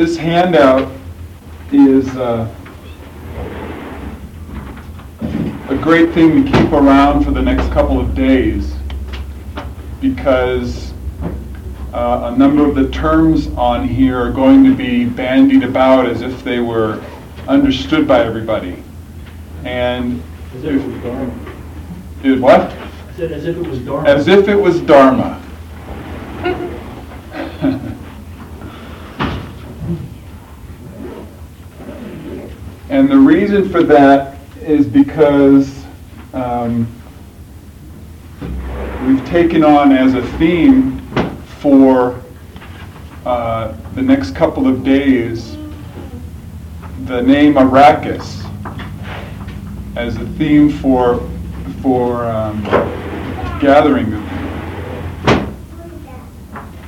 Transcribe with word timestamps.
this 0.00 0.16
handout 0.16 0.90
is 1.72 2.08
uh, 2.16 2.48
a 5.68 5.76
great 5.76 6.14
thing 6.14 6.42
to 6.42 6.50
keep 6.50 6.72
around 6.72 7.22
for 7.22 7.32
the 7.32 7.42
next 7.42 7.70
couple 7.70 8.00
of 8.00 8.14
days 8.14 8.74
because 10.00 10.94
uh, 11.92 12.32
a 12.32 12.38
number 12.38 12.66
of 12.66 12.74
the 12.74 12.88
terms 12.88 13.48
on 13.58 13.86
here 13.86 14.18
are 14.18 14.32
going 14.32 14.64
to 14.64 14.74
be 14.74 15.04
bandied 15.04 15.64
about 15.64 16.06
as 16.06 16.22
if 16.22 16.42
they 16.44 16.60
were 16.60 17.04
understood 17.46 18.08
by 18.08 18.24
everybody. 18.24 18.82
And 19.64 20.22
As 20.56 20.64
if 20.64 20.76
it 20.76 20.86
was 20.86 21.02
Dharma. 21.02 21.54
is 22.24 22.40
what? 22.40 22.72
As 23.18 23.44
if 23.44 23.54
it 23.54 23.66
was 23.68 23.78
Dharma. 23.80 24.08
As 24.08 24.28
if 24.28 24.48
it 24.48 24.56
was 24.56 24.80
Dharma. 24.80 25.40
and 32.90 33.08
the 33.08 33.16
reason 33.50 33.68
for 33.68 33.82
that 33.82 34.36
is 34.60 34.86
because 34.86 35.84
um, 36.34 36.86
we've 39.04 39.26
taken 39.26 39.64
on 39.64 39.90
as 39.90 40.14
a 40.14 40.22
theme 40.38 41.00
for 41.58 42.22
uh, 43.26 43.76
the 43.94 44.02
next 44.02 44.36
couple 44.36 44.68
of 44.68 44.84
days 44.84 45.56
the 47.06 47.20
name 47.22 47.54
Arrakis 47.54 48.46
as 49.96 50.16
a 50.16 50.26
theme 50.38 50.70
for 50.70 51.28
for 51.82 52.26
um, 52.26 52.62
gathering. 53.60 54.12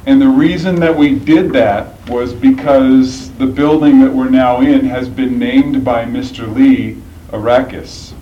And 0.06 0.22
the 0.22 0.28
reason 0.28 0.76
that 0.76 0.94
we 0.94 1.18
did 1.18 1.52
that 1.54 2.08
was 2.08 2.32
because 2.32 3.21
the 3.38 3.46
building 3.46 4.00
that 4.00 4.12
we're 4.12 4.28
now 4.28 4.60
in 4.60 4.84
has 4.86 5.08
been 5.08 5.38
named 5.38 5.84
by 5.84 6.04
Mr. 6.04 6.52
Lee 6.52 7.00
Arrakis. 7.30 8.12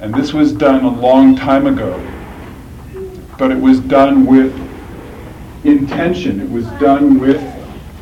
And 0.00 0.14
this 0.14 0.32
was 0.32 0.52
done 0.52 0.84
a 0.84 0.90
long 0.90 1.34
time 1.36 1.66
ago. 1.66 1.98
But 3.38 3.50
it 3.50 3.58
was 3.58 3.80
done 3.80 4.26
with 4.26 4.52
intention. 5.64 6.40
It 6.40 6.50
was 6.50 6.66
done 6.80 7.18
with 7.18 7.42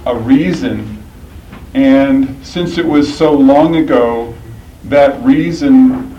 a 0.06 0.16
reason. 0.16 1.02
And 1.74 2.44
since 2.44 2.76
it 2.76 2.84
was 2.84 3.16
so 3.16 3.32
long 3.32 3.76
ago, 3.76 4.34
that 4.84 5.22
reason 5.24 6.18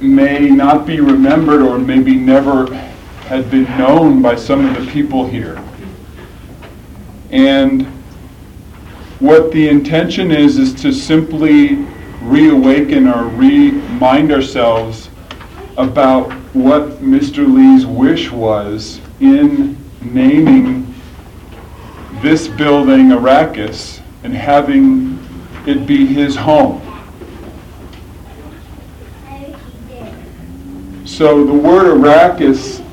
may 0.00 0.48
not 0.48 0.86
be 0.86 1.00
remembered 1.00 1.62
or 1.62 1.78
maybe 1.78 2.14
never 2.14 2.72
had 3.24 3.50
been 3.50 3.64
known 3.76 4.22
by 4.22 4.36
some 4.36 4.64
of 4.64 4.84
the 4.84 4.90
people 4.92 5.26
here. 5.26 5.60
And 7.30 7.95
what 9.20 9.50
the 9.52 9.68
intention 9.68 10.30
is, 10.30 10.58
is 10.58 10.74
to 10.74 10.92
simply 10.92 11.86
reawaken 12.20 13.08
or 13.08 13.28
remind 13.28 14.32
ourselves 14.32 15.08
about 15.78 16.32
what 16.54 16.88
Mr. 17.02 17.46
Lee's 17.46 17.86
wish 17.86 18.30
was 18.30 19.00
in 19.20 19.76
naming 20.02 20.94
this 22.20 22.48
building 22.48 23.08
Arrakis 23.08 24.00
and 24.22 24.34
having 24.34 25.18
it 25.66 25.86
be 25.86 26.06
his 26.06 26.36
home. 26.36 26.82
So 31.04 31.46
the 31.46 31.54
word 31.54 31.98
Arrakis 31.98 32.84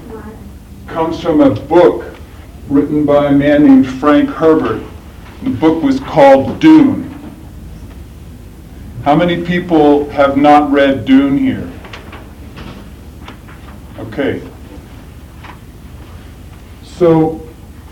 comes 0.87 1.19
from 1.19 1.41
a 1.41 1.49
book 1.49 2.15
written 2.69 3.05
by 3.05 3.27
a 3.27 3.31
man 3.31 3.65
named 3.65 3.87
Frank 3.87 4.29
Herbert. 4.29 4.83
The 5.43 5.49
book 5.49 5.83
was 5.83 5.99
called 5.99 6.59
Dune. 6.61 7.09
How 9.03 9.13
many 9.13 9.43
people 9.43 10.09
have 10.11 10.37
not 10.37 10.71
read 10.71 11.03
Dune 11.03 11.37
here? 11.37 11.69
Okay. 13.99 14.41
So 16.83 17.45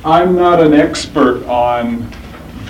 I'm 0.05 0.35
not 0.35 0.61
an 0.61 0.73
expert 0.73 1.43
on 1.45 2.09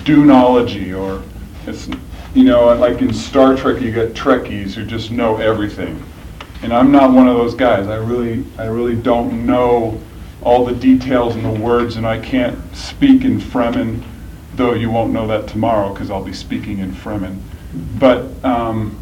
Duneology 0.04 0.98
or 0.98 1.24
it's 1.68 1.88
you 2.34 2.46
know 2.46 2.74
like 2.74 3.02
in 3.04 3.14
Star 3.14 3.56
Trek 3.56 3.80
you 3.82 3.92
get 3.92 4.16
Trekkies 4.16 4.74
who 4.74 4.84
just 4.84 5.12
know 5.12 5.38
everything. 5.38 6.04
And 6.64 6.74
I'm 6.74 6.92
not 6.92 7.12
one 7.12 7.28
of 7.28 7.38
those 7.38 7.54
guys. 7.54 7.88
I 7.88 7.98
really 7.98 8.44
I 8.58 8.66
really 8.66 8.96
don't 8.96 9.46
know 9.46 10.02
all 10.42 10.66
the 10.66 10.74
details 10.74 11.36
and 11.36 11.46
the 11.46 11.62
words 11.62 11.98
and 11.98 12.08
I 12.08 12.20
can't 12.20 12.58
speak 12.76 13.24
in 13.24 13.40
Fremen, 13.40 14.04
though 14.56 14.74
you 14.74 14.90
won't 14.90 15.14
know 15.14 15.28
that 15.28 15.48
tomorrow 15.48 15.94
because 15.94 16.10
I'll 16.10 16.24
be 16.24 16.34
speaking 16.34 16.80
in 16.80 16.92
Fremen. 16.92 17.40
But 18.00 18.44
um, 18.44 18.98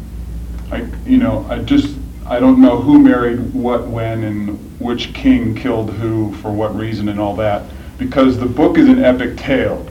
I 0.70 0.86
you 1.04 1.18
know 1.18 1.46
I 1.48 1.58
just 1.58 1.96
I 2.26 2.38
don't 2.38 2.60
know 2.60 2.80
who 2.80 2.98
married 2.98 3.52
what 3.52 3.88
when 3.88 4.24
and 4.24 4.80
which 4.80 5.12
king 5.12 5.54
killed 5.54 5.90
who 5.90 6.34
for 6.36 6.50
what 6.50 6.74
reason 6.76 7.08
and 7.08 7.20
all 7.20 7.34
that 7.36 7.64
because 7.98 8.38
the 8.38 8.46
book 8.46 8.78
is 8.78 8.88
an 8.88 9.04
epic 9.04 9.36
tale. 9.36 9.86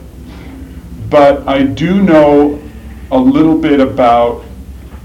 But 1.08 1.46
I 1.46 1.62
do 1.62 2.02
know 2.02 2.60
a 3.10 3.18
little 3.18 3.58
bit 3.58 3.80
about 3.80 4.42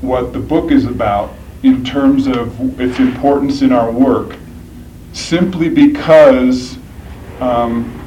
what 0.01 0.33
the 0.33 0.39
book 0.39 0.71
is 0.71 0.85
about 0.85 1.33
in 1.63 1.83
terms 1.83 2.27
of 2.27 2.79
its 2.79 2.99
importance 2.99 3.61
in 3.61 3.71
our 3.71 3.91
work, 3.91 4.37
simply 5.13 5.67
because 5.67 6.77
um, 7.39 8.04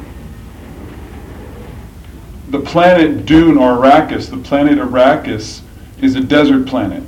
the 2.50 2.60
planet 2.60 3.26
Dune 3.26 3.58
or 3.58 3.76
Arrakis, 3.76 4.30
the 4.30 4.38
planet 4.38 4.78
Arrakis, 4.78 5.60
is 6.00 6.16
a 6.16 6.20
desert 6.20 6.66
planet. 6.66 7.02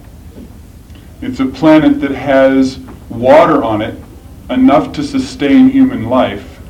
It's 1.22 1.40
a 1.40 1.46
planet 1.46 2.00
that 2.00 2.10
has 2.10 2.78
water 3.08 3.62
on 3.62 3.82
it 3.82 3.96
enough 4.50 4.92
to 4.94 5.02
sustain 5.04 5.70
human 5.70 6.06
life, 6.08 6.60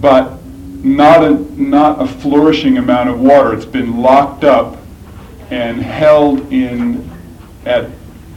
but 0.00 0.38
not 0.84 1.24
a, 1.24 1.30
not 1.60 2.00
a 2.00 2.06
flourishing 2.06 2.78
amount 2.78 3.10
of 3.10 3.20
water. 3.20 3.52
It's 3.52 3.66
been 3.66 4.00
locked 4.00 4.44
up 4.44 4.78
and 5.50 5.82
held 5.82 6.52
in 6.52 7.10
at 7.66 7.90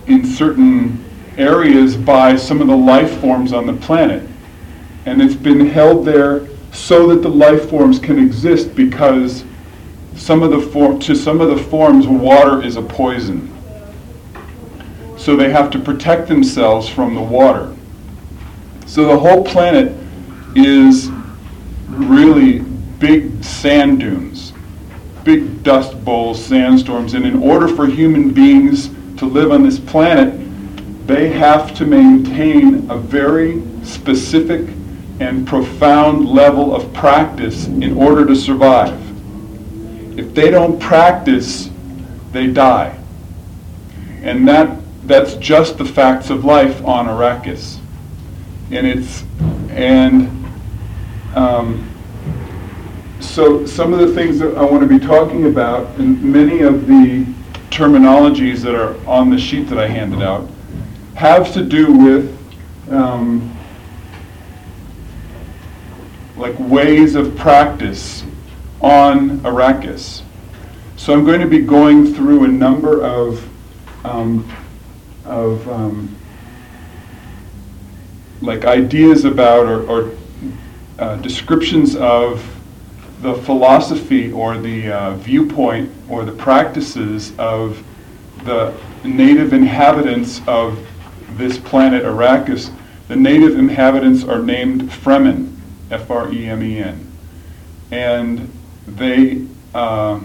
in 0.08 0.26
certain 0.26 1.04
areas 1.38 1.96
by 1.96 2.36
some 2.36 2.60
of 2.60 2.68
the 2.68 2.76
life 2.76 3.22
forms 3.22 3.54
on 3.54 3.66
the 3.66 3.74
planet. 3.74 4.28
And 5.06 5.22
it's 5.22 5.36
been 5.36 5.68
held 5.68 6.06
there 6.06 6.48
so 6.74 7.08
that 7.08 7.22
the 7.22 7.30
life 7.30 7.70
forms 7.70 8.00
can 8.00 8.20
exist 8.20 8.76
because 8.76 9.46
some 10.16 10.44
of 10.44 10.52
the 10.52 11.00
to 11.00 11.16
some 11.16 11.42
of 11.42 11.50
the 11.50 11.58
forms 11.58 12.08
water 12.08 12.62
is 12.62 12.76
a 12.76 12.82
poison. 12.82 13.50
So 15.18 15.36
they 15.36 15.52
have 15.52 15.72
to 15.72 15.80
protect 15.80 16.28
themselves 16.28 16.90
from 16.90 17.16
the 17.16 17.22
water. 17.22 17.74
So 18.86 19.06
the 19.06 19.18
whole 19.18 19.44
planet 19.44 19.96
is 20.56 21.10
really 21.88 22.60
big 22.60 23.44
sand 23.44 24.00
dunes, 24.00 24.54
big 25.24 25.64
dust 25.64 26.04
bowls, 26.04 26.44
sandstorms, 26.44 27.14
and 27.14 27.26
in 27.26 27.42
order 27.42 27.68
for 27.68 27.86
human 27.86 28.32
beings 28.32 28.90
to 29.18 29.26
live 29.26 29.52
on 29.52 29.64
this 29.64 29.80
planet, 29.80 30.40
they 31.08 31.30
have 31.30 31.74
to 31.76 31.86
maintain 31.86 32.90
a 32.90 32.98
very 32.98 33.62
specific 33.84 34.68
and 35.20 35.48
profound 35.48 36.28
level 36.28 36.76
of 36.76 36.92
practice 36.94 37.68
in 37.68 37.98
order 37.98 38.26
to 38.26 38.36
survive. 38.36 39.03
If 40.18 40.34
they 40.34 40.52
don't 40.52 40.80
practice, 40.80 41.70
they 42.32 42.48
die. 42.48 42.98
And 44.22 44.48
that 44.48 44.80
that's 45.06 45.36
just 45.36 45.78
the 45.78 45.86
facts 45.86 46.30
of 46.30 46.46
life 46.46 46.84
on 46.86 47.08
Arrakis. 47.08 47.80
And 48.72 48.88
it's 48.88 49.24
and 49.70 50.46
um, 51.36 51.90
so 53.20 53.66
some 53.66 53.94
of 53.94 54.00
the 54.00 54.14
things 54.14 54.40
that 54.40 54.56
I 54.56 54.64
want 54.64 54.82
to 54.82 54.88
be 54.88 55.04
talking 55.04 55.46
about, 55.46 55.88
and 55.98 56.24
many 56.24 56.62
of 56.62 56.88
the 56.88 57.26
terminologies 57.70 58.60
that 58.62 58.76
are 58.76 58.96
on 59.08 59.30
the 59.30 59.38
sheet 59.38 59.68
that 59.70 59.80
I 59.80 59.88
handed 59.88 60.22
out, 60.22 60.48
have 61.16 61.52
to 61.54 61.64
do 61.64 61.92
with 61.92 62.92
um, 62.92 63.58
like 66.38 66.54
ways 66.60 67.16
of 67.16 67.36
practice 67.36 68.24
on 68.84 69.40
Arrakis. 69.40 70.22
So 70.98 71.14
I'm 71.14 71.26
going 71.26 71.40
to 71.40 71.48
be 71.48 71.60
going 71.60 72.14
through 72.14 72.44
a 72.44 72.48
number 72.48 73.04
of 73.04 73.50
um, 74.06 74.52
of 75.26 75.68
um, 75.70 76.16
like 78.42 78.66
ideas 78.66 79.24
about 79.24 79.66
or, 79.66 79.88
or 79.90 80.12
uh, 81.00 81.16
descriptions 81.18 81.96
of 81.96 82.46
the 83.22 83.34
philosophy 83.34 84.32
or 84.34 84.58
the 84.58 84.92
uh, 84.92 85.16
viewpoint 85.16 85.90
or 86.10 86.26
the 86.26 86.32
practices 86.34 87.32
of 87.40 87.82
the 88.44 88.74
native 89.06 89.54
inhabitants 89.54 90.42
of 90.46 90.86
this 91.38 91.58
planet 91.58 92.04
Arrakis. 92.04 92.70
The 93.08 93.16
native 93.16 93.58
inhabitants 93.58 94.26
are 94.26 94.40
named 94.40 94.84
Fremen, 94.90 95.56
F 95.90 96.12
R 96.12 96.32
E 96.34 96.48
M 96.48 96.62
E 96.62 96.80
N. 96.80 97.12
And 97.92 98.52
they, 98.88 99.46
uh, 99.74 100.20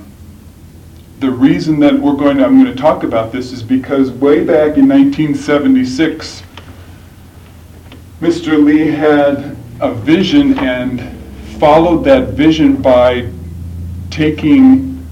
the 1.21 1.31
reason 1.31 1.81
that 1.81 1.95
we're 1.95 2.15
going 2.15 2.39
to, 2.39 2.45
I'm 2.45 2.63
going 2.63 2.75
to 2.75 2.81
talk 2.81 3.03
about 3.03 3.33
this 3.33 3.53
is 3.53 3.63
because 3.63 4.11
way 4.11 4.45
back 4.45 4.77
in 4.77 4.89
1976, 4.89 6.43
Mr. 8.21 8.63
Lee 8.63 8.89
had 8.89 9.57
a 9.81 9.93
vision 9.93 10.59
and 10.59 11.01
followed 11.59 12.05
that 12.05 12.31
vision 12.31 12.77
by 12.81 13.31
taking 14.11 15.07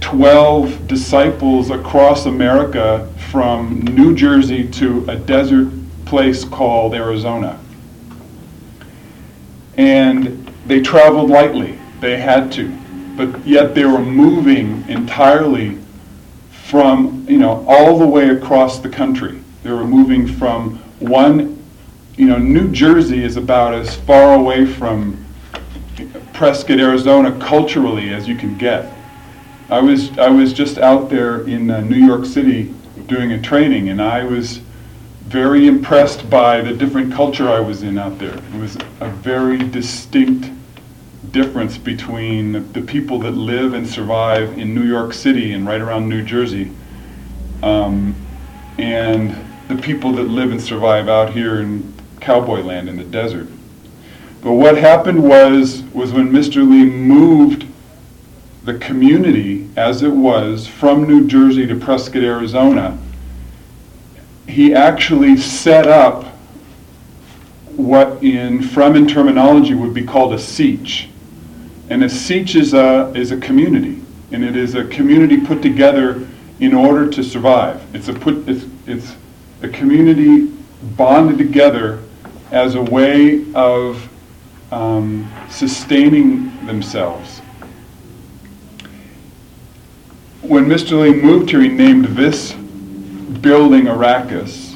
12 0.00 0.86
disciples 0.86 1.70
across 1.70 2.26
America 2.26 3.12
from 3.30 3.80
New 3.80 4.14
Jersey 4.14 4.68
to 4.68 5.04
a 5.10 5.16
desert 5.16 5.68
place 6.04 6.44
called 6.44 6.94
Arizona. 6.94 7.58
And 9.76 10.50
they 10.66 10.80
traveled 10.80 11.28
lightly, 11.28 11.78
they 12.00 12.18
had 12.18 12.52
to, 12.52 12.72
but 13.16 13.46
yet 13.46 13.74
they 13.74 13.84
were 13.84 13.98
moving 13.98 14.84
entirely 14.88 15.78
from, 16.50 17.26
you 17.28 17.38
know, 17.38 17.64
all 17.68 17.98
the 17.98 18.06
way 18.06 18.30
across 18.30 18.78
the 18.78 18.88
country. 18.88 19.40
They 19.62 19.70
were 19.70 19.86
moving 19.86 20.26
from 20.26 20.78
one, 21.00 21.62
you 22.16 22.26
know, 22.26 22.38
New 22.38 22.70
Jersey 22.70 23.22
is 23.22 23.36
about 23.36 23.74
as 23.74 23.94
far 23.94 24.34
away 24.34 24.66
from 24.66 25.24
Prescott, 26.32 26.78
Arizona 26.78 27.38
culturally 27.40 28.12
as 28.12 28.28
you 28.28 28.36
can 28.36 28.58
get. 28.58 28.92
I 29.70 29.80
was, 29.80 30.16
I 30.18 30.28
was 30.28 30.52
just 30.52 30.78
out 30.78 31.08
there 31.08 31.42
in 31.42 31.70
uh, 31.70 31.80
New 31.80 32.04
York 32.04 32.24
City 32.24 32.74
doing 33.06 33.32
a 33.32 33.40
training, 33.40 33.88
and 33.88 34.00
I 34.00 34.24
was 34.24 34.60
very 35.24 35.66
impressed 35.66 36.28
by 36.30 36.60
the 36.60 36.72
different 36.72 37.12
culture 37.12 37.48
I 37.48 37.58
was 37.58 37.82
in 37.82 37.98
out 37.98 38.18
there. 38.18 38.36
It 38.36 38.60
was 38.60 38.76
a 39.00 39.08
very 39.08 39.58
distinct 39.58 40.50
difference 41.32 41.78
between 41.78 42.72
the 42.72 42.80
people 42.80 43.18
that 43.20 43.32
live 43.32 43.74
and 43.74 43.86
survive 43.86 44.58
in 44.58 44.74
New 44.74 44.84
York 44.84 45.12
City 45.12 45.52
and 45.52 45.66
right 45.66 45.80
around 45.80 46.08
New 46.08 46.22
Jersey, 46.22 46.72
um, 47.62 48.14
and 48.78 49.36
the 49.68 49.76
people 49.76 50.12
that 50.12 50.24
live 50.24 50.50
and 50.50 50.60
survive 50.60 51.08
out 51.08 51.30
here 51.30 51.60
in 51.60 51.92
cowboy 52.20 52.60
land 52.60 52.88
in 52.88 52.96
the 52.96 53.04
desert. 53.04 53.48
But 54.42 54.52
what 54.52 54.76
happened 54.76 55.22
was, 55.22 55.82
was 55.92 56.12
when 56.12 56.30
Mr. 56.30 56.68
Lee 56.68 56.84
moved 56.84 57.66
the 58.64 58.74
community 58.78 59.68
as 59.76 60.02
it 60.02 60.12
was 60.12 60.66
from 60.66 61.06
New 61.06 61.26
Jersey 61.26 61.66
to 61.66 61.76
Prescott, 61.76 62.22
Arizona, 62.22 62.98
he 64.46 64.74
actually 64.74 65.36
set 65.36 65.86
up 65.86 66.24
what 67.76 68.22
in 68.22 68.58
Fremen 68.58 69.08
terminology 69.08 69.74
would 69.74 69.94
be 69.94 70.04
called 70.04 70.32
a 70.32 70.36
sietch. 70.36 71.08
And 71.88 72.02
a 72.02 72.06
sietch 72.06 72.56
is 72.56 72.74
a, 72.74 73.12
is 73.14 73.30
a 73.30 73.36
community, 73.36 74.02
and 74.32 74.44
it 74.44 74.56
is 74.56 74.74
a 74.74 74.84
community 74.84 75.40
put 75.40 75.62
together 75.62 76.26
in 76.58 76.74
order 76.74 77.08
to 77.10 77.22
survive. 77.22 77.80
It's 77.94 78.08
a, 78.08 78.12
put, 78.12 78.48
it's, 78.48 78.66
it's 78.86 79.14
a 79.62 79.68
community 79.68 80.46
bonded 80.96 81.38
together 81.38 82.02
as 82.50 82.74
a 82.74 82.82
way 82.82 83.52
of 83.54 84.08
um, 84.72 85.30
sustaining 85.48 86.66
themselves. 86.66 87.40
When 90.42 90.66
Mr. 90.66 91.00
Lee 91.00 91.20
moved 91.20 91.50
here, 91.50 91.60
he 91.60 91.68
named 91.68 92.06
this 92.06 92.52
building 92.52 93.84
Arrakis, 93.84 94.74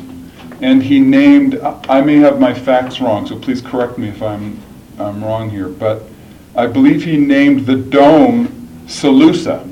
and 0.61 0.83
he 0.83 1.01
named, 1.01 1.59
I 1.61 2.01
may 2.03 2.17
have 2.17 2.39
my 2.39 2.55
facts 2.55 3.01
wrong, 3.01 3.27
so 3.27 3.39
please 3.39 3.63
correct 3.63 3.99
me 3.99 4.09
if 4.09 4.23
I'm, 4.23 4.61
I'm 4.99 5.25
wrong 5.25 5.51
here, 5.51 5.69
but 5.69 6.03
I 6.55 6.67
believe 6.67 7.05
he 7.05 7.17
named 7.17 7.67
the 7.67 7.77
dome 7.77 8.49
Salusa, 8.87 9.65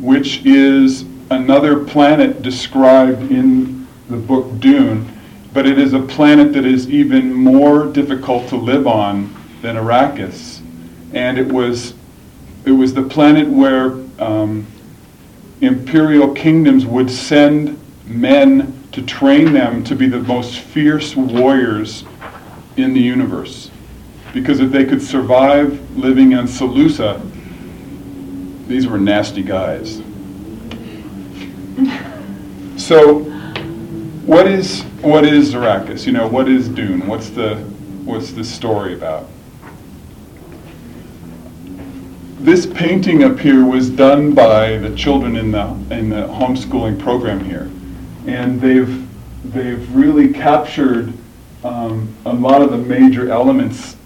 which 0.00 0.44
is 0.44 1.04
another 1.30 1.84
planet 1.84 2.42
described 2.42 3.30
in 3.30 3.86
the 4.08 4.16
book 4.16 4.60
Dune, 4.60 5.10
but 5.54 5.66
it 5.66 5.78
is 5.78 5.94
a 5.94 6.00
planet 6.00 6.52
that 6.52 6.66
is 6.66 6.90
even 6.90 7.32
more 7.32 7.86
difficult 7.86 8.48
to 8.48 8.56
live 8.56 8.86
on 8.86 9.34
than 9.62 9.76
Arrakis. 9.76 10.60
And 11.14 11.38
it 11.38 11.50
was, 11.50 11.94
it 12.66 12.72
was 12.72 12.92
the 12.92 13.02
planet 13.02 13.48
where 13.48 13.92
um, 14.18 14.66
imperial 15.60 16.34
kingdoms 16.34 16.84
would 16.84 17.10
send 17.10 17.78
men 18.06 18.76
to 18.92 19.02
train 19.02 19.52
them 19.52 19.82
to 19.84 19.94
be 19.94 20.08
the 20.08 20.20
most 20.20 20.58
fierce 20.58 21.16
warriors 21.16 22.04
in 22.76 22.92
the 22.92 23.00
universe. 23.00 23.70
Because 24.32 24.60
if 24.60 24.70
they 24.70 24.84
could 24.84 25.02
survive 25.02 25.96
living 25.96 26.34
on 26.34 26.46
Salusa, 26.46 27.20
these 28.68 28.86
were 28.86 28.98
nasty 28.98 29.42
guys. 29.42 30.00
So, 32.76 33.24
what 34.24 34.46
is 34.46 34.82
what 35.02 35.24
is 35.24 35.54
Arrakis? 35.54 36.06
You 36.06 36.12
know, 36.12 36.28
what 36.28 36.48
is 36.48 36.68
Dune? 36.68 37.06
What's 37.06 37.30
the 37.30 37.56
what's 38.04 38.32
the 38.32 38.44
story 38.44 38.94
about? 38.94 39.28
This 42.38 42.64
painting 42.64 43.24
up 43.24 43.38
here 43.38 43.64
was 43.64 43.90
done 43.90 44.32
by 44.32 44.78
the 44.78 44.94
children 44.94 45.36
in 45.36 45.50
the 45.50 45.66
in 45.90 46.08
the 46.08 46.28
homeschooling 46.28 46.98
program 46.98 47.44
here, 47.44 47.70
and 48.26 48.60
they've 48.60 49.06
they've 49.52 49.94
really 49.94 50.32
captured 50.32 51.12
um, 51.64 52.14
a 52.24 52.32
lot 52.32 52.62
of 52.62 52.70
the 52.70 52.78
major 52.78 53.30
elements 53.30 53.96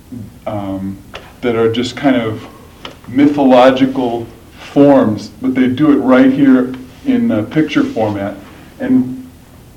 um, 0.46 0.98
that 1.40 1.56
are 1.56 1.72
just 1.72 1.96
kind 1.96 2.16
of 2.16 2.46
mythological 3.08 4.26
forms, 4.58 5.28
but 5.28 5.54
they 5.54 5.68
do 5.68 5.92
it 5.92 6.02
right 6.02 6.32
here 6.32 6.74
in 7.04 7.46
picture 7.46 7.84
format. 7.84 8.36
And 8.80 9.30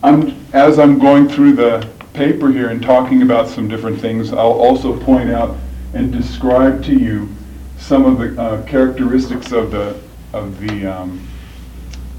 I'm, 0.04 0.36
as 0.54 0.80
I'm 0.80 1.00
going 1.00 1.28
through 1.28 1.54
the 1.54 1.88
paper 2.14 2.52
here 2.52 2.70
and 2.70 2.82
talking 2.82 3.22
about 3.22 3.48
some 3.48 3.68
different 3.68 4.00
things, 4.00 4.32
I'll 4.32 4.40
also 4.40 5.00
point 5.00 5.30
out 5.30 5.58
and 5.94 6.12
describe 6.12 6.84
to 6.86 6.94
you 6.94 7.30
some 7.78 8.06
of 8.06 8.18
the 8.20 8.42
uh, 8.42 8.66
characteristics 8.66 9.52
of 9.52 9.72
the 9.72 10.00
of 10.34 10.60
the 10.60 10.86
um, 10.86 11.26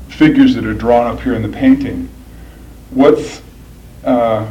figures 0.08 0.54
that 0.54 0.64
are 0.64 0.74
drawn 0.74 1.06
up 1.06 1.20
here 1.20 1.34
in 1.34 1.42
the 1.42 1.48
painting. 1.48 2.08
What's 2.90 3.42
uh, 4.04 4.46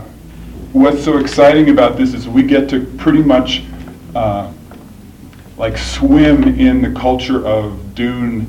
what's 0.74 1.04
so 1.04 1.18
exciting 1.18 1.70
about 1.70 1.98
this 1.98 2.14
is 2.14 2.28
we 2.28 2.44
get 2.44 2.70
to 2.70 2.86
pretty 2.98 3.24
much 3.24 3.64
uh, 4.18 4.52
like 5.58 5.78
swim 5.78 6.44
in 6.44 6.82
the 6.82 7.00
culture 7.00 7.46
of 7.46 7.94
Dune 7.94 8.48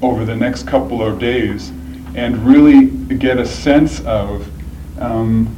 over 0.00 0.24
the 0.24 0.34
next 0.34 0.66
couple 0.66 1.02
of 1.02 1.18
days 1.18 1.68
and 2.14 2.38
really 2.46 2.86
get 3.16 3.36
a 3.36 3.44
sense 3.44 4.00
of 4.06 4.48
um, 4.98 5.54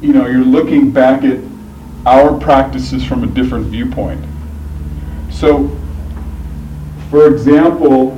you 0.00 0.14
know 0.14 0.26
you're 0.26 0.44
looking 0.44 0.90
back 0.90 1.24
at 1.24 1.38
our 2.06 2.38
practices 2.38 3.04
from 3.04 3.22
a 3.22 3.26
different 3.26 3.66
viewpoint. 3.66 4.24
So, 5.30 5.76
for 7.10 7.26
example, 7.26 8.12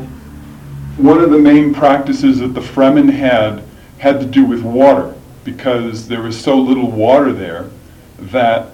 one 0.97 1.19
of 1.19 1.31
the 1.31 1.39
main 1.39 1.75
practices 1.75 2.39
that 2.39 2.55
the 2.55 2.61
Fremen 2.61 3.11
had 3.11 3.65
had 3.99 4.21
to 4.21 4.27
do 4.27 4.45
with 4.45 4.63
water 4.63 5.17
because 5.43 6.07
there 6.07 6.23
was 6.23 6.41
so 6.41 6.57
little 6.57 6.89
water 6.89 7.33
there 7.33 7.69
that 8.19 8.71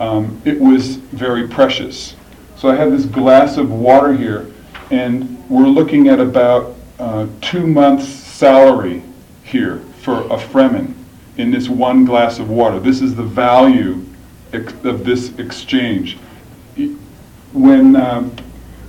um, 0.00 0.40
it 0.44 0.60
was 0.60 0.96
very 0.96 1.48
precious. 1.48 2.14
So 2.56 2.68
I 2.68 2.74
have 2.74 2.90
this 2.90 3.04
glass 3.04 3.56
of 3.56 3.70
water 3.70 4.12
here, 4.12 4.50
and 4.90 5.48
we're 5.48 5.68
looking 5.68 6.08
at 6.08 6.20
about 6.20 6.74
uh, 6.98 7.26
two 7.40 7.66
months' 7.66 8.08
salary 8.08 9.02
here 9.44 9.78
for 10.02 10.22
a 10.22 10.36
Fremen 10.36 10.94
in 11.36 11.50
this 11.50 11.68
one 11.68 12.04
glass 12.04 12.38
of 12.38 12.50
water. 12.50 12.80
This 12.80 13.00
is 13.00 13.14
the 13.14 13.22
value 13.22 14.04
ex- 14.52 14.74
of 14.84 15.04
this 15.04 15.36
exchange. 15.38 16.18
When, 17.52 17.96
um, 17.96 18.36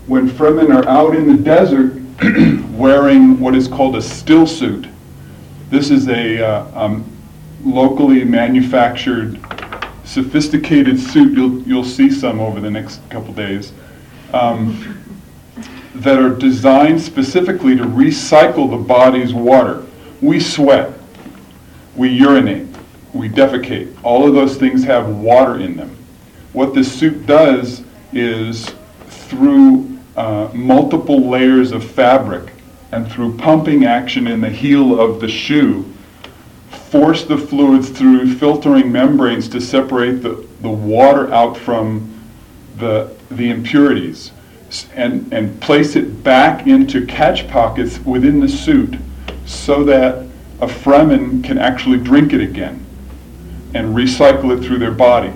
when 0.07 0.29
Fremen 0.29 0.73
are 0.75 0.87
out 0.87 1.15
in 1.15 1.27
the 1.27 1.41
desert 1.41 2.01
wearing 2.71 3.39
what 3.39 3.55
is 3.55 3.67
called 3.67 3.95
a 3.95 4.01
still 4.01 4.47
suit, 4.47 4.87
this 5.69 5.91
is 5.91 6.07
a 6.09 6.43
uh, 6.43 6.85
um, 6.85 7.05
locally 7.63 8.23
manufactured, 8.23 9.39
sophisticated 10.09 10.99
suit. 10.99 11.37
You'll, 11.37 11.61
you'll 11.61 11.83
see 11.83 12.09
some 12.09 12.39
over 12.39 12.59
the 12.59 12.71
next 12.71 13.07
couple 13.09 13.33
days. 13.33 13.71
Um, 14.33 14.99
that 15.95 16.17
are 16.17 16.29
designed 16.29 17.01
specifically 17.01 17.75
to 17.75 17.83
recycle 17.83 18.69
the 18.69 18.77
body's 18.77 19.33
water. 19.33 19.85
We 20.21 20.39
sweat, 20.39 20.93
we 21.95 22.09
urinate, 22.09 22.67
we 23.13 23.27
defecate. 23.27 23.97
All 24.03 24.27
of 24.27 24.33
those 24.33 24.55
things 24.55 24.83
have 24.83 25.09
water 25.09 25.57
in 25.57 25.75
them. 25.75 25.95
What 26.53 26.73
this 26.73 26.91
suit 26.91 27.25
does 27.25 27.83
is 28.13 28.73
through 29.07 29.99
uh, 30.15 30.49
multiple 30.53 31.29
layers 31.29 31.71
of 31.71 31.83
fabric 31.83 32.53
and 32.91 33.11
through 33.11 33.37
pumping 33.37 33.85
action 33.85 34.27
in 34.27 34.41
the 34.41 34.49
heel 34.49 34.99
of 34.99 35.19
the 35.19 35.27
shoe, 35.27 35.88
force 36.89 37.25
the 37.25 37.37
fluids 37.37 37.89
through 37.89 38.33
filtering 38.35 38.91
membranes 38.91 39.47
to 39.49 39.61
separate 39.61 40.21
the, 40.23 40.47
the 40.61 40.69
water 40.69 41.31
out 41.31 41.55
from 41.55 42.21
the, 42.77 43.15
the 43.31 43.49
impurities. 43.49 44.31
and, 44.93 45.31
and 45.33 45.59
place 45.61 45.95
it 45.95 46.23
back 46.23 46.67
into 46.67 47.05
catch 47.05 47.47
pockets 47.47 47.99
within 47.99 48.39
the 48.39 48.47
suit 48.47 48.95
so 49.45 49.83
that 49.83 50.27
a 50.61 50.67
Fremen 50.67 51.43
can 51.43 51.57
actually 51.57 51.97
drink 51.97 52.33
it 52.33 52.41
again 52.41 52.85
and 53.73 53.95
recycle 53.95 54.55
it 54.55 54.63
through 54.63 54.79
their 54.79 54.91
body. 54.91 55.33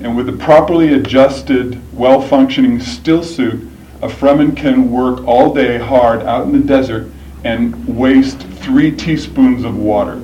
And 0.00 0.16
with 0.16 0.28
a 0.28 0.32
properly 0.32 0.94
adjusted, 0.94 1.80
well-functioning 1.96 2.80
still 2.80 3.22
suit, 3.22 3.68
a 4.02 4.08
Fremen 4.08 4.56
can 4.56 4.92
work 4.92 5.26
all 5.26 5.52
day 5.52 5.78
hard 5.78 6.22
out 6.22 6.44
in 6.46 6.52
the 6.52 6.66
desert 6.66 7.10
and 7.44 7.96
waste 7.96 8.38
three 8.38 8.92
teaspoons 8.92 9.64
of 9.64 9.76
water. 9.76 10.22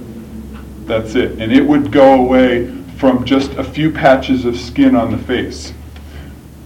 That's 0.86 1.14
it. 1.14 1.40
And 1.40 1.52
it 1.52 1.64
would 1.64 1.90
go 1.90 2.14
away 2.14 2.66
from 2.98 3.24
just 3.24 3.52
a 3.52 3.64
few 3.64 3.90
patches 3.90 4.44
of 4.44 4.56
skin 4.56 4.94
on 4.94 5.10
the 5.10 5.18
face. 5.18 5.72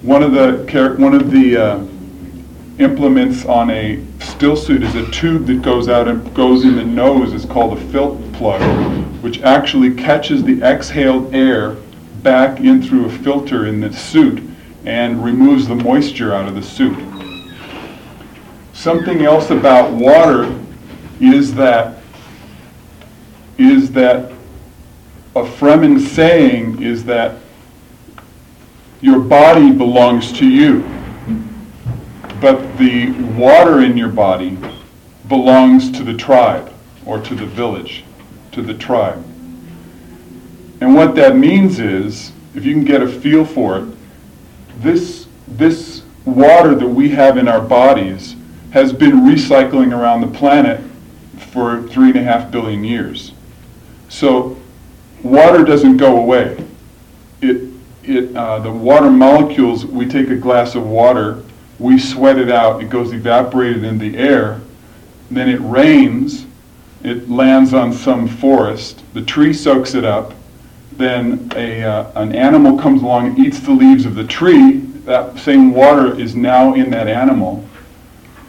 One 0.02 0.22
of 0.22 0.32
the, 0.32 0.96
one 0.98 1.14
of 1.14 1.30
the 1.30 1.56
uh, 1.56 1.86
implements 2.78 3.44
on 3.44 3.70
a 3.70 4.04
still 4.20 4.56
suit 4.56 4.82
is 4.82 4.94
a 4.94 5.10
tube 5.10 5.46
that 5.46 5.62
goes 5.62 5.88
out 5.88 6.08
and 6.08 6.34
goes 6.34 6.64
in 6.64 6.76
the 6.76 6.84
nose. 6.84 7.32
It's 7.32 7.44
called 7.44 7.76
a 7.76 7.80
filt 7.90 8.20
plug, 8.34 8.60
which 9.22 9.40
actually 9.42 9.94
catches 9.94 10.42
the 10.44 10.62
exhaled 10.62 11.34
air 11.34 11.76
back 12.22 12.60
in 12.60 12.82
through 12.82 13.06
a 13.06 13.10
filter 13.10 13.66
in 13.66 13.80
the 13.80 13.92
suit 13.92 14.42
and 14.84 15.24
removes 15.24 15.66
the 15.66 15.74
moisture 15.74 16.34
out 16.34 16.48
of 16.48 16.54
the 16.54 16.62
suit. 16.62 16.96
Something 18.72 19.22
else 19.22 19.50
about 19.50 19.92
water 19.92 20.56
is 21.20 21.54
that 21.54 21.97
is 23.58 23.90
that 23.92 24.32
a 25.34 25.42
Fremen 25.42 26.00
saying 26.00 26.82
is 26.82 27.04
that 27.04 27.36
your 29.00 29.20
body 29.20 29.72
belongs 29.72 30.32
to 30.38 30.48
you, 30.48 30.80
but 32.40 32.76
the 32.78 33.10
water 33.36 33.82
in 33.82 33.96
your 33.96 34.08
body 34.08 34.58
belongs 35.28 35.90
to 35.92 36.02
the 36.02 36.14
tribe 36.14 36.72
or 37.04 37.20
to 37.20 37.34
the 37.34 37.46
village, 37.46 38.04
to 38.52 38.62
the 38.62 38.74
tribe. 38.74 39.24
And 40.80 40.94
what 40.94 41.14
that 41.16 41.36
means 41.36 41.80
is, 41.80 42.32
if 42.54 42.64
you 42.64 42.72
can 42.72 42.84
get 42.84 43.02
a 43.02 43.08
feel 43.08 43.44
for 43.44 43.78
it, 43.78 43.88
this, 44.80 45.26
this 45.46 46.02
water 46.24 46.74
that 46.74 46.88
we 46.88 47.10
have 47.10 47.36
in 47.36 47.48
our 47.48 47.60
bodies 47.60 48.36
has 48.70 48.92
been 48.92 49.22
recycling 49.22 49.96
around 49.96 50.20
the 50.20 50.38
planet 50.38 50.80
for 51.52 51.82
three 51.88 52.10
and 52.10 52.18
a 52.18 52.22
half 52.22 52.50
billion 52.50 52.84
years. 52.84 53.32
So 54.08 54.56
water 55.22 55.64
doesn't 55.64 55.96
go 55.96 56.18
away. 56.18 56.64
It, 57.40 57.70
it, 58.02 58.34
uh, 58.36 58.60
the 58.60 58.70
water 58.70 59.10
molecules, 59.10 59.84
we 59.86 60.06
take 60.06 60.30
a 60.30 60.36
glass 60.36 60.74
of 60.74 60.86
water, 60.86 61.42
we 61.78 61.98
sweat 61.98 62.38
it 62.38 62.50
out, 62.50 62.82
it 62.82 62.90
goes 62.90 63.12
evaporated 63.12 63.84
in 63.84 63.98
the 63.98 64.16
air, 64.16 64.60
then 65.30 65.48
it 65.48 65.60
rains, 65.60 66.46
it 67.04 67.28
lands 67.28 67.74
on 67.74 67.92
some 67.92 68.26
forest, 68.26 69.02
the 69.14 69.22
tree 69.22 69.52
soaks 69.52 69.94
it 69.94 70.04
up, 70.04 70.34
then 70.92 71.50
a, 71.54 71.84
uh, 71.84 72.10
an 72.20 72.34
animal 72.34 72.76
comes 72.78 73.02
along 73.02 73.26
and 73.26 73.38
eats 73.38 73.60
the 73.60 73.70
leaves 73.70 74.04
of 74.04 74.14
the 74.14 74.24
tree, 74.24 74.78
that 75.04 75.38
same 75.38 75.70
water 75.72 76.18
is 76.18 76.34
now 76.34 76.74
in 76.74 76.90
that 76.90 77.06
animal. 77.06 77.64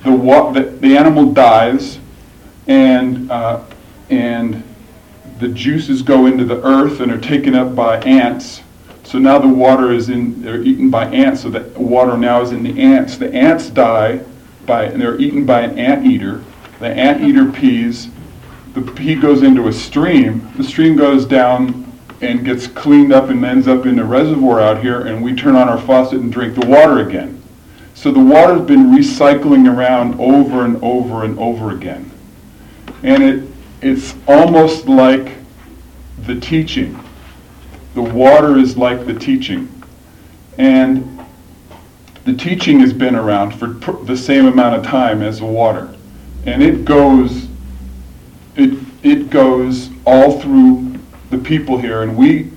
The, 0.04 0.12
wa- 0.12 0.52
the, 0.52 0.62
the 0.62 0.98
animal 0.98 1.32
dies, 1.32 2.00
and, 2.68 3.30
uh, 3.30 3.64
and 4.10 4.64
the 5.40 5.48
juices 5.48 6.02
go 6.02 6.26
into 6.26 6.44
the 6.44 6.62
earth 6.64 7.00
and 7.00 7.12
are 7.12 7.20
taken 7.20 7.56
up 7.56 7.76
by 7.76 8.00
ants. 8.02 8.62
So 9.04 9.18
now 9.18 9.40
the 9.40 9.48
water 9.48 9.92
is 9.92 10.10
in, 10.10 10.42
they're 10.42 10.62
eaten 10.62 10.90
by 10.90 11.06
ants, 11.06 11.42
so 11.42 11.50
the 11.50 11.62
water 11.80 12.18
now 12.18 12.42
is 12.42 12.52
in 12.52 12.62
the 12.62 12.80
ants. 12.80 13.18
The 13.18 13.34
ants 13.34 13.70
die 13.70 14.22
by, 14.66 14.84
and 14.84 15.02
they're 15.02 15.20
eaten 15.20 15.46
by 15.46 15.62
an 15.62 15.80
ant 15.80 16.06
eater. 16.06 16.44
The 16.80 16.90
ant 16.90 17.22
eater 17.28 17.52
pees, 17.52 18.10
the 18.74 18.82
pee 18.82 19.16
goes 19.16 19.42
into 19.42 19.68
a 19.68 19.74
stream, 19.74 20.52
the 20.58 20.64
stream 20.64 20.96
goes 20.96 21.26
down 21.26 21.92
and 22.22 22.44
gets 22.44 22.68
cleaned 22.68 23.14
up 23.14 23.30
and 23.30 23.44
ends 23.44 23.68
up 23.68 23.86
in 23.86 23.98
a 23.98 24.04
reservoir 24.04 24.60
out 24.60 24.82
here, 24.82 25.08
and 25.08 25.24
we 25.24 25.34
turn 25.34 25.56
on 25.56 25.70
our 25.70 25.80
faucet 25.80 26.20
and 26.20 26.32
drink 26.32 26.54
the 26.54 26.66
water 26.66 27.00
again. 27.00 27.42
So 27.96 28.12
the 28.12 28.20
water's 28.20 28.62
been 28.62 28.92
recycling 28.92 29.74
around 29.74 30.20
over 30.20 30.66
and 30.66 30.82
over 30.84 31.24
and 31.24 31.40
over 31.40 31.72
again. 31.72 32.12
And 33.04 33.24
it, 33.24 33.49
it's 33.82 34.16
almost 34.28 34.88
like 34.88 35.36
the 36.26 36.40
teaching. 36.40 37.00
The 37.96 38.02
water 38.02 38.58
is 38.58 38.78
like 38.78 39.06
the 39.06 39.14
teaching. 39.14 39.72
And 40.58 41.20
the 42.26 42.34
teaching 42.34 42.80
has 42.82 42.94
been 42.94 43.16
around 43.16 43.52
for 43.52 43.76
pr- 43.76 44.04
the 44.04 44.18
same 44.18 44.46
amount 44.46 44.76
of 44.76 44.84
time 44.84 45.22
as 45.22 45.40
the 45.40 45.46
water. 45.46 45.94
And 46.46 46.62
it 46.62 46.86
goes, 46.86 47.48
it, 48.56 48.78
it 49.04 49.30
goes 49.30 49.90
all 50.06 50.40
through 50.40 51.00
the 51.30 51.38
people 51.38 51.78
here. 51.78 52.04
And 52.04 52.18
we, 52.18 52.52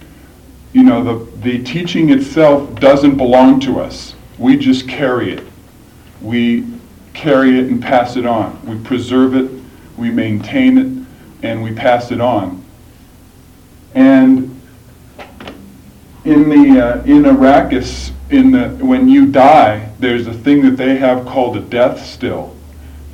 you 0.72 0.82
know, 0.82 1.02
the, 1.02 1.36
the 1.38 1.62
teaching 1.62 2.10
itself 2.10 2.74
doesn't 2.80 3.16
belong 3.16 3.60
to 3.60 3.80
us. 3.80 4.14
We 4.38 4.56
just 4.56 4.88
carry 4.88 5.32
it. 5.32 5.46
We 6.20 6.66
carry 7.14 7.58
it 7.58 7.66
and 7.66 7.82
pass 7.82 8.16
it 8.16 8.26
on. 8.26 8.64
We 8.66 8.82
preserve 8.84 9.34
it, 9.36 9.50
we 9.96 10.10
maintain 10.10 10.78
it, 10.78 11.01
and 11.42 11.62
we 11.62 11.72
pass 11.72 12.10
it 12.10 12.20
on. 12.20 12.64
And 13.94 14.60
in 16.24 16.48
the 16.48 16.80
uh, 16.80 17.02
in 17.02 17.24
Arrakis, 17.24 18.12
in 18.30 18.52
the 18.52 18.68
when 18.84 19.08
you 19.08 19.26
die, 19.26 19.90
there's 19.98 20.26
a 20.26 20.32
thing 20.32 20.62
that 20.62 20.76
they 20.76 20.96
have 20.96 21.26
called 21.26 21.56
a 21.56 21.60
death 21.60 22.04
still, 22.06 22.56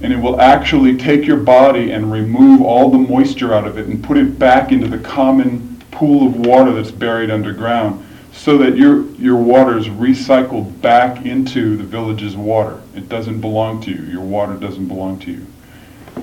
and 0.02 0.12
it 0.12 0.18
will 0.18 0.40
actually 0.40 0.96
take 0.96 1.24
your 1.24 1.38
body 1.38 1.90
and 1.90 2.12
remove 2.12 2.62
all 2.62 2.90
the 2.90 2.98
moisture 2.98 3.54
out 3.54 3.66
of 3.66 3.78
it 3.78 3.86
and 3.86 4.04
put 4.04 4.16
it 4.16 4.38
back 4.38 4.72
into 4.72 4.86
the 4.86 4.98
common 4.98 5.82
pool 5.90 6.28
of 6.28 6.36
water 6.46 6.72
that's 6.72 6.92
buried 6.92 7.30
underground, 7.30 8.06
so 8.32 8.58
that 8.58 8.76
your 8.76 9.06
your 9.12 9.36
water 9.36 9.78
is 9.78 9.88
recycled 9.88 10.80
back 10.82 11.24
into 11.24 11.76
the 11.76 11.84
village's 11.84 12.36
water. 12.36 12.80
It 12.94 13.08
doesn't 13.08 13.40
belong 13.40 13.80
to 13.82 13.90
you. 13.90 14.02
Your 14.02 14.22
water 14.22 14.54
doesn't 14.54 14.86
belong 14.86 15.18
to 15.20 15.32
you. 15.32 15.46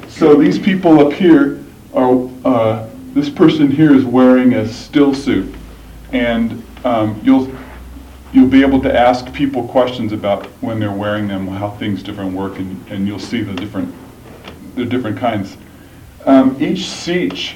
So 0.07 0.35
these 0.35 0.59
people 0.59 1.05
up 1.05 1.13
here 1.13 1.64
are. 1.95 2.29
Uh, 2.43 2.89
this 3.13 3.29
person 3.29 3.71
here 3.71 3.95
is 3.95 4.03
wearing 4.03 4.55
a 4.55 4.67
still 4.67 5.13
suit, 5.13 5.55
and 6.11 6.61
um, 6.83 7.19
you'll 7.23 7.49
you'll 8.33 8.49
be 8.49 8.61
able 8.61 8.81
to 8.81 8.93
ask 8.93 9.31
people 9.33 9.65
questions 9.69 10.11
about 10.11 10.45
when 10.61 10.79
they're 10.79 10.91
wearing 10.91 11.27
them, 11.27 11.47
how 11.47 11.69
things 11.71 12.03
different 12.03 12.33
work, 12.33 12.59
and, 12.59 12.85
and 12.89 13.07
you'll 13.07 13.17
see 13.17 13.41
the 13.41 13.53
different 13.53 13.93
the 14.75 14.83
different 14.83 15.17
kinds. 15.17 15.55
Um, 16.25 16.61
each 16.61 16.79
sietch 16.79 17.55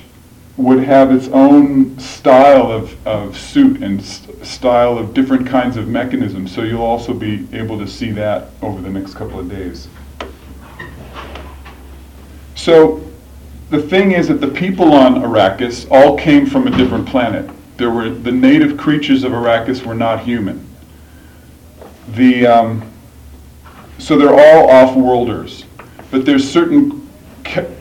would 0.56 0.84
have 0.84 1.12
its 1.12 1.28
own 1.30 1.98
style 2.00 2.72
of, 2.72 3.08
of 3.08 3.38
suit 3.38 3.82
and 3.82 4.02
st- 4.02 4.46
style 4.46 4.98
of 4.98 5.14
different 5.14 5.48
kinds 5.48 5.76
of 5.76 5.88
mechanisms. 5.88 6.54
So 6.54 6.64
you'll 6.64 6.82
also 6.82 7.14
be 7.14 7.48
able 7.54 7.78
to 7.80 7.88
see 7.88 8.12
that 8.12 8.50
over 8.62 8.82
the 8.82 8.90
next 8.90 9.16
couple 9.16 9.40
of 9.40 9.50
days. 9.50 9.88
So 12.56 13.09
the 13.70 13.82
thing 13.82 14.14
is 14.14 14.28
that 14.28 14.42
the 14.42 14.48
people 14.48 14.94
on 14.94 15.16
Arrakis 15.16 15.90
all 15.92 16.18
came 16.18 16.46
from 16.46 16.68
a 16.68 16.72
different 16.72 17.08
planet. 17.08 17.50
There 17.78 17.92
were 17.92 18.10
the 18.10 18.32
native 18.32 18.78
creatures 18.78 19.24
of 19.24 19.32
Arrakis 19.32 19.86
were 19.86 19.96
not 19.96 20.22
human. 20.22 20.68
The 22.14 22.48
um, 22.48 22.92
so 24.00 24.18
they're 24.18 24.34
all 24.34 24.70
off-worlders, 24.70 25.66
but 26.10 26.26
there's 26.26 26.50
certain 26.50 27.08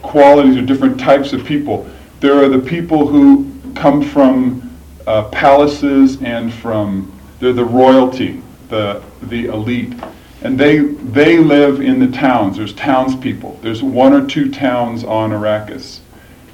qualities 0.02 0.56
or 0.56 0.62
different 0.62 1.00
types 1.00 1.32
of 1.32 1.44
people. 1.44 1.88
There 2.20 2.42
are 2.42 2.48
the 2.48 2.58
people 2.58 3.06
who 3.06 3.50
come 3.74 4.02
from 4.02 4.76
uh, 5.06 5.24
palaces 5.30 6.20
and 6.22 6.52
from 6.52 7.12
they're 7.40 7.52
the 7.52 7.64
royalty, 7.64 8.42
the 8.68 9.02
the 9.22 9.46
elite, 9.46 9.94
and 10.42 10.58
they 10.58 10.78
they 10.78 11.38
live 11.38 11.80
in 11.80 11.98
the 11.98 12.08
towns. 12.08 12.56
There's 12.56 12.74
townspeople. 12.74 13.58
There's 13.62 13.82
one 13.82 14.12
or 14.12 14.26
two 14.26 14.50
towns 14.50 15.04
on 15.04 15.30
Arrakis, 15.30 16.00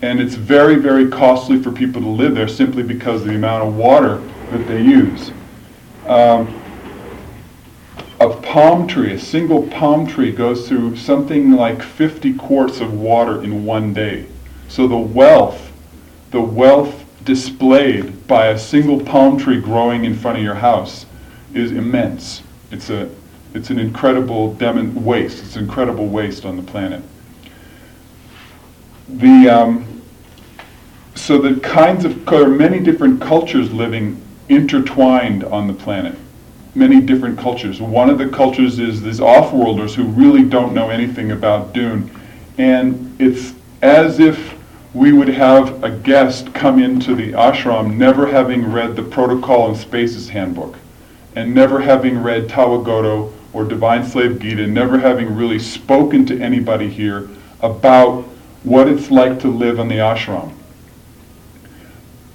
and 0.02 0.20
it's 0.20 0.34
very 0.34 0.76
very 0.76 1.08
costly 1.08 1.62
for 1.62 1.70
people 1.70 2.00
to 2.02 2.08
live 2.08 2.34
there 2.34 2.48
simply 2.48 2.82
because 2.82 3.22
of 3.22 3.28
the 3.28 3.34
amount 3.34 3.64
of 3.66 3.76
water 3.76 4.22
that 4.50 4.66
they 4.66 4.82
use. 4.82 5.32
Um, 6.06 6.60
a 8.20 8.30
palm 8.30 8.86
tree, 8.86 9.12
a 9.12 9.18
single 9.18 9.66
palm 9.68 10.06
tree, 10.06 10.32
goes 10.32 10.68
through 10.68 10.96
something 10.96 11.52
like 11.52 11.82
50 11.82 12.34
quarts 12.34 12.80
of 12.80 12.94
water 12.94 13.42
in 13.42 13.64
one 13.64 13.92
day. 13.92 14.26
So 14.68 14.86
the 14.86 14.96
wealth, 14.96 15.72
the 16.30 16.40
wealth 16.40 17.04
displayed 17.24 18.26
by 18.26 18.46
a 18.46 18.58
single 18.58 19.00
palm 19.00 19.38
tree 19.38 19.60
growing 19.60 20.04
in 20.04 20.14
front 20.14 20.38
of 20.38 20.44
your 20.44 20.54
house 20.54 21.06
is 21.52 21.72
immense. 21.72 22.42
It's 22.70 22.88
a, 22.88 23.10
it's 23.54 23.70
an 23.70 23.78
incredible 23.78 24.50
waste. 24.50 25.44
It's 25.44 25.56
an 25.56 25.62
incredible 25.62 26.08
waste 26.08 26.44
on 26.44 26.56
the 26.56 26.62
planet. 26.62 27.02
The, 29.08 29.48
um, 29.48 30.02
so 31.14 31.38
the 31.38 31.60
kinds 31.60 32.04
of, 32.04 32.26
there 32.26 32.42
are 32.44 32.48
many 32.48 32.80
different 32.80 33.20
cultures 33.20 33.72
living 33.72 34.20
intertwined 34.48 35.44
on 35.44 35.66
the 35.68 35.72
planet. 35.72 36.16
many 36.74 37.00
different 37.00 37.38
cultures. 37.38 37.80
One 37.80 38.10
of 38.10 38.18
the 38.18 38.28
cultures 38.28 38.78
is 38.78 39.00
these 39.00 39.20
off-worlders 39.20 39.94
who 39.94 40.04
really 40.04 40.42
don't 40.42 40.74
know 40.74 40.90
anything 40.90 41.30
about 41.30 41.72
Dune. 41.72 42.10
And 42.58 43.14
it's 43.20 43.54
as 43.82 44.18
if 44.18 44.54
we 44.92 45.12
would 45.12 45.28
have 45.28 45.82
a 45.82 45.90
guest 45.90 46.52
come 46.54 46.80
into 46.80 47.14
the 47.14 47.32
ashram 47.32 47.96
never 47.96 48.26
having 48.26 48.70
read 48.70 48.96
the 48.96 49.02
Protocol 49.02 49.68
and 49.68 49.76
Spaces 49.76 50.28
Handbook, 50.28 50.76
and 51.34 51.54
never 51.54 51.80
having 51.80 52.22
read 52.22 52.48
Tawagoto 52.48 53.32
or 53.54 53.64
Divine 53.64 54.04
Slave 54.04 54.40
Gita, 54.40 54.66
never 54.66 54.98
having 54.98 55.34
really 55.34 55.60
spoken 55.60 56.26
to 56.26 56.38
anybody 56.40 56.90
here 56.90 57.30
about 57.60 58.24
what 58.64 58.88
it's 58.88 59.10
like 59.10 59.38
to 59.40 59.48
live 59.48 59.78
in 59.78 59.88
the 59.88 59.96
ashram. 59.96 60.52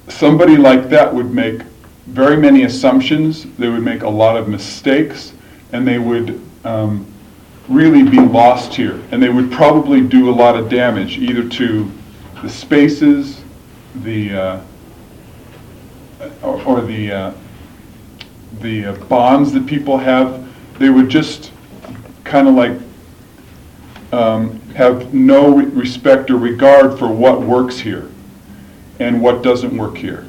Somebody 0.07 0.57
like 0.57 0.89
that 0.89 1.13
would 1.13 1.31
make 1.31 1.61
very 2.07 2.38
many 2.38 2.63
assumptions, 2.63 3.45
they 3.57 3.69
would 3.69 3.83
make 3.83 4.01
a 4.01 4.09
lot 4.09 4.38
of 4.38 4.47
mistakes, 4.47 5.33
and 5.71 5.88
they 5.88 5.99
would 5.99 6.41
um, 6.63 7.05
really 7.67 8.03
be 8.03 8.19
lost 8.19 8.73
here. 8.73 8.99
And 9.11 9.21
they 9.21 9.29
would 9.29 9.51
probably 9.51 10.01
do 10.01 10.29
a 10.29 10.33
lot 10.33 10.55
of 10.55 10.69
damage, 10.69 11.17
either 11.17 11.47
to 11.47 11.91
the 12.41 12.49
spaces, 12.49 13.43
the, 13.95 14.33
uh, 14.33 14.61
or, 16.41 16.61
or 16.63 16.81
the, 16.81 17.11
uh, 17.11 17.33
the 18.61 18.85
uh, 18.85 18.93
bonds 19.05 19.51
that 19.53 19.67
people 19.67 19.97
have. 19.97 20.49
They 20.79 20.89
would 20.89 21.09
just 21.09 21.51
kind 22.24 22.48
of 22.48 22.55
like 22.55 22.79
um, 24.12 24.59
have 24.71 25.13
no 25.13 25.55
re- 25.55 25.65
respect 25.65 26.31
or 26.31 26.38
regard 26.38 26.98
for 26.98 27.07
what 27.07 27.41
works 27.41 27.77
here 27.77 28.09
and 29.00 29.21
what 29.21 29.43
doesn't 29.43 29.75
work 29.75 29.98
here. 29.98 30.25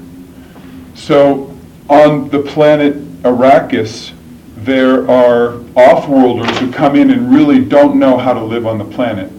So 0.94 1.56
on 1.88 2.28
the 2.28 2.40
planet 2.42 3.22
Arrakis, 3.22 4.12
there 4.56 5.10
are 5.10 5.60
off-worlders 5.76 6.58
who 6.58 6.70
come 6.70 6.96
in 6.96 7.10
and 7.10 7.32
really 7.34 7.64
don't 7.64 7.98
know 7.98 8.18
how 8.18 8.34
to 8.34 8.42
live 8.42 8.66
on 8.66 8.76
the 8.76 8.84
planet. 8.84 9.30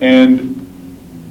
And 0.00 0.56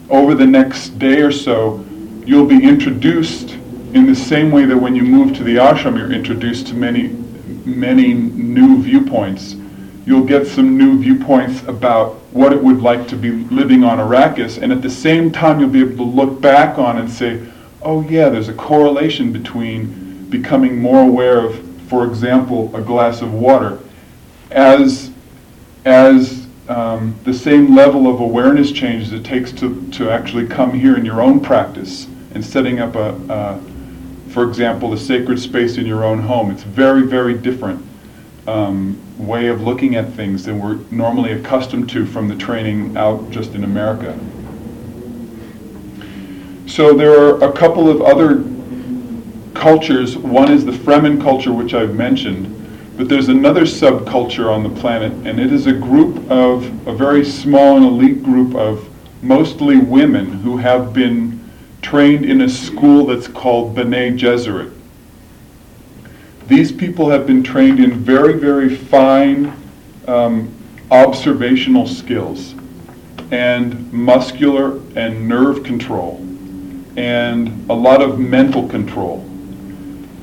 over 0.10 0.36
the 0.36 0.46
next 0.46 1.00
day 1.00 1.22
or 1.22 1.31
so, 1.31 1.84
you'll 2.25 2.46
be 2.46 2.63
introduced 2.63 3.51
in 3.93 4.05
the 4.05 4.15
same 4.15 4.51
way 4.51 4.65
that 4.65 4.77
when 4.77 4.96
you 4.96 5.03
move 5.03 5.36
to 5.38 5.43
the 5.43 5.55
ashram, 5.55 5.98
you're 5.98 6.12
introduced 6.12 6.67
to 6.67 6.75
many, 6.75 7.15
many 7.75 8.13
new 8.13 8.81
viewpoints. 8.81 9.55
You'll 10.05 10.25
get 10.25 10.47
some 10.47 10.77
new 10.77 10.99
viewpoints 10.99 11.63
about 11.63 12.15
what 12.31 12.51
it 12.51 12.63
would 12.63 12.81
like 12.81 13.07
to 13.09 13.15
be 13.15 13.31
living 13.31 13.83
on 13.83 13.99
Arrakis, 13.99 14.61
and 14.61 14.71
at 14.71 14.81
the 14.81 14.89
same 14.89 15.31
time, 15.31 15.59
you'll 15.59 15.69
be 15.69 15.81
able 15.81 15.97
to 15.97 16.03
look 16.03 16.41
back 16.41 16.77
on 16.77 16.97
and 16.97 17.09
say, 17.09 17.45
oh 17.81 18.01
yeah, 18.01 18.29
there's 18.29 18.49
a 18.49 18.53
correlation 18.53 19.31
between 19.31 20.27
becoming 20.29 20.79
more 20.79 21.01
aware 21.01 21.45
of, 21.45 21.59
for 21.88 22.05
example, 22.05 22.75
a 22.75 22.81
glass 22.81 23.21
of 23.21 23.33
water, 23.33 23.79
as, 24.51 25.11
as 25.85 26.47
um, 26.67 27.15
the 27.23 27.33
same 27.33 27.75
level 27.75 28.07
of 28.07 28.19
awareness 28.19 28.71
change 28.71 29.03
as 29.03 29.13
it 29.13 29.25
takes 29.25 29.51
to, 29.53 29.89
to 29.91 30.09
actually 30.09 30.47
come 30.47 30.71
here 30.71 30.95
in 30.97 31.03
your 31.03 31.21
own 31.21 31.39
practice 31.39 32.07
and 32.33 32.45
setting 32.45 32.79
up 32.79 32.95
a, 32.95 33.13
uh, 33.31 33.59
for 34.39 34.48
example, 34.48 34.93
a 34.93 34.98
sacred 34.98 35.38
space 35.38 35.75
in 35.75 35.86
your 35.86 36.05
own 36.05 36.17
home. 36.19 36.50
It's 36.50 36.63
very, 36.63 37.05
very 37.05 37.34
different 37.34 37.86
um, 38.48 38.98
way 39.17 39.48
of 39.48 39.63
looking 39.63 39.96
at 39.96 40.13
things 40.13 40.46
than 40.46 40.60
we're 40.60 40.75
normally 40.91 41.34
accustomed 41.34 41.89
to 41.89 42.05
from 42.05 42.29
the 42.29 42.38
training 42.38 42.96
out 42.96 43.31
just 43.31 43.53
in 43.53 43.65
America. 43.65 44.17
So 46.67 46.93
there 46.93 47.19
are 47.19 47.43
a 47.43 47.51
couple 47.51 47.89
of 47.89 48.01
other 48.01 48.46
cultures. 49.60 50.15
One 50.15 50.49
is 50.49 50.63
the 50.63 50.71
Fremen 50.71 51.21
culture, 51.21 51.52
which 51.52 51.73
I've 51.73 51.95
mentioned, 51.95 52.95
but 52.95 53.10
there's 53.10 53.28
another 53.28 53.63
subculture 53.63 54.49
on 54.49 54.63
the 54.63 54.69
planet, 54.80 55.12
and 55.28 55.38
it 55.38 55.52
is 55.52 55.67
a 55.67 55.73
group 55.73 56.32
of, 56.32 56.63
a 56.88 56.95
very 56.95 57.25
small 57.25 57.75
and 57.75 57.86
elite 57.86 58.23
group 58.23 58.56
of 58.56 58.88
mostly 59.21 59.80
women 59.80 60.28
who 60.28 60.56
have 60.56 60.93
been 60.93 61.38
trained 61.82 62.26
in 62.26 62.42
a 62.42 62.50
school 62.50 63.06
that's 63.06 63.28
called 63.28 63.76
Bene 63.76 64.18
Gesserit. 64.18 64.74
These 66.48 66.72
people 66.72 67.10
have 67.10 67.28
been 67.28 67.44
trained 67.44 67.80
in 67.80 67.92
very, 67.92 68.34
very 68.34 68.76
fine 68.76 69.54
um, 70.08 70.54
observational 70.92 71.88
skills 71.88 72.56
and 73.32 73.92
muscular 73.94 74.80
and 74.96 75.28
nerve 75.28 75.63
control 75.63 76.26
and 76.98 77.70
a 77.70 77.74
lot 77.74 78.02
of 78.02 78.20
mental 78.20 78.68
control. 78.68 79.20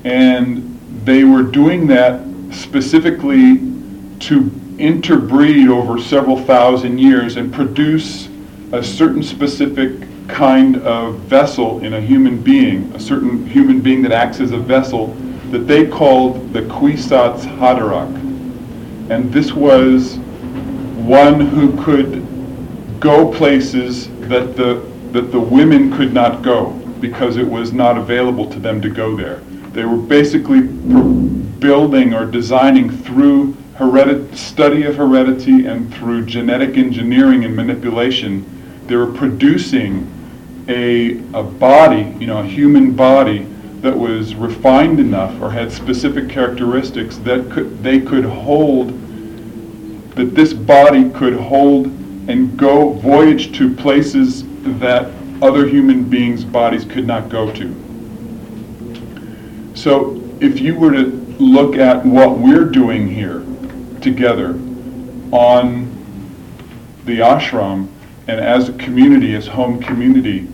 And 0.05 0.79
they 1.05 1.25
were 1.25 1.43
doing 1.43 1.87
that 1.87 2.23
specifically 2.53 3.59
to 4.21 4.51
interbreed 4.79 5.69
over 5.69 6.01
several 6.01 6.43
thousand 6.43 6.99
years 6.99 7.37
and 7.37 7.53
produce 7.53 8.29
a 8.73 8.83
certain 8.83 9.23
specific 9.23 10.06
kind 10.29 10.77
of 10.79 11.17
vessel 11.21 11.81
in 11.81 11.95
a 11.95 12.01
human 12.01 12.41
being, 12.43 12.93
a 12.95 13.01
certain 13.01 13.47
human 13.47 13.81
being 13.81 14.03
that 14.03 14.13
acts 14.13 14.41
as 14.41 14.53
a 14.53 14.59
vessel 14.59 15.09
that 15.51 15.67
they 15.67 15.87
called 15.87 16.53
the 16.53 16.63
Kwisatz 16.63 17.45
Haderach. 17.59 18.15
And 19.11 19.33
this 19.33 19.53
was 19.53 20.17
one 20.97 21.41
who 21.41 21.83
could 21.85 22.27
go 23.01 23.33
places 23.33 24.09
that 24.29 24.57
the, 24.57 24.85
that 25.13 25.31
the 25.31 25.41
women 25.41 25.93
could 25.97 26.13
not 26.13 26.43
go 26.43 26.71
because 27.01 27.37
it 27.37 27.49
was 27.49 27.73
not 27.73 27.97
available 27.97 28.51
to 28.51 28.59
them 28.59 28.81
to 28.83 28.89
go 28.89 29.17
there. 29.17 29.37
They 29.73 29.85
were 29.85 29.97
basically 29.97 30.63
building 30.63 32.15
or 32.15 32.27
designing 32.27 32.91
through 32.91 33.53
heredit- 33.77 34.35
study 34.37 34.85
of 34.85 34.97
heredity 34.97 35.67
and 35.67 35.93
through 35.95 36.25
genetic 36.27 36.77
engineering 36.77 37.45
and 37.45 37.55
manipulation. 37.55 38.45
They 38.87 38.97
were 38.97 39.13
producing 39.13 40.11
a, 40.69 41.19
a 41.33 41.43
body, 41.43 42.15
you 42.19 42.27
know, 42.27 42.39
a 42.39 42.45
human 42.45 42.95
body 42.95 43.47
that 43.81 43.97
was 43.97 44.35
refined 44.35 44.99
enough 44.99 45.41
or 45.41 45.51
had 45.51 45.71
specific 45.71 46.29
characteristics 46.29 47.19
that 47.19 47.51
could, 47.51 47.83
they 47.83 48.01
could 48.01 48.25
hold, 48.25 48.89
that 50.17 50.35
this 50.35 50.53
body 50.53 51.09
could 51.11 51.35
hold 51.35 51.87
and 52.29 52.59
go 52.59 52.93
voyage 52.95 53.57
to 53.57 53.75
places 53.77 54.45
that 54.81 55.13
other 55.41 55.67
human 55.69 56.03
beings' 56.03 56.45
bodies 56.45 56.85
could 56.85 57.07
not 57.07 57.29
go 57.29 57.53
to. 57.53 57.75
So 59.75 60.21
if 60.41 60.59
you 60.59 60.75
were 60.75 60.93
to 60.93 61.05
look 61.39 61.77
at 61.77 62.05
what 62.05 62.39
we're 62.39 62.65
doing 62.65 63.07
here 63.07 63.45
together 64.01 64.59
on 65.33 65.93
the 67.05 67.19
ashram 67.19 67.89
and 68.27 68.41
as 68.41 68.69
a 68.69 68.73
community, 68.73 69.35
as 69.37 69.47
home 69.47 69.81
community, 69.81 70.49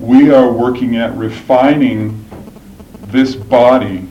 we 0.00 0.30
are 0.30 0.50
working 0.50 0.96
at 0.96 1.14
refining 1.16 2.24
this 3.06 3.34
body 3.34 4.06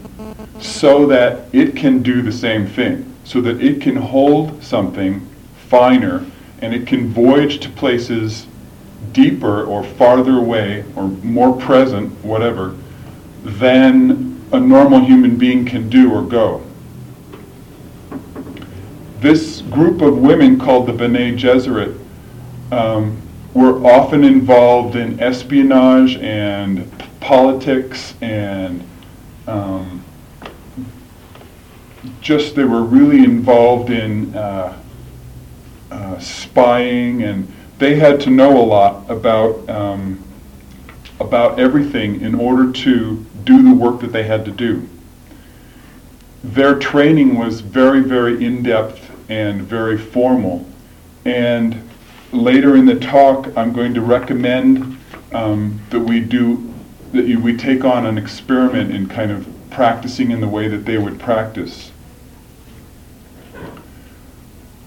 so 0.60 1.06
that 1.06 1.46
it 1.54 1.76
can 1.76 2.02
do 2.02 2.22
the 2.22 2.32
same 2.32 2.68
thing, 2.68 3.14
so 3.24 3.42
that 3.42 3.62
it 3.62 3.82
can 3.82 3.96
hold 3.96 4.62
something 4.64 5.26
finer 5.68 6.26
and 6.62 6.74
it 6.74 6.88
can 6.88 7.10
voyage 7.10 7.60
to 7.60 7.70
places 7.70 8.48
deeper 9.12 9.64
or 9.66 9.84
farther 9.84 10.38
away 10.38 10.84
or 10.96 11.08
more 11.08 11.56
present, 11.58 12.12
whatever, 12.24 12.76
than 13.44 14.42
a 14.52 14.60
normal 14.60 15.00
human 15.00 15.38
being 15.38 15.66
can 15.66 15.90
do 15.90 16.14
or 16.14 16.24
go. 16.24 16.64
This 19.20 19.62
group 19.62 20.02
of 20.02 20.18
women 20.18 20.60
called 20.60 20.88
the 20.88 20.94
Bene 20.94 21.36
Gesserit 21.38 21.98
um, 22.72 23.22
were 23.58 23.84
often 23.88 24.24
involved 24.24 24.96
in 24.96 25.20
espionage 25.20 26.16
and 26.18 26.88
politics 27.20 28.14
and 28.22 28.88
um, 29.48 30.04
just 32.22 32.54
they 32.56 32.64
were 32.64 32.84
really 32.84 33.24
involved 33.24 33.90
in 33.90 34.34
uh, 34.36 34.78
uh, 35.90 36.20
spying 36.20 37.24
and 37.24 37.52
they 37.80 37.96
had 37.96 38.22
to 38.22 38.30
know 38.30 38.62
a 38.62 38.66
lot 38.66 39.10
about 39.10 39.68
um, 39.68 40.24
about 41.20 41.60
everything 41.60 42.22
in 42.22 42.36
order 42.36 42.72
to 42.72 43.26
do 43.44 43.64
the 43.64 43.74
work 43.74 44.00
that 44.02 44.12
they 44.12 44.22
had 44.22 44.46
to 44.46 44.52
do. 44.52 44.88
Their 46.44 46.78
training 46.78 47.40
was 47.40 47.62
very, 47.62 48.02
very 48.02 48.46
in-depth 48.46 49.10
and 49.30 49.64
very 49.64 49.98
formal. 49.98 50.64
And 51.26 51.87
later 52.32 52.76
in 52.76 52.86
the 52.86 53.00
talk, 53.00 53.56
I'm 53.58 53.74
going 53.74 53.94
to 53.94 54.02
recommend 54.02 54.98
um, 55.34 55.82
that 55.90 56.00
we 56.00 56.20
do 56.20 56.74
that 57.12 57.26
you, 57.26 57.40
we 57.40 57.56
take 57.56 57.86
on 57.86 58.06
an 58.06 58.18
experiment 58.18 58.94
in 58.94 59.08
kind 59.08 59.32
of 59.32 59.48
practicing 59.70 60.32
in 60.32 60.42
the 60.42 60.48
way 60.48 60.68
that 60.68 60.86
they 60.86 60.98
would 60.98 61.20
practice. 61.20 61.92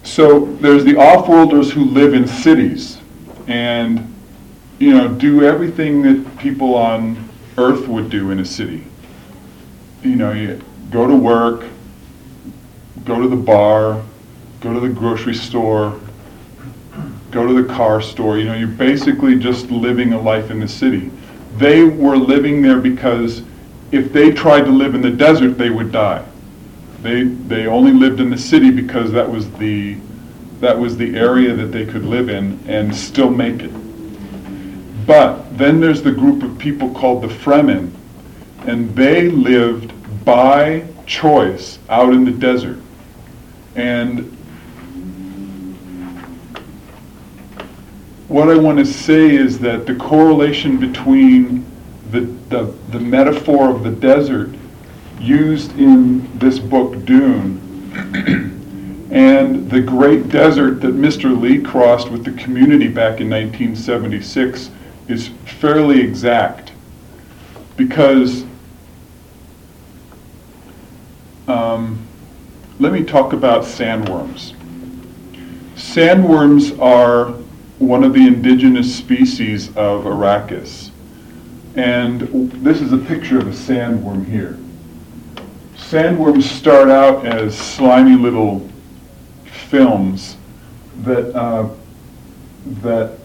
So 0.03 0.46
there's 0.57 0.85
the 0.85 0.96
off-worlders 0.96 1.72
who 1.72 1.85
live 1.85 2.14
in 2.14 2.26
cities 2.26 2.98
and 3.46 4.14
you 4.79 4.92
know 4.92 5.09
do 5.09 5.44
everything 5.44 6.03
that 6.03 6.38
people 6.38 6.74
on 6.74 7.29
Earth 7.57 7.87
would 7.88 8.11
do 8.11 8.31
in 8.31 8.40
a 8.40 8.44
city. 8.44 8.85
You 10.03 10.16
know, 10.16 10.33
you 10.33 10.61
go 10.90 11.07
to 11.07 11.14
work, 11.14 11.66
go 13.05 13.20
to 13.20 13.29
the 13.29 13.37
bar, 13.37 14.03
go 14.61 14.72
to 14.72 14.81
the 14.81 14.88
grocery 14.88 15.35
store, 15.35 16.00
go 17.30 17.46
to 17.46 17.62
the 17.62 17.72
car 17.74 18.00
store. 18.00 18.38
You 18.38 18.44
know, 18.44 18.54
you're 18.54 18.68
basically 18.68 19.38
just 19.38 19.70
living 19.70 20.12
a 20.12 20.20
life 20.20 20.50
in 20.50 20.60
the 20.60 20.68
city. 20.68 21.10
They 21.56 21.84
were 21.84 22.16
living 22.16 22.62
there 22.62 22.78
because 22.78 23.42
if 23.92 24.12
they 24.12 24.32
tried 24.32 24.64
to 24.64 24.70
live 24.70 24.94
in 24.94 25.02
the 25.02 25.10
desert, 25.10 25.58
they 25.58 25.70
would 25.70 25.92
die. 25.92 26.24
They, 27.02 27.24
they 27.24 27.66
only 27.66 27.92
lived 27.92 28.20
in 28.20 28.30
the 28.30 28.38
city 28.38 28.70
because 28.70 29.10
that 29.12 29.28
was 29.28 29.50
the, 29.52 29.96
that 30.60 30.78
was 30.78 30.96
the 30.96 31.16
area 31.16 31.54
that 31.54 31.66
they 31.66 31.86
could 31.86 32.04
live 32.04 32.28
in 32.28 32.60
and 32.66 32.94
still 32.94 33.30
make 33.30 33.62
it. 33.62 33.72
But 35.06 35.58
then 35.58 35.80
there's 35.80 36.02
the 36.02 36.12
group 36.12 36.42
of 36.42 36.58
people 36.58 36.94
called 36.94 37.22
the 37.22 37.28
Fremen, 37.28 37.92
and 38.66 38.94
they 38.94 39.28
lived 39.28 39.92
by 40.24 40.86
choice 41.06 41.78
out 41.88 42.12
in 42.12 42.24
the 42.24 42.30
desert. 42.30 42.78
And 43.74 44.36
what 48.30 48.48
I 48.48 48.54
want 48.56 48.78
to 48.78 48.84
say 48.84 49.34
is 49.34 49.58
that 49.58 49.86
the 49.86 49.96
correlation 49.96 50.78
between 50.78 51.66
the, 52.12 52.20
the, 52.48 52.72
the 52.90 53.00
metaphor 53.00 53.68
of 53.68 53.82
the 53.82 53.90
desert 53.90 54.50
used 55.18 55.76
in 55.76 56.38
this 56.38 56.60
book, 56.60 57.04
Dune, 57.04 57.58
and 59.10 59.68
the 59.68 59.80
great 59.80 60.28
desert 60.28 60.80
that 60.82 60.94
Mr. 60.94 61.38
Lee 61.40 61.60
crossed 61.60 62.08
with 62.08 62.24
the 62.24 62.30
community 62.40 62.86
back 62.86 63.20
in 63.20 63.28
1976 63.28 64.70
is 65.08 65.30
fairly 65.44 66.00
exact. 66.00 66.70
Because, 67.76 68.44
um, 71.48 71.98
let 72.78 72.92
me 72.92 73.02
talk 73.02 73.32
about 73.32 73.64
sandworms. 73.64 74.54
Sandworms 75.74 76.80
are 76.80 77.39
one 77.80 78.04
of 78.04 78.12
the 78.12 78.26
indigenous 78.26 78.94
species 78.94 79.68
of 79.68 80.04
Arrakis. 80.04 80.90
And 81.76 82.20
this 82.62 82.82
is 82.82 82.92
a 82.92 82.98
picture 82.98 83.38
of 83.38 83.46
a 83.48 83.52
sandworm 83.52 84.26
here. 84.26 84.58
Sandworms 85.76 86.42
start 86.42 86.90
out 86.90 87.24
as 87.24 87.56
slimy 87.56 88.16
little 88.16 88.68
films 89.46 90.36
that, 91.04 91.34
uh, 91.34 91.70
that 92.82 93.16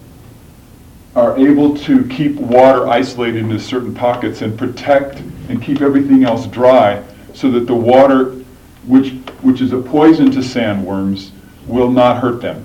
are 1.18 1.38
able 1.38 1.76
to 1.80 2.08
keep 2.08 2.36
water 2.36 2.88
isolated 2.88 3.44
into 3.44 3.60
certain 3.60 3.94
pockets 3.94 4.42
and 4.42 4.58
protect 4.58 5.20
and 5.50 5.62
keep 5.62 5.82
everything 5.82 6.24
else 6.24 6.48
dry 6.48 7.04
so 7.34 7.52
that 7.52 7.68
the 7.68 7.76
water, 7.76 8.32
which, 8.86 9.12
which 9.42 9.60
is 9.60 9.74
a 9.74 9.82
poison 9.82 10.32
to 10.32 10.40
sandworms, 10.40 11.32
will 11.68 11.92
not 11.92 12.22
hurt 12.22 12.42
them 12.42 12.64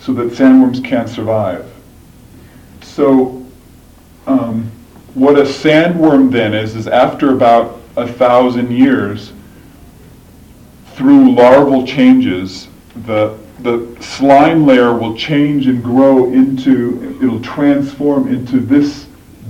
so 0.00 0.12
that 0.14 0.32
sandworms 0.32 0.84
can't 0.84 1.08
survive. 1.08 1.70
So 2.82 3.44
um, 4.26 4.70
what 5.14 5.38
a 5.38 5.42
sandworm 5.42 6.30
then 6.30 6.54
is, 6.54 6.76
is 6.76 6.86
after 6.86 7.32
about 7.32 7.80
a 7.96 8.06
thousand 8.06 8.70
years, 8.70 9.32
through 10.94 11.32
larval 11.34 11.86
changes, 11.86 12.68
the, 13.06 13.38
the 13.60 13.96
slime 14.00 14.66
layer 14.66 14.92
will 14.92 15.16
change 15.16 15.66
and 15.66 15.82
grow 15.82 16.32
into, 16.32 17.18
it'll 17.22 17.42
transform 17.42 18.28
into 18.28 18.60
this 18.60 19.06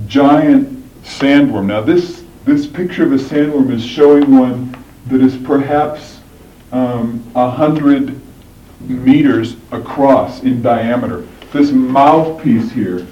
giant 0.07 0.75
sandworm. 1.03 1.65
Now 1.65 1.81
this, 1.81 2.23
this 2.45 2.67
picture 2.67 3.03
of 3.03 3.13
a 3.13 3.17
sandworm 3.17 3.71
is 3.71 3.85
showing 3.85 4.37
one 4.37 4.75
that 5.07 5.21
is 5.21 5.37
perhaps 5.37 6.19
um, 6.71 7.23
a 7.35 7.39
um, 7.39 7.51
hundred 7.51 8.18
meters 8.81 9.55
across 9.71 10.43
in 10.43 10.61
diameter. 10.61 11.27
This 11.51 11.71
mouthpiece 11.71 12.71
here 12.71 13.05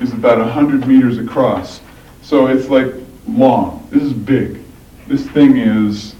is 0.00 0.12
about 0.12 0.38
100 0.38 0.86
meters 0.86 1.18
across. 1.18 1.80
So 2.22 2.46
it's 2.46 2.68
like 2.68 2.92
long. 3.26 3.86
This 3.90 4.02
is 4.02 4.12
big. 4.12 4.60
This 5.06 5.26
thing 5.30 5.56
is, 5.56 6.14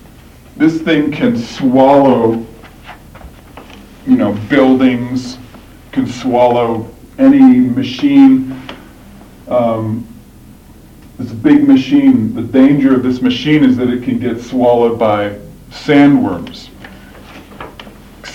this 0.57 0.81
thing 0.81 1.13
can 1.13 1.37
swallow, 1.37 2.45
you 4.07 4.17
know, 4.17 4.33
buildings, 4.49 5.39
can 5.93 6.07
swallow 6.07 6.91
any 7.19 7.61
machine. 7.61 8.61
Um, 9.49 10.07
it's 11.19 11.33
a 11.33 11.35
big 11.35 11.69
machine. 11.69 12.35
The 12.35 12.43
danger 12.43 12.95
of 12.95 13.03
this 13.03 13.21
machine 13.21 13.63
is 13.63 13.77
that 13.77 13.91
it 13.91 14.03
can 14.03 14.19
get 14.19 14.41
swallowed 14.41 14.99
by 14.99 15.39
sandworms. 15.71 16.70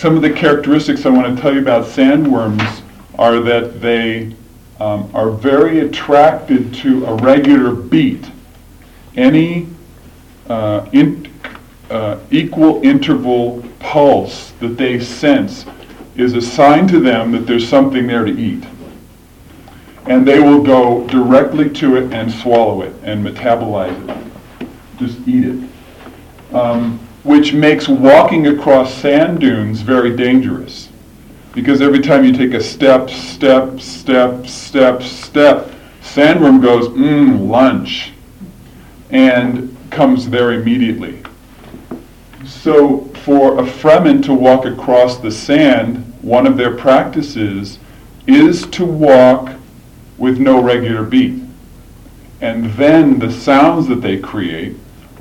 Some 0.05 0.17
of 0.17 0.21
the 0.21 0.29
characteristics 0.29 1.03
I 1.07 1.09
want 1.09 1.35
to 1.35 1.41
tell 1.41 1.51
you 1.51 1.61
about 1.61 1.85
sandworms 1.85 2.83
are 3.17 3.39
that 3.39 3.81
they 3.81 4.35
um, 4.79 5.09
are 5.15 5.31
very 5.31 5.79
attracted 5.79 6.75
to 6.75 7.07
a 7.07 7.15
regular 7.15 7.71
beat. 7.71 8.29
Any 9.15 9.65
uh, 10.47 10.87
in, 10.93 11.33
uh, 11.89 12.19
equal 12.29 12.83
interval 12.83 13.63
pulse 13.79 14.51
that 14.59 14.77
they 14.77 14.99
sense 14.99 15.65
is 16.15 16.35
a 16.35 16.41
sign 16.41 16.87
to 16.89 16.99
them 16.99 17.31
that 17.31 17.47
there's 17.47 17.67
something 17.67 18.05
there 18.05 18.25
to 18.25 18.39
eat. 18.39 18.63
And 20.05 20.27
they 20.27 20.39
will 20.39 20.61
go 20.61 21.07
directly 21.07 21.67
to 21.71 21.97
it 21.97 22.13
and 22.13 22.31
swallow 22.31 22.83
it 22.83 22.93
and 23.01 23.25
metabolize 23.25 24.07
it. 24.07 24.67
Just 24.99 25.27
eat 25.27 25.45
it. 25.45 26.53
Um, 26.53 27.04
which 27.25 27.53
makes 27.53 27.87
walking 27.87 28.45
across 28.45 28.93
sand 28.93 29.39
dunes 29.39 29.81
very 29.81 30.15
dangerous. 30.15 30.89
Because 31.53 31.81
every 31.81 31.99
time 31.99 32.23
you 32.23 32.31
take 32.31 32.53
a 32.53 32.61
step, 32.61 33.09
step, 33.09 33.79
step, 33.79 34.45
step, 34.45 35.01
step, 35.01 35.71
sandworm 36.01 36.61
goes, 36.61 36.87
mmm, 36.89 37.49
lunch, 37.49 38.13
and 39.09 39.75
comes 39.89 40.29
there 40.29 40.53
immediately. 40.53 41.23
So 42.45 43.05
for 43.23 43.57
a 43.57 43.63
Fremen 43.63 44.23
to 44.25 44.33
walk 44.33 44.65
across 44.65 45.17
the 45.17 45.31
sand, 45.31 45.97
one 46.21 46.45
of 46.45 46.57
their 46.57 46.77
practices 46.77 47.79
is 48.27 48.67
to 48.67 48.85
walk 48.85 49.51
with 50.19 50.37
no 50.37 50.61
regular 50.61 51.03
beat. 51.03 51.41
And 52.41 52.71
then 52.73 53.17
the 53.17 53.31
sounds 53.31 53.87
that 53.87 54.01
they 54.01 54.19
create 54.19 54.75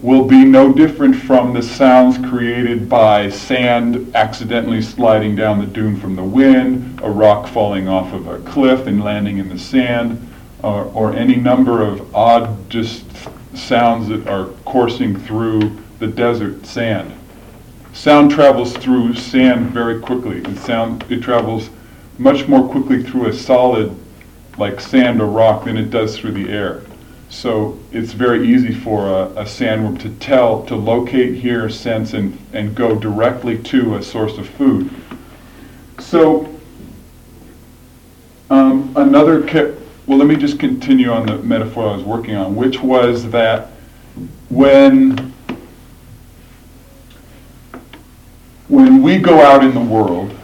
will 0.05 0.27
be 0.27 0.45
no 0.45 0.71
different 0.71 1.17
from 1.17 1.55
the 1.55 1.63
sounds 1.63 2.19
created 2.29 2.91
by 2.91 3.27
sand 3.31 4.15
accidentally 4.15 4.83
sliding 4.83 5.35
down 5.35 5.59
the 5.59 5.67
dune 5.67 5.99
from 5.99 6.15
the 6.15 6.23
wind, 6.23 7.01
a 7.03 7.09
rock 7.09 7.49
falling 7.49 7.89
off 7.89 8.13
of 8.13 8.29
a 8.29 8.39
cliff 8.41 8.87
and 8.87 9.03
landing 9.03 9.39
in 9.39 9.49
the 9.49 9.59
sand, 9.59 10.31
or, 10.63 10.85
or 10.93 11.15
any 11.15 11.37
number 11.37 11.83
of 11.83 12.15
odd 12.15 12.69
just 12.69 13.07
sounds 13.55 14.07
that 14.09 14.29
are 14.29 14.49
coursing 14.67 15.19
through 15.19 15.75
the 16.01 16.07
desert 16.07 16.67
sand. 16.67 17.11
Sound 17.95 18.31
travels 18.31 18.77
through 18.77 19.15
sand 19.15 19.71
very 19.71 19.99
quickly. 20.01 20.41
It, 20.41 20.59
sound, 20.59 21.03
it 21.11 21.23
travels 21.23 21.71
much 22.19 22.47
more 22.47 22.69
quickly 22.69 23.03
through 23.03 23.29
a 23.29 23.33
solid 23.33 23.99
like 24.59 24.83
sand 24.83 25.23
or 25.23 25.29
rock 25.29 25.65
than 25.65 25.79
it 25.79 25.89
does 25.89 26.19
through 26.19 26.33
the 26.33 26.51
air. 26.51 26.83
So 27.31 27.79
it's 27.91 28.13
very 28.13 28.49
easy 28.49 28.73
for 28.73 29.09
a, 29.09 29.23
a, 29.31 29.45
sandworm 29.45 30.01
to 30.01 30.11
tell, 30.11 30.65
to 30.67 30.77
locate, 30.77 31.35
hear, 31.35 31.69
sense, 31.69 32.13
and, 32.13 32.39
and 32.53 32.75
go 32.75 32.99
directly 32.99 33.59
to 33.59 33.97
a 33.97 34.03
source 34.03 34.39
of 34.39 34.49
food. 34.49 34.91
So 35.99 36.55
um, 38.51 38.93
another, 38.97 39.47
ca- 39.47 39.75
well, 40.07 40.19
let 40.19 40.29
me 40.29 40.37
just 40.37 40.59
continue 40.59 41.11
on 41.11 41.27
the 41.27 41.39
metaphor 41.39 41.89
I 41.89 41.97
was 41.97 42.05
working 42.05 42.37
on, 42.37 42.55
which 42.55 42.81
was 42.81 43.31
that 43.31 43.71
when 44.49 45.33
when 48.69 49.03
we 49.03 49.19
go 49.19 49.41
out 49.41 49.63
in 49.63 49.75
the 49.75 49.81
world 49.81 50.35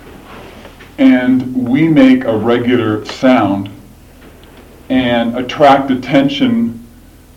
and 0.99 1.69
we 1.69 1.89
make 1.89 2.25
a 2.25 2.37
regular 2.37 3.05
sound 3.07 3.71
and 4.91 5.39
attract 5.39 5.91
attention 5.91 6.77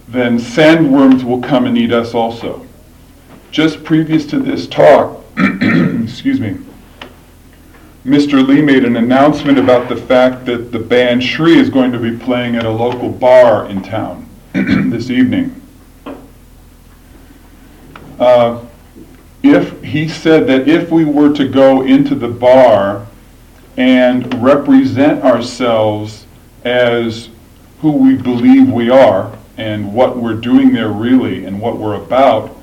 then 0.07 0.37
sandworms 0.37 1.23
will 1.23 1.41
come 1.41 1.65
and 1.65 1.77
eat 1.77 1.91
us 1.91 2.13
also. 2.13 2.65
Just 3.51 3.83
previous 3.83 4.25
to 4.27 4.39
this 4.39 4.67
talk, 4.67 5.23
excuse 5.37 6.39
me, 6.39 6.57
Mr. 8.05 8.45
Lee 8.45 8.61
made 8.61 8.83
an 8.83 8.97
announcement 8.97 9.57
about 9.57 9.87
the 9.87 9.95
fact 9.95 10.45
that 10.45 10.71
the 10.71 10.79
band 10.79 11.23
Shri 11.23 11.57
is 11.57 11.69
going 11.69 11.91
to 11.93 11.99
be 11.99 12.15
playing 12.15 12.55
at 12.55 12.65
a 12.65 12.69
local 12.69 13.09
bar 13.09 13.67
in 13.67 13.81
town 13.81 14.27
this 14.53 15.09
evening. 15.09 15.59
Uh, 18.19 18.63
if 19.41 19.81
he 19.83 20.07
said 20.07 20.47
that 20.47 20.67
if 20.67 20.91
we 20.91 21.05
were 21.05 21.33
to 21.33 21.47
go 21.47 21.81
into 21.81 22.13
the 22.13 22.27
bar 22.27 23.07
and 23.77 24.43
represent 24.43 25.23
ourselves 25.23 26.25
as 26.63 27.29
who 27.83 27.91
we 27.91 28.15
believe 28.15 28.71
we 28.71 28.89
are, 28.89 29.37
and 29.57 29.93
what 29.93 30.15
we're 30.15 30.33
doing 30.33 30.71
there 30.71 30.87
really 30.87 31.43
and 31.43 31.59
what 31.59 31.77
we're 31.77 31.95
about, 31.95 32.55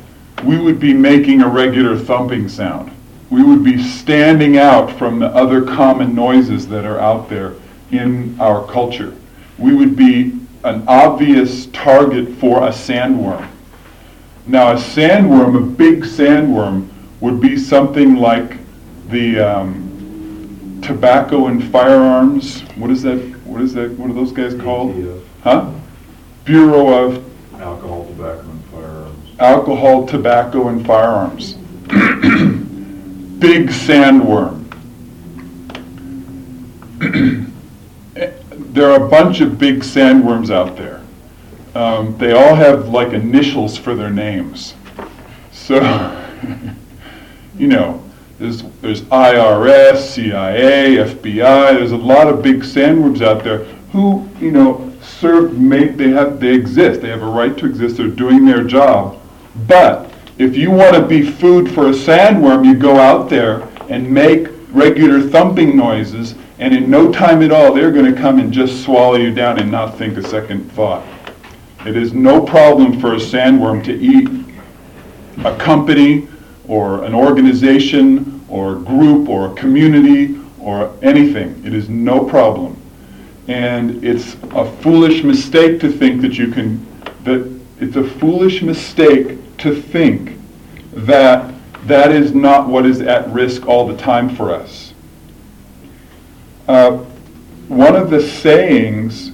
we 0.44 0.58
would 0.58 0.80
be 0.80 0.94
making 0.94 1.42
a 1.42 1.46
regular 1.46 1.98
thumping 1.98 2.48
sound. 2.48 2.90
We 3.28 3.42
would 3.42 3.62
be 3.62 3.82
standing 3.82 4.56
out 4.56 4.90
from 4.96 5.18
the 5.18 5.26
other 5.26 5.60
common 5.60 6.14
noises 6.14 6.66
that 6.68 6.86
are 6.86 6.98
out 6.98 7.28
there 7.28 7.52
in 7.90 8.40
our 8.40 8.66
culture. 8.66 9.14
We 9.58 9.74
would 9.74 9.94
be 9.94 10.40
an 10.64 10.84
obvious 10.88 11.66
target 11.66 12.36
for 12.36 12.66
a 12.66 12.70
sandworm. 12.70 13.46
Now, 14.46 14.72
a 14.72 14.76
sandworm, 14.76 15.54
a 15.54 15.60
big 15.60 16.04
sandworm, 16.04 16.88
would 17.20 17.42
be 17.42 17.58
something 17.58 18.16
like 18.16 18.56
the 19.10 19.38
um, 19.38 20.80
tobacco 20.82 21.48
and 21.48 21.62
firearms. 21.70 22.62
What 22.76 22.90
is 22.90 23.02
that? 23.02 23.29
What 23.50 23.62
is 23.62 23.74
that? 23.74 23.90
What 23.98 24.08
are 24.08 24.12
those 24.12 24.30
guys 24.30 24.54
called? 24.54 24.94
Huh? 25.42 25.72
Bureau 26.44 27.06
of 27.06 27.24
Alcohol, 27.60 28.06
tobacco, 28.06 28.48
and 28.48 28.64
firearms. 28.66 29.40
alcohol, 29.40 30.06
tobacco, 30.06 30.68
and 30.68 30.86
firearms. 30.86 31.54
Big 33.40 33.70
sandworm. 33.70 34.66
there 38.72 38.88
are 38.88 39.04
a 39.04 39.08
bunch 39.08 39.40
of 39.40 39.58
big 39.58 39.80
sandworms 39.80 40.50
out 40.54 40.76
there. 40.76 41.02
Um, 41.74 42.16
they 42.18 42.30
all 42.30 42.54
have 42.54 42.90
like 42.90 43.12
initials 43.12 43.76
for 43.76 43.96
their 43.96 44.10
names. 44.10 44.74
So, 45.50 45.80
you 47.58 47.66
know, 47.66 48.00
there's, 48.40 48.62
there's 48.80 49.02
IRS, 49.02 49.98
CIA, 49.98 50.96
FBI, 50.96 51.74
there's 51.74 51.92
a 51.92 51.96
lot 51.96 52.26
of 52.26 52.42
big 52.42 52.60
sandworms 52.62 53.20
out 53.20 53.44
there 53.44 53.64
who, 53.92 54.26
you 54.40 54.50
know, 54.50 54.90
serve, 55.02 55.60
they 55.68 56.08
have, 56.08 56.40
they 56.40 56.54
exist, 56.54 57.02
they 57.02 57.10
have 57.10 57.22
a 57.22 57.26
right 57.26 57.56
to 57.58 57.66
exist, 57.66 57.98
they're 57.98 58.08
doing 58.08 58.46
their 58.46 58.64
job. 58.64 59.20
But 59.68 60.10
if 60.38 60.56
you 60.56 60.70
want 60.70 60.96
to 60.96 61.06
be 61.06 61.30
food 61.30 61.70
for 61.70 61.88
a 61.88 61.92
sandworm, 61.92 62.64
you 62.64 62.74
go 62.74 62.96
out 62.96 63.28
there 63.28 63.68
and 63.90 64.10
make 64.10 64.48
regular 64.70 65.20
thumping 65.20 65.76
noises, 65.76 66.34
and 66.58 66.74
in 66.74 66.88
no 66.88 67.12
time 67.12 67.42
at 67.42 67.52
all, 67.52 67.74
they're 67.74 67.92
going 67.92 68.10
to 68.10 68.18
come 68.18 68.38
and 68.38 68.50
just 68.50 68.82
swallow 68.82 69.16
you 69.16 69.34
down 69.34 69.58
and 69.58 69.70
not 69.70 69.98
think 69.98 70.16
a 70.16 70.22
second 70.22 70.72
thought. 70.72 71.06
It 71.84 71.94
is 71.94 72.14
no 72.14 72.40
problem 72.40 73.00
for 73.00 73.14
a 73.14 73.18
sandworm 73.18 73.84
to 73.84 73.92
eat 73.92 74.30
a 75.44 75.54
company 75.58 76.26
or 76.70 77.02
an 77.02 77.14
organization 77.14 78.29
or 78.50 78.76
a 78.76 78.78
group 78.80 79.28
or 79.28 79.52
a 79.52 79.54
community 79.54 80.38
or 80.58 80.94
anything. 81.02 81.62
It 81.64 81.72
is 81.72 81.88
no 81.88 82.24
problem. 82.24 82.76
And 83.48 84.04
it's 84.04 84.34
a 84.52 84.70
foolish 84.82 85.24
mistake 85.24 85.80
to 85.80 85.90
think 85.90 86.20
that 86.22 86.36
you 86.36 86.52
can, 86.52 86.86
that 87.24 87.60
it's 87.80 87.96
a 87.96 88.04
foolish 88.04 88.62
mistake 88.62 89.38
to 89.58 89.80
think 89.80 90.38
that 90.92 91.54
that 91.86 92.12
is 92.12 92.34
not 92.34 92.68
what 92.68 92.84
is 92.84 93.00
at 93.00 93.28
risk 93.30 93.66
all 93.66 93.86
the 93.86 93.96
time 93.96 94.34
for 94.34 94.52
us. 94.52 94.92
Uh, 96.68 96.98
one 97.68 97.96
of 97.96 98.10
the 98.10 98.20
sayings 98.20 99.28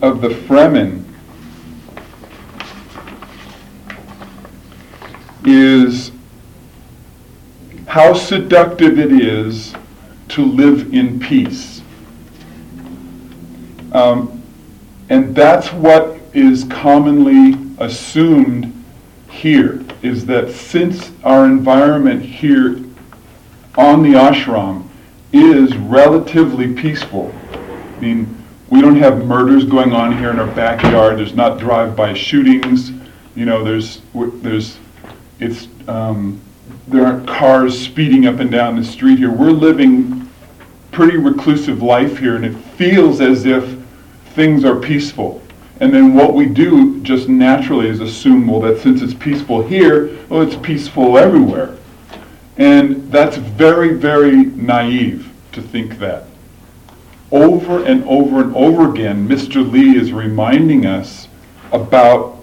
of 0.00 0.20
the 0.20 0.28
Fremen 0.28 1.04
is 5.44 6.07
how 7.88 8.12
seductive 8.12 8.98
it 8.98 9.10
is 9.10 9.74
to 10.28 10.44
live 10.44 10.92
in 10.92 11.18
peace. 11.18 11.80
Um, 13.92 14.42
and 15.08 15.34
that's 15.34 15.72
what 15.72 16.20
is 16.34 16.64
commonly 16.64 17.54
assumed 17.78 18.84
here, 19.30 19.82
is 20.02 20.26
that 20.26 20.50
since 20.52 21.10
our 21.24 21.46
environment 21.46 22.22
here 22.22 22.78
on 23.78 24.02
the 24.02 24.10
ashram 24.18 24.86
is 25.32 25.74
relatively 25.78 26.74
peaceful, 26.74 27.34
I 27.52 28.00
mean, 28.00 28.44
we 28.68 28.82
don't 28.82 28.96
have 28.96 29.24
murders 29.24 29.64
going 29.64 29.94
on 29.94 30.18
here 30.18 30.28
in 30.28 30.38
our 30.38 30.54
backyard, 30.54 31.18
there's 31.18 31.34
not 31.34 31.58
drive-by 31.58 32.12
shootings, 32.12 32.92
you 33.34 33.46
know, 33.46 33.64
there's, 33.64 34.02
there's, 34.14 34.76
it's, 35.40 35.68
um, 35.88 36.38
there 36.88 37.04
aren't 37.04 37.28
cars 37.28 37.78
speeding 37.78 38.26
up 38.26 38.40
and 38.40 38.50
down 38.50 38.76
the 38.76 38.84
street 38.84 39.18
here. 39.18 39.30
We're 39.30 39.50
living 39.50 40.30
pretty 40.90 41.18
reclusive 41.18 41.82
life 41.82 42.18
here, 42.18 42.36
and 42.36 42.44
it 42.46 42.54
feels 42.54 43.20
as 43.20 43.44
if 43.44 43.78
things 44.34 44.64
are 44.64 44.76
peaceful. 44.76 45.42
And 45.80 45.92
then 45.92 46.14
what 46.14 46.34
we 46.34 46.46
do 46.46 47.00
just 47.02 47.28
naturally 47.28 47.88
is 47.88 48.00
assume, 48.00 48.46
well, 48.46 48.60
that 48.62 48.80
since 48.80 49.02
it's 49.02 49.14
peaceful 49.14 49.62
here, 49.62 50.16
well, 50.28 50.42
it's 50.42 50.56
peaceful 50.56 51.18
everywhere. 51.18 51.76
And 52.56 53.12
that's 53.12 53.36
very, 53.36 53.94
very 53.94 54.46
naive 54.46 55.30
to 55.52 55.62
think 55.62 55.98
that. 55.98 56.24
Over 57.30 57.84
and 57.84 58.02
over 58.04 58.40
and 58.40 58.56
over 58.56 58.90
again, 58.90 59.28
Mr. 59.28 59.70
Lee 59.70 59.96
is 59.96 60.12
reminding 60.12 60.86
us 60.86 61.28
about 61.70 62.42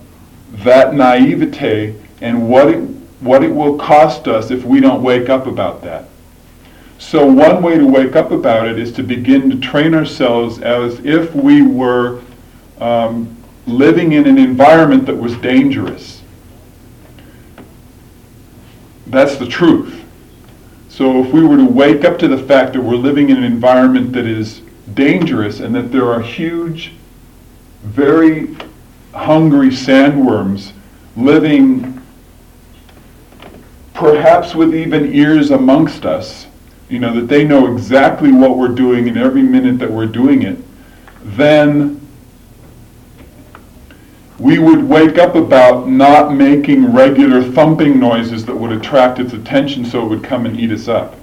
that 0.53 0.93
naivete 0.93 1.95
and 2.21 2.47
what 2.47 2.69
it, 2.69 2.94
what 3.25 3.43
it 3.43 3.53
will 3.53 3.77
cost 3.77 4.27
us 4.27 4.51
if 4.51 4.63
we 4.63 4.79
don't 4.79 5.01
wake 5.01 5.29
up 5.29 5.47
about 5.47 5.81
that. 5.81 6.05
So 6.99 7.25
one 7.25 7.61
way 7.61 7.77
to 7.77 7.85
wake 7.85 8.15
up 8.15 8.31
about 8.31 8.67
it 8.67 8.79
is 8.79 8.91
to 8.93 9.03
begin 9.03 9.49
to 9.49 9.59
train 9.59 9.93
ourselves 9.93 10.61
as 10.61 10.99
if 10.99 11.33
we 11.35 11.61
were 11.61 12.21
um, 12.79 13.35
living 13.65 14.13
in 14.13 14.27
an 14.27 14.37
environment 14.37 15.07
that 15.07 15.15
was 15.15 15.35
dangerous. 15.37 16.21
That's 19.07 19.37
the 19.37 19.47
truth. 19.47 20.03
So 20.89 21.23
if 21.23 21.33
we 21.33 21.45
were 21.45 21.57
to 21.57 21.65
wake 21.65 22.05
up 22.05 22.17
to 22.19 22.27
the 22.27 22.37
fact 22.37 22.73
that 22.73 22.81
we're 22.81 22.95
living 22.95 23.29
in 23.29 23.37
an 23.37 23.43
environment 23.43 24.13
that 24.13 24.25
is 24.25 24.61
dangerous 24.93 25.59
and 25.59 25.73
that 25.75 25.91
there 25.91 26.11
are 26.11 26.21
huge, 26.21 26.93
very 27.83 28.55
hungry 29.13 29.69
sandworms 29.69 30.71
living 31.17 31.94
perhaps 33.95 34.53
with 34.53 34.75
even 34.75 35.13
ears 35.15 35.49
amongst 35.51 36.05
us, 36.05 36.45
you 36.89 36.99
know, 36.99 37.13
that 37.15 37.27
they 37.27 37.43
know 37.43 37.73
exactly 37.73 38.31
what 38.31 38.57
we're 38.57 38.67
doing 38.67 39.07
in 39.07 39.17
every 39.17 39.41
minute 39.41 39.79
that 39.79 39.89
we're 39.89 40.05
doing 40.05 40.43
it, 40.43 40.57
then 41.23 41.99
we 44.37 44.59
would 44.59 44.83
wake 44.83 45.17
up 45.17 45.35
about 45.35 45.87
not 45.87 46.33
making 46.33 46.93
regular 46.93 47.41
thumping 47.41 47.97
noises 47.97 48.45
that 48.45 48.55
would 48.55 48.73
attract 48.73 49.17
its 49.17 49.31
attention 49.31 49.85
so 49.85 50.05
it 50.05 50.09
would 50.09 50.23
come 50.23 50.45
and 50.45 50.59
eat 50.59 50.71
us 50.71 50.89
up. 50.89 51.15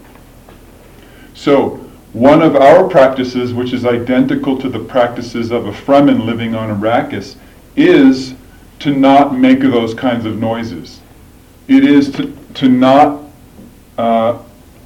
So, 1.34 1.78
one 2.14 2.42
of 2.42 2.56
our 2.56 2.88
practices, 2.88 3.54
which 3.54 3.72
is 3.72 3.84
identical 3.84 4.58
to 4.58 4.68
the 4.68 4.78
practices 4.78 5.50
of 5.50 5.66
a 5.66 5.72
Fremen 5.72 6.24
living 6.24 6.54
on 6.54 6.80
Arrakis, 6.80 7.36
is 7.76 8.34
to 8.80 8.94
not 8.94 9.36
make 9.38 9.60
those 9.60 9.94
kinds 9.94 10.24
of 10.26 10.38
noises. 10.38 11.00
It 11.68 11.84
is 11.84 12.10
to, 12.12 12.36
to 12.54 12.68
not 12.68 13.22
uh, 13.98 14.42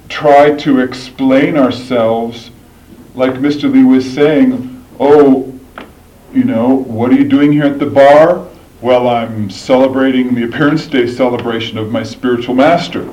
try 0.09 0.55
to 0.57 0.79
explain 0.79 1.57
ourselves, 1.57 2.51
like 3.15 3.33
Mr. 3.33 3.71
Lee 3.71 3.83
was 3.83 4.09
saying, 4.11 4.85
oh, 4.99 5.53
you 6.33 6.43
know, 6.43 6.75
what 6.75 7.11
are 7.11 7.15
you 7.15 7.27
doing 7.27 7.51
here 7.51 7.65
at 7.65 7.79
the 7.79 7.85
bar? 7.85 8.47
Well, 8.81 9.07
I'm 9.07 9.49
celebrating 9.49 10.35
the 10.35 10.43
Appearance 10.43 10.85
Day 10.87 11.07
celebration 11.07 11.77
of 11.77 11.91
my 11.91 12.03
spiritual 12.03 12.53
master. 12.53 13.11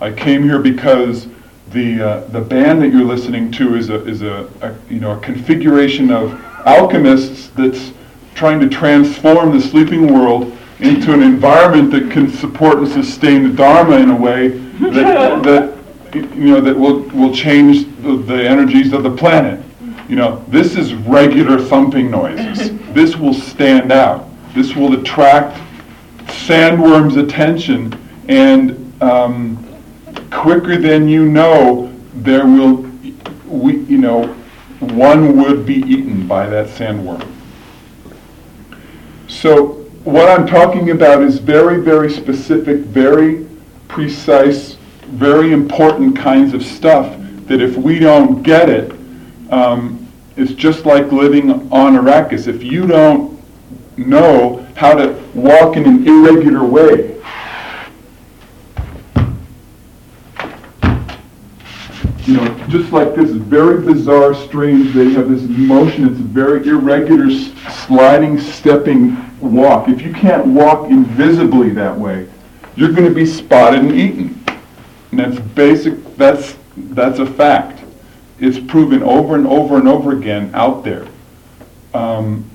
I 0.00 0.12
came 0.12 0.42
here 0.42 0.58
because 0.58 1.28
the 1.70 2.00
uh, 2.00 2.20
the 2.28 2.40
band 2.40 2.80
that 2.82 2.88
you're 2.88 3.04
listening 3.04 3.50
to 3.52 3.74
is 3.74 3.90
a 3.90 4.04
is 4.06 4.22
a, 4.22 4.48
a, 4.62 4.74
you 4.92 5.00
know 5.00 5.12
a 5.12 5.20
configuration 5.20 6.10
of 6.10 6.32
alchemists 6.66 7.48
that's 7.48 7.92
trying 8.34 8.60
to 8.60 8.68
transform 8.68 9.52
the 9.52 9.60
sleeping 9.60 10.12
world 10.12 10.56
into 10.80 11.12
an 11.12 11.22
environment 11.22 11.90
that 11.92 12.10
can 12.10 12.28
support 12.28 12.78
and 12.78 12.88
sustain 12.88 13.44
the 13.44 13.54
Dharma 13.54 13.96
in 13.96 14.10
a 14.10 14.16
way 14.16 14.48
that, 14.48 15.42
that 15.44 15.74
you 16.14 16.46
know 16.46 16.60
that 16.60 16.76
will 16.76 17.00
will 17.10 17.34
change 17.34 17.86
the, 18.02 18.16
the 18.16 18.48
energies 18.48 18.92
of 18.92 19.02
the 19.02 19.10
planet. 19.10 19.64
You 20.08 20.16
know, 20.16 20.44
this 20.48 20.76
is 20.76 20.94
regular 20.94 21.60
thumping 21.60 22.10
noises. 22.10 22.72
This 22.94 23.16
will 23.16 23.34
stand 23.34 23.90
out. 23.90 24.28
This 24.54 24.76
will 24.76 24.94
attract 25.00 25.60
sandworms' 26.26 27.16
attention, 27.20 27.92
and 28.28 29.02
um, 29.02 29.66
quicker 30.30 30.76
than 30.76 31.08
you 31.08 31.26
know, 31.28 31.92
there 32.14 32.46
will, 32.46 32.88
we, 33.48 33.78
you 33.78 33.98
know, 33.98 34.28
one 34.78 35.36
would 35.38 35.66
be 35.66 35.78
eaten 35.78 36.28
by 36.28 36.46
that 36.46 36.68
sandworm. 36.68 37.26
So 39.26 39.83
what 40.04 40.28
I'm 40.28 40.46
talking 40.46 40.90
about 40.90 41.22
is 41.22 41.38
very, 41.38 41.80
very 41.80 42.10
specific, 42.10 42.80
very 42.80 43.46
precise, 43.88 44.74
very 45.06 45.52
important 45.52 46.16
kinds 46.16 46.52
of 46.52 46.62
stuff 46.62 47.16
that 47.46 47.60
if 47.62 47.76
we 47.76 47.98
don't 47.98 48.42
get 48.42 48.68
it, 48.68 48.92
um, 49.50 50.06
it's 50.36 50.52
just 50.52 50.84
like 50.84 51.10
living 51.10 51.50
on 51.72 51.94
Arrakis. 51.94 52.48
If 52.48 52.62
you 52.62 52.86
don't 52.86 53.40
know 53.96 54.66
how 54.76 54.94
to 54.94 55.12
walk 55.34 55.76
in 55.76 55.86
an 55.86 56.06
irregular 56.06 56.64
way, 56.64 57.13
you 62.26 62.38
know, 62.38 62.66
just 62.68 62.90
like 62.90 63.14
this 63.14 63.30
very 63.30 63.84
bizarre, 63.84 64.34
strange, 64.34 64.94
they 64.94 65.10
have 65.12 65.28
this 65.28 65.42
motion, 65.42 66.08
it's 66.08 66.18
a 66.18 66.22
very 66.22 66.66
irregular, 66.66 67.30
sliding, 67.86 68.40
stepping 68.40 69.16
walk. 69.40 69.88
If 69.88 70.00
you 70.00 70.12
can't 70.12 70.46
walk 70.46 70.90
invisibly 70.90 71.70
that 71.70 71.98
way, 71.98 72.28
you're 72.76 72.92
gonna 72.92 73.10
be 73.10 73.26
spotted 73.26 73.80
and 73.80 73.92
eaten. 73.92 74.42
And 75.10 75.20
that's 75.20 75.38
basic, 75.38 76.16
that's, 76.16 76.56
that's 76.76 77.18
a 77.18 77.26
fact. 77.26 77.82
It's 78.40 78.58
proven 78.58 79.02
over 79.02 79.34
and 79.34 79.46
over 79.46 79.76
and 79.76 79.86
over 79.86 80.12
again 80.12 80.50
out 80.54 80.82
there. 80.82 81.06
Um, 81.92 82.50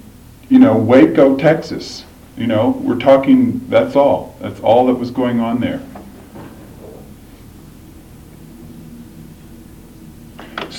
you 0.50 0.58
know, 0.58 0.76
Waco, 0.76 1.38
Texas, 1.38 2.06
you 2.36 2.48
know, 2.48 2.72
we're 2.82 2.98
talking, 2.98 3.66
that's 3.70 3.96
all. 3.96 4.36
That's 4.42 4.60
all 4.62 4.88
that 4.88 4.96
was 4.96 5.12
going 5.12 5.40
on 5.40 5.60
there. 5.60 5.82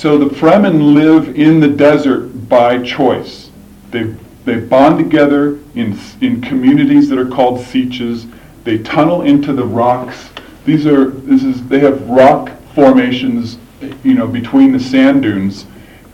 So 0.01 0.17
the 0.17 0.33
Fremen 0.33 0.95
live 0.95 1.37
in 1.37 1.59
the 1.59 1.67
desert 1.67 2.49
by 2.49 2.81
choice. 2.81 3.51
They, 3.91 4.15
they 4.45 4.59
bond 4.59 4.97
together 4.97 5.59
in, 5.75 5.95
in 6.21 6.41
communities 6.41 7.07
that 7.09 7.19
are 7.19 7.29
called 7.29 7.59
sietches. 7.59 8.27
They 8.63 8.79
tunnel 8.79 9.21
into 9.21 9.53
the 9.53 9.63
rocks. 9.63 10.31
These 10.65 10.87
are, 10.87 11.11
this 11.11 11.43
is, 11.43 11.67
they 11.67 11.77
have 11.81 12.09
rock 12.09 12.49
formations, 12.73 13.59
you 14.03 14.15
know, 14.15 14.25
between 14.25 14.71
the 14.71 14.79
sand 14.79 15.21
dunes. 15.21 15.67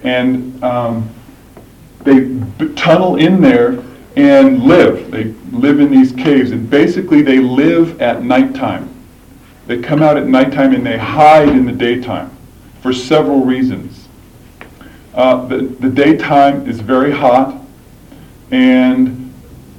And 0.04 0.62
um, 0.62 1.10
they 2.04 2.26
b- 2.26 2.73
tunnel 2.73 3.15
in 3.15 3.39
there 3.39 3.82
and 4.17 4.63
live. 4.63 5.12
They 5.12 5.34
live 5.54 5.80
in 5.80 5.91
these 5.91 6.12
caves. 6.12 6.52
And 6.52 6.69
basically, 6.69 7.21
they 7.21 7.39
live 7.39 8.02
at 8.02 8.21
nighttime. 8.21 8.93
They 9.65 9.82
come 9.82 10.02
out 10.02 10.17
at 10.17 10.28
nighttime 10.28 10.73
and 10.73 10.86
they 10.86 10.97
hide 10.97 11.47
in 11.47 11.65
the 11.65 11.71
daytime 11.71 12.37
for 12.82 12.94
several 12.94 13.44
reasons. 13.44 14.08
Uh, 15.13 15.46
the, 15.48 15.58
the 15.58 15.90
daytime 15.90 16.68
is 16.70 16.80
very 16.80 17.12
hot, 17.12 17.60
and 18.52 19.34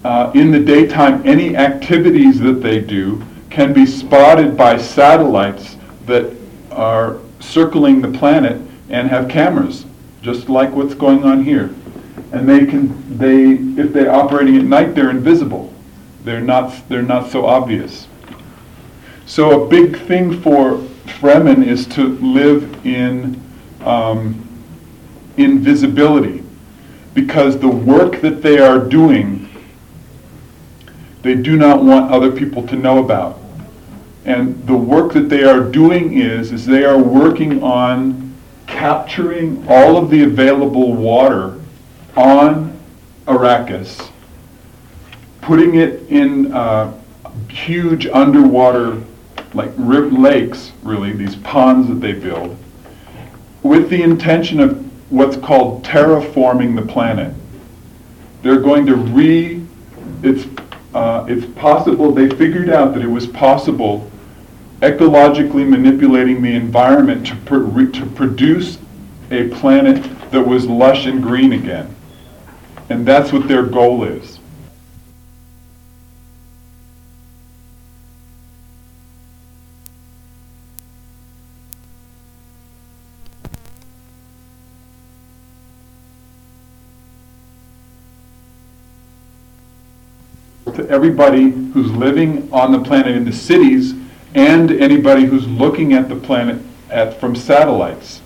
uh, 0.04 0.32
in 0.34 0.50
the 0.50 0.60
daytime, 0.60 1.26
any 1.26 1.56
activities 1.56 2.38
that 2.40 2.62
they 2.62 2.80
do 2.80 3.22
can 3.50 3.72
be 3.72 3.86
spotted 3.86 4.56
by 4.56 4.76
satellites 4.76 5.76
that 6.06 6.34
are 6.70 7.18
circling 7.40 8.00
the 8.00 8.18
planet 8.18 8.60
and 8.88 9.08
have 9.08 9.28
cameras, 9.28 9.84
just 10.22 10.48
like 10.48 10.70
what's 10.70 10.94
going 10.94 11.24
on 11.24 11.42
here. 11.42 11.74
And 12.32 12.48
they 12.48 12.66
can, 12.66 13.18
they, 13.18 13.52
if 13.80 13.92
they're 13.92 14.12
operating 14.12 14.56
at 14.56 14.64
night, 14.64 14.94
they're 14.94 15.10
invisible. 15.10 15.72
They're 16.24 16.40
not, 16.40 16.88
they're 16.88 17.02
not 17.02 17.30
so 17.30 17.46
obvious. 17.46 18.06
So 19.26 19.64
a 19.64 19.68
big 19.68 19.98
thing 20.06 20.40
for 20.40 20.82
Fremen 21.08 21.66
is 21.66 21.86
to 21.88 22.16
live 22.18 22.86
in 22.86 23.40
um, 23.84 24.44
invisibility 25.36 26.42
because 27.14 27.58
the 27.58 27.68
work 27.68 28.20
that 28.20 28.42
they 28.42 28.58
are 28.58 28.78
doing, 28.78 29.48
they 31.22 31.34
do 31.34 31.56
not 31.56 31.82
want 31.82 32.12
other 32.12 32.30
people 32.30 32.66
to 32.68 32.76
know 32.76 33.04
about. 33.04 33.40
And 34.24 34.66
the 34.66 34.76
work 34.76 35.12
that 35.14 35.28
they 35.28 35.42
are 35.42 35.60
doing 35.60 36.18
is, 36.18 36.52
is 36.52 36.66
they 36.66 36.84
are 36.84 36.98
working 36.98 37.62
on 37.62 38.34
capturing 38.66 39.66
all 39.68 39.96
of 39.96 40.10
the 40.10 40.22
available 40.22 40.92
water 40.92 41.58
on 42.14 42.78
Arrakis, 43.26 44.10
putting 45.40 45.76
it 45.76 46.02
in 46.10 46.52
uh, 46.52 46.92
huge 47.48 48.06
underwater 48.06 49.02
like 49.54 49.70
ri- 49.76 50.10
lakes, 50.10 50.72
really, 50.82 51.12
these 51.12 51.36
ponds 51.36 51.88
that 51.88 52.00
they 52.00 52.12
build, 52.12 52.56
with 53.62 53.90
the 53.90 54.02
intention 54.02 54.60
of 54.60 54.84
what's 55.10 55.36
called 55.36 55.84
terraforming 55.84 56.76
the 56.76 56.82
planet. 56.82 57.34
They're 58.42 58.60
going 58.60 58.86
to 58.86 58.94
re, 58.94 59.64
it's, 60.22 60.46
uh, 60.94 61.24
it's 61.28 61.46
possible, 61.58 62.12
they 62.12 62.28
figured 62.28 62.70
out 62.70 62.94
that 62.94 63.02
it 63.02 63.08
was 63.08 63.26
possible 63.26 64.10
ecologically 64.80 65.66
manipulating 65.66 66.40
the 66.40 66.54
environment 66.54 67.26
to, 67.26 67.36
pr- 67.36 67.86
to 67.90 68.06
produce 68.14 68.78
a 69.30 69.48
planet 69.48 70.02
that 70.30 70.46
was 70.46 70.66
lush 70.66 71.06
and 71.06 71.22
green 71.22 71.52
again. 71.52 71.94
And 72.88 73.04
that's 73.04 73.32
what 73.32 73.48
their 73.48 73.64
goal 73.64 74.04
is. 74.04 74.37
Everybody 90.98 91.50
who's 91.50 91.92
living 91.92 92.52
on 92.52 92.72
the 92.72 92.80
planet 92.80 93.14
in 93.14 93.24
the 93.24 93.32
cities 93.32 93.94
and 94.34 94.72
anybody 94.72 95.24
who's 95.24 95.46
looking 95.46 95.92
at 95.92 96.08
the 96.08 96.16
planet 96.16 96.60
at, 96.90 97.20
from 97.20 97.36
satellites. 97.36 98.20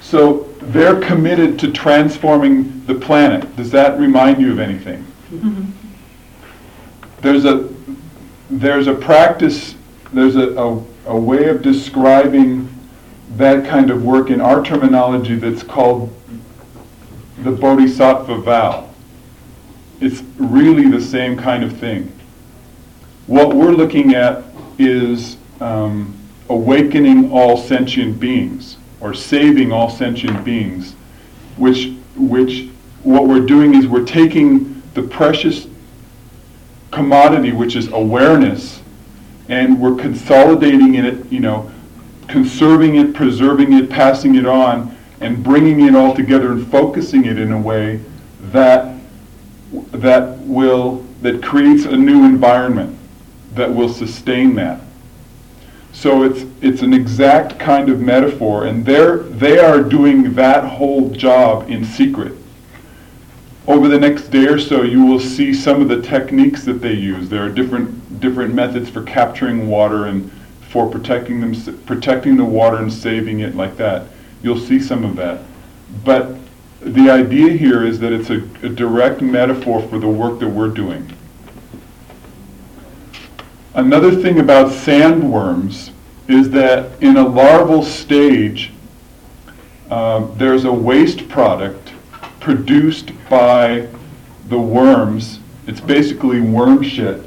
So 0.00 0.44
they're 0.62 0.98
committed 0.98 1.58
to 1.58 1.72
transforming 1.72 2.86
the 2.86 2.94
planet. 2.94 3.54
Does 3.54 3.70
that 3.72 4.00
remind 4.00 4.40
you 4.40 4.50
of 4.50 4.60
anything? 4.60 5.04
Mm-hmm. 5.30 5.64
There's 7.20 7.44
a 7.44 7.68
there's 8.48 8.86
a 8.86 8.94
practice, 8.94 9.74
there's 10.14 10.36
a, 10.36 10.58
a, 10.58 10.82
a 11.04 11.16
way 11.20 11.50
of 11.50 11.60
describing 11.60 12.66
that 13.36 13.66
kind 13.66 13.90
of 13.90 14.02
work 14.02 14.30
in 14.30 14.40
our 14.40 14.64
terminology 14.64 15.34
that's 15.34 15.62
called 15.62 16.10
the 17.42 17.52
Bodhisattva 17.52 18.38
vow. 18.38 18.89
It's 20.00 20.22
really 20.38 20.88
the 20.88 21.00
same 21.00 21.36
kind 21.36 21.62
of 21.62 21.76
thing. 21.76 22.10
What 23.26 23.54
we're 23.54 23.72
looking 23.72 24.14
at 24.14 24.44
is 24.78 25.36
um, 25.60 26.16
awakening 26.48 27.30
all 27.32 27.56
sentient 27.56 28.18
beings 28.18 28.78
or 29.00 29.14
saving 29.14 29.72
all 29.72 29.90
sentient 29.90 30.44
beings, 30.44 30.94
which, 31.56 31.92
which 32.16 32.68
what 33.02 33.26
we're 33.26 33.44
doing 33.46 33.74
is 33.74 33.86
we're 33.86 34.04
taking 34.04 34.82
the 34.94 35.02
precious 35.02 35.66
commodity, 36.90 37.52
which 37.52 37.76
is 37.76 37.88
awareness, 37.92 38.82
and 39.48 39.80
we're 39.80 39.96
consolidating 39.96 40.94
it, 40.94 41.30
you 41.30 41.40
know, 41.40 41.70
conserving 42.26 42.96
it, 42.96 43.14
preserving 43.14 43.72
it, 43.72 43.90
passing 43.90 44.34
it 44.36 44.46
on, 44.46 44.96
and 45.20 45.42
bringing 45.44 45.86
it 45.86 45.94
all 45.94 46.14
together 46.14 46.52
and 46.52 46.66
focusing 46.70 47.26
it 47.26 47.38
in 47.38 47.52
a 47.52 47.60
way 47.60 48.00
that 48.40 48.99
that 49.72 50.38
will 50.40 51.04
that 51.22 51.42
creates 51.42 51.84
a 51.84 51.96
new 51.96 52.24
environment 52.24 52.98
that 53.54 53.72
will 53.74 53.88
sustain 53.88 54.54
that. 54.54 54.80
So 55.92 56.22
it's 56.22 56.44
it's 56.60 56.82
an 56.82 56.94
exact 56.94 57.58
kind 57.58 57.88
of 57.88 58.00
metaphor, 58.00 58.64
and 58.64 58.84
they're 58.84 59.18
they 59.18 59.58
are 59.58 59.82
doing 59.82 60.34
that 60.34 60.64
whole 60.64 61.10
job 61.10 61.70
in 61.70 61.84
secret. 61.84 62.34
Over 63.66 63.88
the 63.88 63.98
next 63.98 64.28
day 64.28 64.46
or 64.46 64.58
so, 64.58 64.82
you 64.82 65.04
will 65.04 65.20
see 65.20 65.52
some 65.52 65.80
of 65.82 65.88
the 65.88 66.00
techniques 66.00 66.64
that 66.64 66.80
they 66.80 66.94
use. 66.94 67.28
There 67.28 67.42
are 67.44 67.50
different 67.50 68.20
different 68.20 68.54
methods 68.54 68.88
for 68.88 69.02
capturing 69.02 69.68
water 69.68 70.06
and 70.06 70.30
for 70.70 70.88
protecting 70.88 71.40
them, 71.40 71.54
protecting 71.84 72.36
the 72.36 72.44
water 72.44 72.76
and 72.78 72.92
saving 72.92 73.40
it 73.40 73.56
like 73.56 73.76
that. 73.76 74.06
You'll 74.42 74.58
see 74.58 74.80
some 74.80 75.04
of 75.04 75.16
that, 75.16 75.42
but 76.04 76.36
the 76.80 77.10
idea 77.10 77.52
here 77.52 77.84
is 77.84 77.98
that 78.00 78.12
it's 78.12 78.30
a, 78.30 78.38
a 78.64 78.68
direct 78.68 79.20
metaphor 79.20 79.82
for 79.88 79.98
the 79.98 80.08
work 80.08 80.40
that 80.40 80.48
we're 80.48 80.68
doing. 80.68 81.10
Another 83.74 84.10
thing 84.10 84.40
about 84.40 84.72
sandworms 84.72 85.90
is 86.26 86.50
that 86.50 86.90
in 87.02 87.16
a 87.16 87.26
larval 87.26 87.82
stage, 87.82 88.72
uh, 89.90 90.26
there's 90.36 90.64
a 90.64 90.72
waste 90.72 91.28
product 91.28 91.92
produced 92.40 93.12
by 93.28 93.86
the 94.48 94.58
worms. 94.58 95.40
It's 95.66 95.80
basically 95.80 96.40
worm 96.40 96.82
shit 96.82 97.22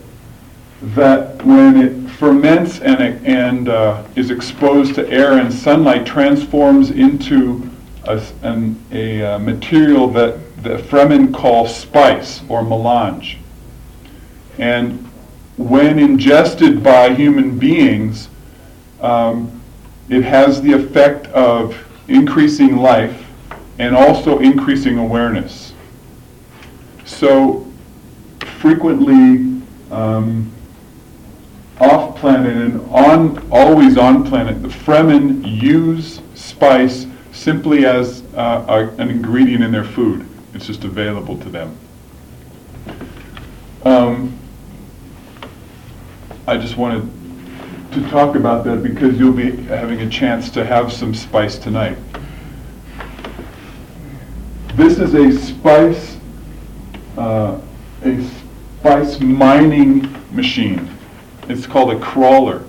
that 0.95 1.41
when 1.45 1.77
it 1.77 2.09
ferments 2.11 2.79
and, 2.81 3.25
and 3.25 3.69
uh, 3.69 4.03
is 4.15 4.31
exposed 4.31 4.95
to 4.95 5.09
air 5.09 5.37
and 5.37 5.53
sunlight 5.53 6.05
transforms 6.05 6.91
into 6.91 7.69
a, 8.05 8.21
an, 8.41 8.83
a 8.91 9.23
uh, 9.23 9.39
material 9.39 10.07
that 10.09 10.63
the 10.63 10.77
Fremen 10.77 11.33
call 11.33 11.67
spice 11.67 12.41
or 12.49 12.63
melange. 12.63 13.37
And 14.57 15.09
when 15.57 15.99
ingested 15.99 16.83
by 16.83 17.13
human 17.13 17.57
beings, 17.57 18.29
um, 19.01 19.61
it 20.09 20.23
has 20.23 20.61
the 20.61 20.73
effect 20.73 21.27
of 21.27 21.77
increasing 22.07 22.77
life 22.77 23.25
and 23.79 23.95
also 23.95 24.39
increasing 24.39 24.97
awareness. 24.97 25.73
So 27.05 27.67
frequently, 28.59 29.61
um, 29.91 30.51
off 31.79 32.17
planet 32.17 32.55
and 32.55 32.79
on, 32.91 33.51
always 33.51 33.97
on 33.97 34.23
planet, 34.23 34.61
the 34.61 34.69
Fremen 34.69 35.43
use 35.61 36.21
spice 36.35 37.07
simply 37.33 37.85
as 37.85 38.23
uh, 38.35 38.93
an 38.97 39.09
ingredient 39.09 39.63
in 39.63 39.71
their 39.71 39.83
food. 39.83 40.25
It's 40.53 40.67
just 40.67 40.83
available 40.83 41.37
to 41.39 41.49
them. 41.49 41.77
Um, 43.83 44.37
I 46.47 46.57
just 46.57 46.77
wanted 46.77 47.09
to 47.91 48.09
talk 48.09 48.35
about 48.35 48.63
that 48.65 48.83
because 48.83 49.19
you'll 49.19 49.33
be 49.33 49.51
having 49.63 50.01
a 50.01 50.09
chance 50.09 50.49
to 50.51 50.63
have 50.63 50.93
some 50.93 51.13
spice 51.13 51.57
tonight. 51.57 51.97
This 54.75 54.99
is 54.99 55.13
a 55.13 55.31
spice, 55.39 56.17
uh, 57.17 57.59
a 58.03 58.23
spice 58.79 59.19
mining 59.19 60.15
machine. 60.31 60.89
It's 61.49 61.65
called 61.65 61.93
a 61.93 61.99
crawler. 61.99 62.59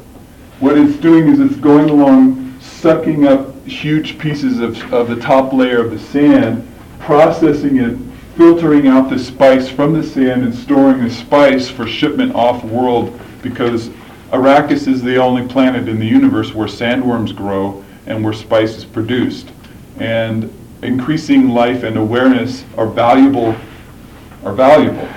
What 0.61 0.77
it's 0.77 0.97
doing 0.97 1.29
is 1.29 1.39
it's 1.39 1.57
going 1.57 1.91
along 1.91 2.61
sucking 2.61 3.27
up 3.27 3.53
huge 3.67 4.19
pieces 4.19 4.61
of, 4.61 4.93
of 4.93 5.09
the 5.09 5.17
top 5.17 5.53
layer 5.53 5.85
of 5.85 5.91
the 5.91 5.99
sand, 5.99 6.67
processing 7.01 7.79
it, 7.79 7.97
filtering 8.37 8.89
out 8.89 9.09
the 9.09 9.19
spice 9.19 9.69
from 9.69 9.93
the 9.93 10.03
sand 10.03 10.43
and 10.43 10.55
storing 10.55 11.03
the 11.03 11.11
spice 11.11 11.69
for 11.69 11.87
shipment 11.87 12.35
off-world 12.35 13.19
because 13.43 13.91
Arrakis 14.33 14.89
is 14.89 15.03
the 15.03 15.17
only 15.17 15.47
planet 15.47 15.89
in 15.89 15.99
the 15.99 16.07
universe 16.07 16.53
where 16.53 16.67
sandworms 16.67 17.35
grow 17.35 17.85
and 18.07 18.25
where 18.25 18.33
spice 18.33 18.77
is 18.77 18.85
produced. 18.85 19.51
And 19.99 20.53
increasing 20.83 21.51
life 21.51 21.85
and 21.85 21.97
awareness 21.97 22.65
are 22.77 22.87
valuable, 22.87 23.55
are 24.45 24.53
valuable. 24.53 25.09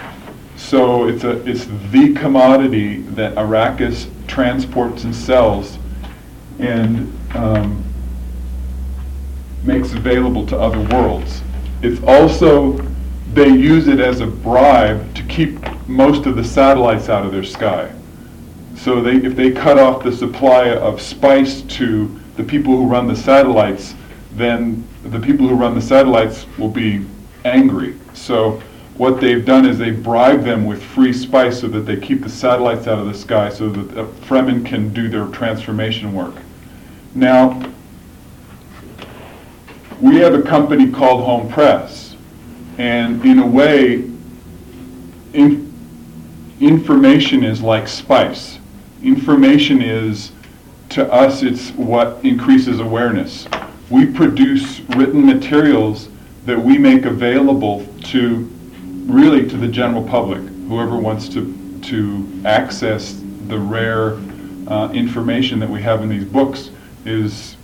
So 0.56 1.08
it's 1.08 1.24
a, 1.24 1.46
it's 1.50 1.66
the 1.92 2.14
commodity 2.14 3.02
that 3.02 3.36
Arrakis 3.36 4.08
transports 4.28 5.04
and 5.04 5.16
sells 5.16 5.78
and 6.60 7.14
um, 7.36 7.84
makes 9.68 9.94
available 9.94 10.48
to 10.48 10.58
other 10.58 10.80
worlds. 10.96 11.42
It's 11.84 12.02
also, 12.04 12.78
they 13.34 13.50
use 13.50 13.88
it 13.88 14.00
as 14.00 14.22
a 14.22 14.26
bribe 14.26 15.14
to 15.14 15.24
keep 15.24 15.60
most 15.88 16.26
of 16.26 16.36
the 16.36 16.44
satellites 16.44 17.10
out 17.10 17.26
of 17.26 17.32
their 17.32 17.44
sky. 17.44 17.94
So 18.76 19.02
they, 19.02 19.18
if 19.18 19.36
they 19.36 19.52
cut 19.52 19.78
off 19.78 20.04
the 20.04 20.12
supply 20.12 20.70
of 20.70 21.02
spice 21.02 21.62
to 21.64 22.20
the 22.38 22.44
people 22.44 22.76
who 22.78 22.88
run 22.88 23.08
the 23.08 23.16
satellites, 23.16 23.94
then 24.34 24.88
the 25.04 25.20
people 25.20 25.48
who 25.48 25.56
run 25.56 25.76
the 25.76 25.82
satellites 25.82 26.46
will 26.58 26.70
be 26.70 27.06
angry. 27.44 27.96
So 28.14 28.62
what 28.98 29.20
they've 29.20 29.46
done 29.46 29.66
is 29.66 29.78
they 29.78 29.92
bribe 29.92 30.44
them 30.44 30.66
with 30.66 30.82
free 30.82 31.14
spice 31.14 31.60
so 31.60 31.68
that 31.68 31.82
they 31.82 31.98
keep 31.98 32.24
the 32.24 32.30
satellites 32.30 32.88
out 32.88 33.00
of 33.00 33.08
the 33.08 33.14
sky 33.14 33.50
so 33.50 33.70
that 33.70 33.94
the 33.94 34.06
Fremen 34.26 34.66
can 34.66 34.94
do 34.94 35.10
their 35.10 35.28
transformation 35.28 36.14
work. 36.14 36.36
Now, 37.14 37.72
we 40.02 40.18
have 40.18 40.34
a 40.34 40.42
company 40.42 40.90
called 40.92 41.24
Hohm 41.24 41.52
Press, 41.52 42.16
and 42.78 43.24
in 43.26 43.40
a 43.40 43.48
way, 43.48 43.96
in, 45.34 45.74
information 46.60 47.44
is 47.44 47.62
like 47.62 47.88
spice. 47.88 48.60
Information 49.04 49.82
is, 49.82 50.32
to 50.90 51.12
us, 51.12 51.44
it's 51.44 51.72
what 51.72 52.24
increases 52.24 52.80
awareness. 52.80 53.48
We 53.90 54.06
produce 54.06 54.82
written 54.96 55.26
materials 55.26 56.10
that 56.46 56.60
we 56.60 56.78
make 56.78 57.06
available 57.06 57.86
to, 58.06 58.50
really, 59.06 59.50
to 59.50 59.58
the 59.58 59.68
general 59.68 60.04
public, 60.04 60.42
whoever 60.68 60.98
wants 60.98 61.28
to, 61.30 61.80
to 61.84 62.42
access 62.46 63.22
the 63.48 63.58
rare 63.58 64.18
uh, 64.68 64.92
information 64.92 65.60
that 65.60 65.70
we 65.70 65.82
have 65.82 66.02
in 66.04 66.10
these 66.10 66.26
books 66.26 66.70
is, 67.06 67.57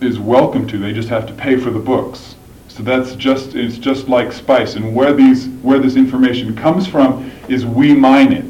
is 0.00 0.18
welcome 0.18 0.66
to. 0.68 0.78
They 0.78 0.92
just 0.92 1.08
have 1.08 1.26
to 1.26 1.34
pay 1.34 1.56
for 1.56 1.70
the 1.70 1.78
books. 1.78 2.36
So 2.68 2.82
that's 2.82 3.14
just, 3.16 3.54
it's 3.54 3.78
just 3.78 4.08
like 4.08 4.32
spice. 4.32 4.76
And 4.76 4.94
where 4.94 5.12
these, 5.12 5.48
where 5.48 5.78
this 5.78 5.96
information 5.96 6.56
comes 6.56 6.86
from 6.86 7.30
is 7.48 7.66
we 7.66 7.94
mine 7.94 8.32
it. 8.32 8.44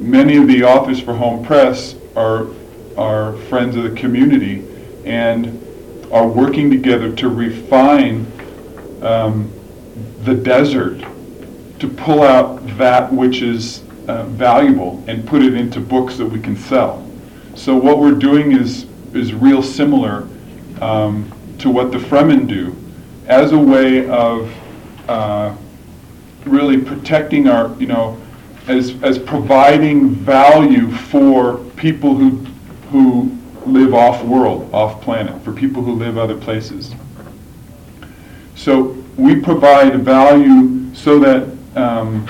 Many 0.00 0.36
of 0.36 0.46
the 0.46 0.62
authors 0.62 1.00
for 1.00 1.14
Hohm 1.14 1.44
Press 1.44 1.96
are, 2.14 2.48
are 2.96 3.36
friends 3.48 3.76
of 3.76 3.84
the 3.84 3.90
community 3.98 4.64
and 5.04 5.60
are 6.12 6.26
working 6.26 6.70
together 6.70 7.12
to 7.16 7.28
refine 7.28 8.30
um, 9.02 9.52
the 10.22 10.34
desert 10.34 11.04
to 11.80 11.88
pull 11.88 12.22
out 12.22 12.64
that 12.78 13.12
which 13.12 13.42
is 13.42 13.82
uh, 14.06 14.24
valuable 14.24 15.02
and 15.06 15.26
put 15.26 15.42
it 15.42 15.54
into 15.54 15.80
books 15.80 16.16
that 16.18 16.26
we 16.26 16.40
can 16.40 16.56
sell. 16.56 17.04
So 17.54 17.76
what 17.76 17.98
we're 17.98 18.12
doing 18.12 18.52
is 18.52 18.86
is 19.14 19.32
real 19.32 19.62
similar 19.62 20.28
um, 20.80 21.30
to 21.58 21.70
what 21.70 21.92
the 21.92 21.98
Fremen 21.98 22.46
do, 22.46 22.74
as 23.26 23.52
a 23.52 23.58
way 23.58 24.08
of 24.08 24.52
uh, 25.08 25.54
really 26.44 26.78
protecting 26.78 27.48
our, 27.48 27.74
you 27.78 27.86
know, 27.86 28.20
as 28.66 28.94
as 29.02 29.18
providing 29.18 30.10
value 30.10 30.90
for 30.90 31.58
people 31.76 32.14
who 32.14 32.30
who 32.90 33.36
live 33.66 33.94
off 33.94 34.22
world, 34.24 34.72
off 34.72 35.00
planet, 35.02 35.42
for 35.42 35.52
people 35.52 35.82
who 35.82 35.94
live 35.94 36.18
other 36.18 36.36
places. 36.36 36.94
So 38.56 38.96
we 39.16 39.40
provide 39.40 40.00
value 40.00 40.94
so 40.94 41.18
that 41.18 41.56
um, 41.76 42.26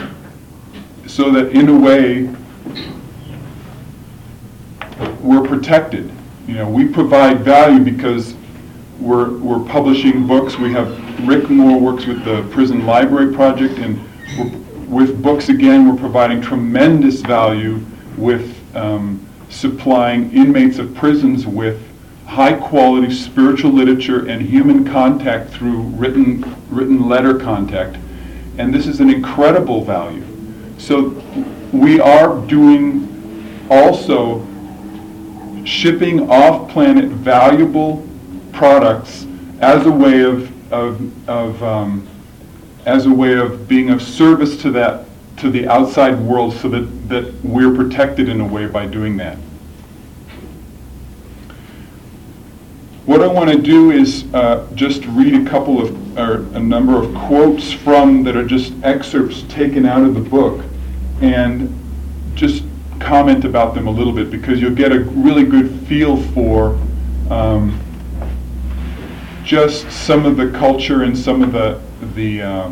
so 1.07 1.30
that 1.30 1.53
in 1.53 1.68
a 1.68 1.78
way 1.78 2.30
we're 5.20 5.47
protected. 5.47 6.14
You 6.47 6.57
know, 6.57 6.68
we 6.68 6.86
provide 6.86 7.40
value 7.40 7.82
because 7.82 8.34
we're, 9.01 9.38
we're 9.38 9.66
publishing 9.66 10.26
books. 10.26 10.59
We 10.59 10.72
have 10.72 11.26
Rick 11.26 11.49
Moore 11.49 11.80
works 11.80 12.05
with 12.05 12.22
the 12.22 12.42
Prison 12.51 12.84
Library 12.84 13.32
Project, 13.32 13.78
and 13.78 13.99
with 14.90 15.22
books 15.22 15.49
again, 15.49 15.88
we're 15.88 15.99
providing 15.99 16.42
tremendous 16.42 17.22
value 17.22 17.80
with 18.18 18.55
um, 18.76 19.26
supplying 19.49 20.30
inmates 20.32 20.78
of 20.78 20.95
prisons 20.95 21.47
with 21.47 21.80
high-quality 22.26 23.12
spiritual 23.14 23.70
literature 23.70 24.28
and 24.28 24.42
human 24.42 24.84
contact 24.84 25.51
through 25.51 25.80
written 25.80 26.45
written 26.68 27.09
letter 27.09 27.38
contact, 27.38 27.97
and 28.59 28.74
this 28.74 28.86
is 28.86 29.01
an 29.01 29.09
incredible 29.09 29.82
value. 29.82 30.24
So 30.76 31.22
we 31.72 32.01
are 32.01 32.38
doing 32.47 33.09
also 33.70 34.47
shipping 35.65 36.31
off-planet 36.31 37.07
valuable 37.07 38.07
products 38.53 39.27
as 39.61 39.87
a 39.87 39.91
way 39.91 40.23
of, 40.23 40.73
of, 40.73 41.29
of 41.29 41.62
um, 41.62 42.07
as 42.87 43.07
a 43.07 43.11
way 43.11 43.35
of 43.35 43.67
being 43.67 43.91
of 43.91 44.03
service 44.03 44.61
to 44.61 44.71
that 44.71 45.07
to 45.39 45.51
the 45.51 45.67
outside 45.67 46.19
world 46.21 46.55
so 46.55 46.69
that, 46.69 47.09
that 47.09 47.35
we're 47.45 47.75
protected 47.75 48.29
in 48.29 48.41
a 48.41 48.47
way 48.47 48.67
by 48.67 48.87
doing 48.87 49.17
that. 49.17 49.37
What 53.05 53.21
I 53.21 53.27
want 53.27 53.51
to 53.51 53.59
do 53.59 53.91
is 53.91 54.33
uh, 54.33 54.67
just 54.75 55.05
read 55.07 55.35
a 55.35 55.51
couple 55.51 55.81
of, 55.81 56.19
or 56.19 56.47
a 56.57 56.61
number 56.61 57.03
of 57.03 57.15
quotes 57.15 57.73
from 57.73 58.23
that 58.25 58.37
are 58.37 58.47
just 58.47 58.73
excerpts 58.83 59.43
taken 59.43 59.85
out 59.85 60.03
of 60.03 60.15
the 60.15 60.21
book 60.21 60.65
and 61.21 61.69
just 62.35 62.65
comment 63.05 63.44
about 63.44 63.74
them 63.74 63.86
a 63.86 63.90
little 63.90 64.12
bit 64.12 64.30
because 64.30 64.61
you'll 64.61 64.74
get 64.74 64.90
a 64.90 65.00
really 65.00 65.44
good 65.44 65.70
feel 65.86 66.16
for 66.32 66.78
um, 67.30 67.78
just 69.44 69.90
some 69.90 70.24
of 70.24 70.36
the 70.36 70.50
culture 70.50 71.02
and 71.02 71.16
some 71.16 71.42
of 71.42 71.52
the 71.52 71.80
the 72.14 72.42
uh, 72.42 72.70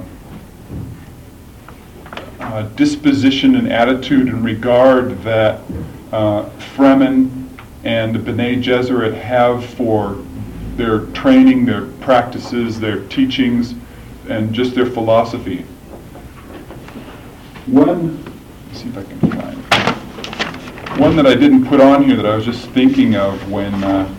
uh, 2.41 2.63
disposition 2.77 3.57
and 3.57 3.71
attitude 3.71 4.29
and 4.29 4.45
regard 4.45 5.23
that 5.23 5.61
uh, 6.13 6.49
Fremen 6.75 7.49
and 7.85 8.25
Bene 8.25 8.63
Gesserit 8.63 9.15
have 9.15 9.65
for 9.65 10.23
their 10.77 11.07
training, 11.13 11.67
their 11.67 11.87
practices, 12.01 12.81
their 12.81 13.07
teachings, 13.09 13.75
and 14.29 14.55
just 14.55 14.75
their 14.75 14.87
philosophy. 14.87 15.65
One, 17.67 18.23
see 18.73 18.89
if 18.89 18.99
I 18.99 19.03
can 19.05 19.21
find. 19.31 19.62
One 20.99 21.17
that 21.17 21.27
I 21.27 21.35
didn't 21.35 21.67
put 21.67 21.81
on 21.81 22.05
here 22.05 22.17
that 22.17 22.27
I 22.27 22.37
was 22.37 22.45
just 22.45 22.69
thinking 22.71 23.17
of 23.17 23.51
when 23.51 23.73
uh, 23.83 24.15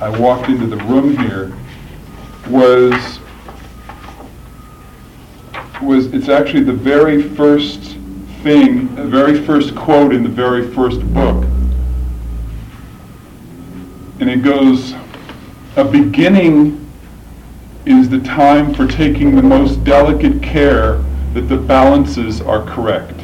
I 0.00 0.08
walked 0.18 0.48
into 0.48 0.66
the 0.66 0.76
room 0.76 1.16
here 1.16 1.52
was 2.48 3.20
was 5.80 6.12
it's 6.12 6.28
actually 6.28 6.64
the 6.64 6.72
very 6.72 7.22
first 7.22 7.96
thing, 8.42 8.94
the 8.96 9.04
very 9.04 9.40
first 9.44 9.74
quote 9.74 10.12
in 10.12 10.22
the 10.22 10.28
very 10.28 10.72
first 10.74 11.00
book. 11.14 11.44
And 14.18 14.28
it 14.28 14.42
goes, 14.42 14.94
a 15.76 15.84
beginning 15.84 16.90
is 17.86 18.08
the 18.08 18.20
time 18.20 18.74
for 18.74 18.86
taking 18.86 19.36
the 19.36 19.42
most 19.42 19.84
delicate 19.84 20.42
care 20.42 21.02
that 21.34 21.42
the 21.48 21.56
balances 21.56 22.40
are 22.40 22.64
correct. 22.64 23.19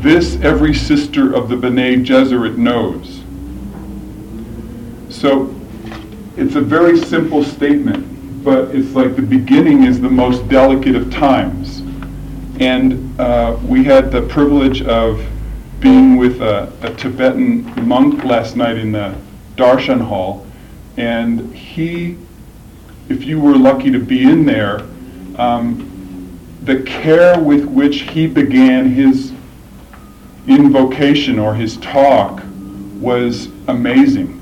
This 0.00 0.36
every 0.42 0.74
sister 0.74 1.34
of 1.34 1.48
the 1.48 1.56
Bene 1.56 2.04
Gesserit 2.04 2.56
knows. 2.56 3.24
So 5.12 5.52
it's 6.36 6.54
a 6.54 6.60
very 6.60 6.96
simple 6.96 7.42
statement, 7.42 8.44
but 8.44 8.72
it's 8.72 8.94
like 8.94 9.16
the 9.16 9.22
beginning 9.22 9.82
is 9.82 10.00
the 10.00 10.08
most 10.08 10.48
delicate 10.48 10.94
of 10.94 11.10
times. 11.10 11.80
And 12.60 13.20
uh, 13.20 13.58
we 13.64 13.82
had 13.82 14.12
the 14.12 14.22
privilege 14.22 14.82
of 14.82 15.20
being 15.80 16.16
with 16.16 16.42
a, 16.42 16.72
a 16.82 16.94
Tibetan 16.94 17.84
monk 17.84 18.22
last 18.22 18.54
night 18.54 18.76
in 18.76 18.92
the 18.92 19.16
Darshan 19.56 20.00
Hall, 20.00 20.46
and 20.96 21.52
he, 21.52 22.16
if 23.08 23.24
you 23.24 23.40
were 23.40 23.56
lucky 23.56 23.90
to 23.90 23.98
be 23.98 24.22
in 24.22 24.46
there, 24.46 24.82
um, 25.36 26.38
the 26.62 26.82
care 26.82 27.40
with 27.40 27.64
which 27.64 28.02
he 28.02 28.28
began 28.28 28.90
his 28.90 29.32
invocation 30.48 31.38
or 31.38 31.54
his 31.54 31.76
talk 31.78 32.42
was 33.00 33.48
amazing. 33.68 34.34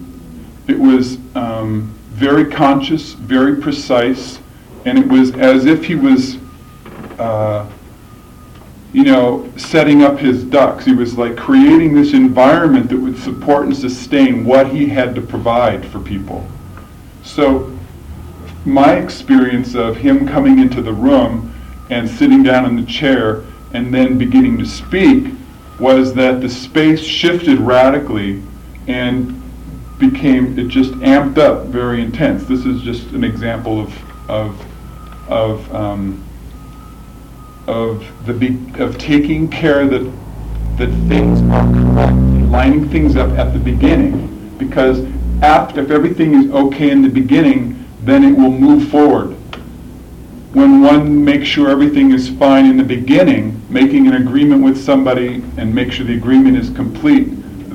It 0.68 0.78
was 0.78 1.18
um, 1.34 1.92
very 2.11 2.50
conscious, 2.50 3.12
very 3.12 3.61
precise, 3.61 4.38
and 4.84 4.98
it 4.98 5.07
was 5.07 5.32
as 5.34 5.66
if 5.66 5.84
he 5.84 5.94
was, 5.94 6.38
uh, 7.18 7.68
you 8.92 9.04
know, 9.04 9.52
setting 9.57 10.02
up 10.02 10.18
his 10.18 10.44
ducks. 10.44 10.84
He 10.84 10.94
was 10.94 11.18
like 11.18 11.36
creating 11.36 11.94
this 11.94 12.14
environment 12.14 12.88
that 12.88 12.96
would 12.96 13.18
support 13.18 13.66
and 13.66 13.76
sustain 13.76 14.44
what 14.44 14.68
he 14.68 14.86
had 14.86 15.14
to 15.16 15.20
provide 15.20 15.84
for 15.86 16.00
people. 16.00 16.46
So, 17.22 17.76
my 18.64 18.96
experience 18.96 19.74
of 19.74 19.96
him 19.96 20.26
coming 20.26 20.59
into 20.59 20.82
the 20.82 20.92
room 20.92 21.52
and 21.90 22.09
sitting 22.09 22.42
down 22.42 22.64
in 22.64 22.76
the 22.76 22.86
chair 22.86 23.44
and 23.72 23.92
then 23.92 24.18
beginning 24.18 24.59
to 24.59 24.66
speak 24.66 25.36
was 25.79 26.14
that 26.14 26.41
the 26.41 26.49
space 26.49 27.01
shifted 27.01 27.59
radically 27.59 28.43
and 28.87 29.43
became 29.99 30.59
it 30.59 30.68
just 30.68 30.93
amped 30.93 31.39
up 31.39 31.66
very 31.66 32.03
intense. 32.03 32.45
This 32.45 32.64
is 32.64 32.83
just 32.83 33.09
an 33.12 33.24
example 33.24 33.81
of 33.81 34.31
of 34.31 34.66
of 35.29 35.74
um, 35.74 36.22
of 37.66 38.07
the 38.27 38.33
be- 38.33 38.72
of 38.79 38.99
taking 38.99 39.49
care 39.49 39.87
that 39.87 40.05
that 40.77 40.91
things 41.09 41.41
are 41.51 41.64
correct, 41.72 42.16
lining 42.51 42.89
things 42.89 43.16
up 43.16 43.31
at 43.31 43.53
the 43.53 43.59
beginning, 43.59 44.55
because 44.59 45.01
after 45.43 45.81
if 45.81 45.91
everything 45.91 46.35
is 46.35 46.51
okay 46.51 46.91
in 46.91 47.03
the 47.03 47.09
beginning, 47.09 47.85
then 48.03 48.24
it 48.24 48.37
will 48.37 48.51
move 48.51 48.89
forward. 48.89 49.36
When 50.57 50.80
one 50.80 51.22
makes 51.22 51.46
sure 51.46 51.68
everything 51.68 52.12
is 52.12 52.30
fine 52.30 52.64
in 52.64 52.78
the 52.78 52.82
beginning, 52.82 53.61
making 53.68 54.07
an 54.07 54.14
agreement 54.14 54.64
with 54.64 54.82
somebody 54.82 55.44
and 55.59 55.74
make 55.74 55.92
sure 55.92 56.07
the 56.07 56.14
agreement 56.14 56.57
is 56.57 56.70
complete, 56.70 57.26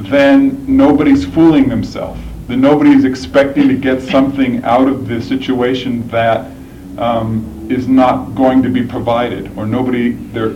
then 0.10 0.66
nobody's 0.66 1.24
fooling 1.24 1.70
themselves. 1.70 2.20
Then 2.48 2.60
nobody 2.60 2.90
is 2.90 3.06
expecting 3.06 3.68
to 3.68 3.76
get 3.76 4.02
something 4.02 4.64
out 4.64 4.88
of 4.88 5.08
the 5.08 5.22
situation 5.22 6.08
that 6.08 6.52
um, 6.98 7.68
is 7.70 7.88
not 7.88 8.34
going 8.34 8.64
to 8.64 8.70
be 8.70 8.82
provided, 8.82 9.56
or 9.56 9.68
nobody, 9.68 10.14
there, 10.34 10.56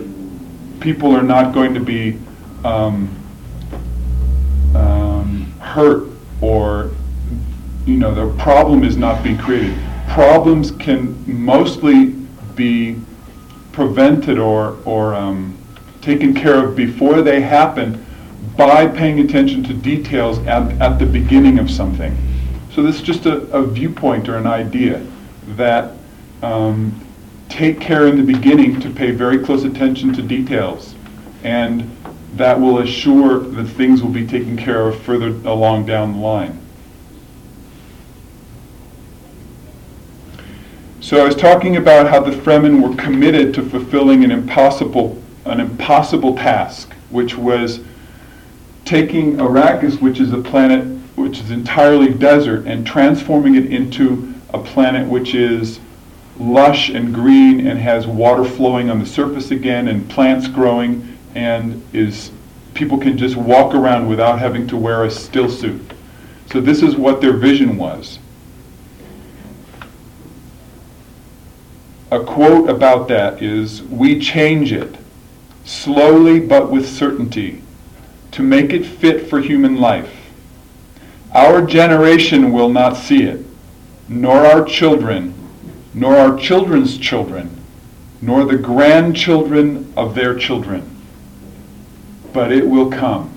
people 0.80 1.14
are 1.14 1.22
not 1.22 1.54
going 1.54 1.74
to 1.74 1.80
be 1.80 2.18
um, 2.64 3.08
um, 4.74 5.44
hurt, 5.60 6.08
or 6.40 6.90
you 7.86 7.98
know, 7.98 8.12
the 8.12 8.36
problem 8.42 8.82
is 8.82 8.96
not 8.96 9.22
being 9.22 9.38
created. 9.38 9.78
Problems 10.08 10.70
can 10.70 11.14
mostly 11.26 12.15
be 12.56 12.98
prevented 13.72 14.38
or 14.38 14.78
or 14.84 15.14
um, 15.14 15.56
taken 16.00 16.32
care 16.32 16.64
of 16.64 16.74
before 16.74 17.20
they 17.20 17.40
happen 17.40 18.04
by 18.56 18.86
paying 18.86 19.20
attention 19.20 19.62
to 19.64 19.74
details 19.74 20.38
at, 20.46 20.70
at 20.80 20.98
the 20.98 21.06
beginning 21.06 21.58
of 21.58 21.70
something. 21.70 22.16
So 22.72 22.82
this 22.82 22.96
is 22.96 23.02
just 23.02 23.26
a, 23.26 23.38
a 23.48 23.62
viewpoint 23.66 24.28
or 24.28 24.36
an 24.36 24.46
idea 24.46 25.04
that 25.56 25.92
um, 26.42 26.98
take 27.48 27.80
care 27.80 28.06
in 28.06 28.16
the 28.16 28.32
beginning 28.32 28.80
to 28.80 28.90
pay 28.90 29.10
very 29.10 29.38
close 29.38 29.64
attention 29.64 30.12
to 30.14 30.22
details. 30.22 30.94
And 31.42 31.90
that 32.34 32.58
will 32.60 32.78
assure 32.78 33.38
that 33.40 33.64
things 33.64 34.02
will 34.02 34.10
be 34.10 34.26
taken 34.26 34.56
care 34.56 34.88
of 34.88 35.00
further 35.02 35.28
along 35.48 35.86
down 35.86 36.12
the 36.12 36.18
line. 36.18 36.60
So 41.06 41.22
I 41.22 41.24
was 41.24 41.36
talking 41.36 41.76
about 41.76 42.08
how 42.08 42.18
the 42.18 42.32
Fremen 42.32 42.82
were 42.82 43.00
committed 43.00 43.54
to 43.54 43.62
fulfilling 43.62 44.24
an 44.24 44.32
impossible, 44.32 45.22
an 45.44 45.60
impossible 45.60 46.34
task, 46.34 46.92
which 47.10 47.36
was 47.36 47.78
taking 48.84 49.36
Arrakis, 49.36 50.02
which 50.02 50.18
is 50.18 50.32
a 50.32 50.38
planet 50.38 50.84
which 51.14 51.38
is 51.38 51.52
entirely 51.52 52.12
desert, 52.12 52.66
and 52.66 52.84
transforming 52.84 53.54
it 53.54 53.66
into 53.66 54.34
a 54.52 54.58
planet 54.58 55.06
which 55.06 55.32
is 55.32 55.78
lush 56.40 56.88
and 56.88 57.14
green 57.14 57.68
and 57.68 57.78
has 57.78 58.04
water 58.08 58.44
flowing 58.44 58.90
on 58.90 58.98
the 58.98 59.06
surface 59.06 59.52
again 59.52 59.86
and 59.86 60.10
plants 60.10 60.48
growing 60.48 61.16
and 61.36 61.84
is 61.92 62.32
people 62.74 62.98
can 62.98 63.16
just 63.16 63.36
walk 63.36 63.76
around 63.76 64.08
without 64.08 64.40
having 64.40 64.66
to 64.66 64.76
wear 64.76 65.04
a 65.04 65.10
still 65.12 65.48
suit. 65.48 65.92
So 66.50 66.60
this 66.60 66.82
is 66.82 66.96
what 66.96 67.20
their 67.20 67.34
vision 67.34 67.76
was. 67.76 68.18
A 72.16 72.24
quote 72.24 72.70
about 72.70 73.08
that 73.08 73.42
is, 73.42 73.82
we 73.82 74.18
change 74.18 74.72
it, 74.72 74.96
slowly 75.66 76.40
but 76.40 76.70
with 76.70 76.88
certainty, 76.88 77.60
to 78.30 78.42
make 78.42 78.72
it 78.72 78.86
fit 78.86 79.28
for 79.28 79.38
human 79.38 79.76
life. 79.76 80.30
Our 81.34 81.60
generation 81.60 82.54
will 82.54 82.70
not 82.70 82.96
see 82.96 83.24
it, 83.24 83.44
nor 84.08 84.46
our 84.46 84.64
children, 84.64 85.34
nor 85.92 86.16
our 86.16 86.38
children's 86.38 86.96
children, 86.96 87.54
nor 88.22 88.46
the 88.46 88.56
grandchildren 88.56 89.92
of 89.94 90.14
their 90.14 90.34
children. 90.34 90.96
But 92.32 92.50
it 92.50 92.66
will 92.66 92.90
come. 92.90 93.30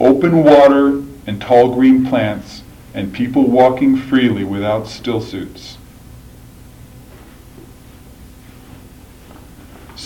Open 0.00 0.42
water 0.42 1.02
and 1.26 1.38
tall 1.38 1.74
green 1.74 2.06
plants, 2.06 2.62
and 2.94 3.12
people 3.12 3.46
walking 3.46 3.98
freely 3.98 4.42
without 4.42 4.86
still 4.86 5.20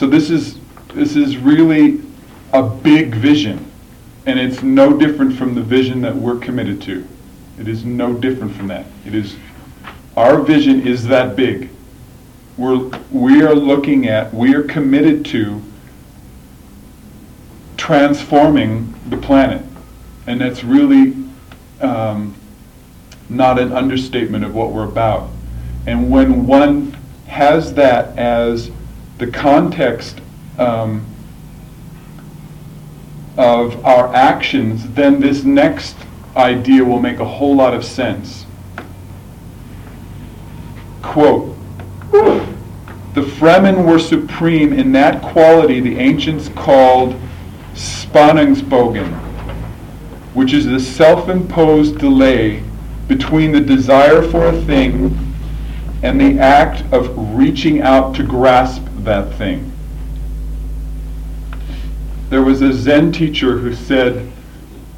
So 0.01 0.07
this 0.07 0.30
is 0.30 0.59
this 0.94 1.14
is 1.14 1.36
really 1.36 2.01
a 2.55 2.62
big 2.62 3.14
vision, 3.14 3.70
and 4.24 4.40
it's 4.40 4.62
no 4.62 4.96
different 4.96 5.36
from 5.36 5.55
the 5.55 5.61
vision 5.61 6.01
that 6.01 6.16
we're 6.16 6.38
committed 6.38 6.80
to. 6.84 7.07
It 7.59 7.68
is 7.68 7.84
no 7.84 8.14
different 8.14 8.57
from 8.57 8.68
that. 8.68 8.86
It 9.05 9.14
is 9.14 9.36
our 10.16 10.40
vision 10.40 10.86
is 10.86 11.07
that 11.09 11.36
big. 11.36 11.68
We're 12.57 12.90
we 13.11 13.42
are 13.42 13.55
looking 13.55 14.09
at 14.09 14.32
we 14.32 14.55
are 14.55 14.62
committed 14.62 15.22
to 15.26 15.62
transforming 17.76 18.94
the 19.11 19.18
planet, 19.18 19.62
and 20.26 20.40
that's 20.40 20.64
really 20.64 21.14
um, 21.82 22.34
not 23.28 23.59
an 23.59 23.70
understatement 23.70 24.46
of 24.46 24.55
what 24.55 24.72
we're 24.72 24.88
about. 24.88 25.28
And 25.86 26.11
when 26.11 26.46
one 26.46 26.96
has 27.26 27.74
that 27.74 28.16
as 28.16 28.70
the 29.21 29.27
context 29.27 30.18
um, 30.59 31.05
of 33.37 33.85
our 33.85 34.12
actions, 34.14 34.89
then 34.95 35.21
this 35.21 35.45
next 35.45 35.95
idea 36.37 36.83
will 36.83 37.01
make 37.01 37.18
a 37.18 37.25
whole 37.25 37.55
lot 37.55 37.75
of 37.75 37.85
sense. 37.85 38.47
Quote, 41.03 41.55
the 42.12 43.21
Fremen 43.21 43.85
were 43.85 43.99
supreme 43.99 44.73
in 44.73 44.91
that 44.93 45.21
quality 45.23 45.81
the 45.81 45.99
ancients 45.99 46.49
called 46.49 47.14
Spannungsbogen, 47.75 49.12
which 50.33 50.55
is 50.55 50.64
the 50.64 50.81
self-imposed 50.81 51.99
delay 51.99 52.62
between 53.07 53.53
the 53.53 53.61
desire 53.61 54.23
for 54.23 54.47
a 54.47 54.62
thing 54.62 55.14
and 56.03 56.18
the 56.18 56.39
act 56.39 56.91
of 56.91 57.12
reaching 57.37 57.83
out 57.83 58.14
to 58.14 58.23
grasp 58.23 58.83
that 59.05 59.34
thing. 59.34 59.72
There 62.28 62.42
was 62.42 62.62
a 62.62 62.72
Zen 62.72 63.12
teacher 63.12 63.59
who 63.59 63.74
said 63.74 64.30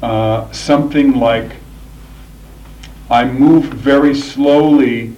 uh, 0.01 0.51
something 0.51 1.13
like, 1.13 1.55
I 3.09 3.25
move 3.25 3.65
very 3.65 4.13
slowly 4.13 5.15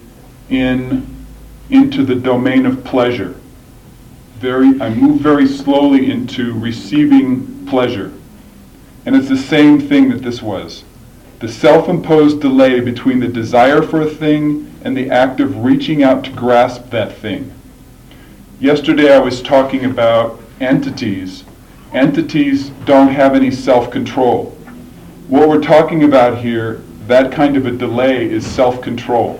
in, 0.48 1.06
into 1.70 2.04
the 2.04 2.14
domain 2.14 2.66
of 2.66 2.84
pleasure. 2.84 3.34
Very, 4.38 4.80
I 4.80 4.90
move 4.90 5.20
very 5.20 5.46
slowly 5.46 6.10
into 6.10 6.58
receiving 6.58 7.66
pleasure. 7.66 8.12
And 9.04 9.14
it's 9.14 9.28
the 9.28 9.36
same 9.36 9.80
thing 9.80 10.08
that 10.10 10.22
this 10.22 10.42
was. 10.42 10.84
The 11.40 11.48
self 11.48 11.88
imposed 11.88 12.40
delay 12.40 12.80
between 12.80 13.20
the 13.20 13.28
desire 13.28 13.82
for 13.82 14.00
a 14.00 14.10
thing 14.10 14.72
and 14.82 14.96
the 14.96 15.10
act 15.10 15.40
of 15.40 15.64
reaching 15.64 16.02
out 16.02 16.24
to 16.24 16.30
grasp 16.30 16.90
that 16.90 17.16
thing. 17.16 17.52
Yesterday 18.58 19.14
I 19.14 19.18
was 19.18 19.42
talking 19.42 19.84
about 19.84 20.40
entities, 20.60 21.44
entities 21.92 22.70
don't 22.86 23.08
have 23.08 23.34
any 23.34 23.50
self-control. 23.50 24.46
What 25.28 25.46
we're 25.46 25.60
talking 25.60 26.04
about 26.04 26.38
here, 26.38 26.80
that 27.06 27.30
kind 27.32 27.58
of 27.58 27.66
a 27.66 27.70
delay 27.70 28.30
is 28.30 28.46
self-control. 28.46 29.38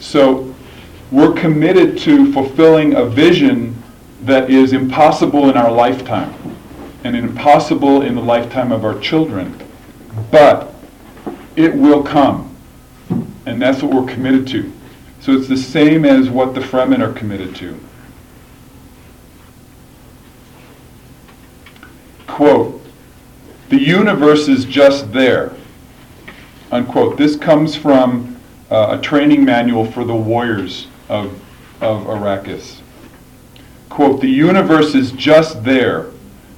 So 0.00 0.54
we're 1.10 1.32
committed 1.32 1.96
to 2.00 2.30
fulfilling 2.30 2.92
a 2.92 3.06
vision 3.06 3.74
that 4.24 4.50
is 4.50 4.74
impossible 4.74 5.48
in 5.48 5.56
our 5.56 5.72
lifetime 5.72 6.34
and 7.04 7.16
impossible 7.16 8.02
in 8.02 8.16
the 8.16 8.22
lifetime 8.22 8.70
of 8.70 8.84
our 8.84 8.98
children. 8.98 9.58
But 10.30 10.74
it 11.56 11.74
will 11.74 12.02
come. 12.02 12.54
And 13.46 13.62
that's 13.62 13.82
what 13.82 13.94
we're 13.94 14.12
committed 14.12 14.46
to. 14.48 14.70
So 15.20 15.32
it's 15.32 15.48
the 15.48 15.56
same 15.56 16.04
as 16.04 16.28
what 16.28 16.54
the 16.54 16.60
Fremen 16.60 17.00
are 17.00 17.12
committed 17.14 17.56
to. 17.56 17.80
Quote, 22.34 22.84
the 23.68 23.80
universe 23.80 24.48
is 24.48 24.64
just 24.64 25.12
there. 25.12 25.52
Unquote. 26.72 27.16
This 27.16 27.36
comes 27.36 27.76
from 27.76 28.40
uh, 28.72 28.98
a 28.98 29.00
training 29.00 29.44
manual 29.44 29.84
for 29.84 30.04
the 30.04 30.16
warriors 30.16 30.88
of, 31.08 31.40
of 31.80 32.02
Arrakis. 32.08 32.80
Quote, 33.88 34.20
the 34.20 34.26
universe 34.26 34.96
is 34.96 35.12
just 35.12 35.62
there. 35.62 36.10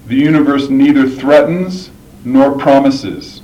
The 0.07 0.14
universe 0.14 0.70
neither 0.70 1.07
threatens 1.07 1.91
nor 2.24 2.57
promises. 2.57 3.43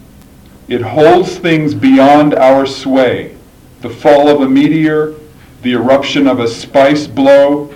It 0.69 0.81
holds 0.81 1.37
things 1.37 1.75
beyond 1.75 2.35
our 2.35 2.65
sway. 2.65 3.37
The 3.83 3.91
fall 3.91 4.31
of 4.31 4.41
a 4.41 4.49
meteor, 4.49 5.13
the 5.61 5.75
eruption 5.75 6.27
of 6.27 6.41
a 6.41 6.49
spice 6.49 7.07
blow, 7.07 7.75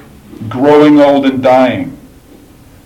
growing 0.48 0.98
old 0.98 1.26
and 1.26 1.42
dying. 1.42 1.95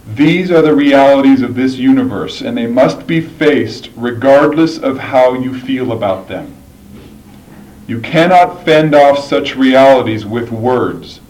These 0.07 0.51
are 0.51 0.62
the 0.62 0.74
realities 0.74 1.42
of 1.42 1.55
this 1.55 1.76
universe, 1.76 2.40
and 2.40 2.57
they 2.57 2.66
must 2.66 3.07
be 3.07 3.20
faced 3.20 3.90
regardless 3.96 4.78
of 4.78 4.98
how 4.98 5.34
you 5.34 5.59
feel 5.59 5.92
about 5.92 6.28
them. 6.28 6.55
You 7.86 8.01
cannot 8.01 8.64
fend 8.64 8.94
off 8.94 9.18
such 9.18 9.57
realities 9.57 10.24
with 10.24 10.51
words. 10.51 11.20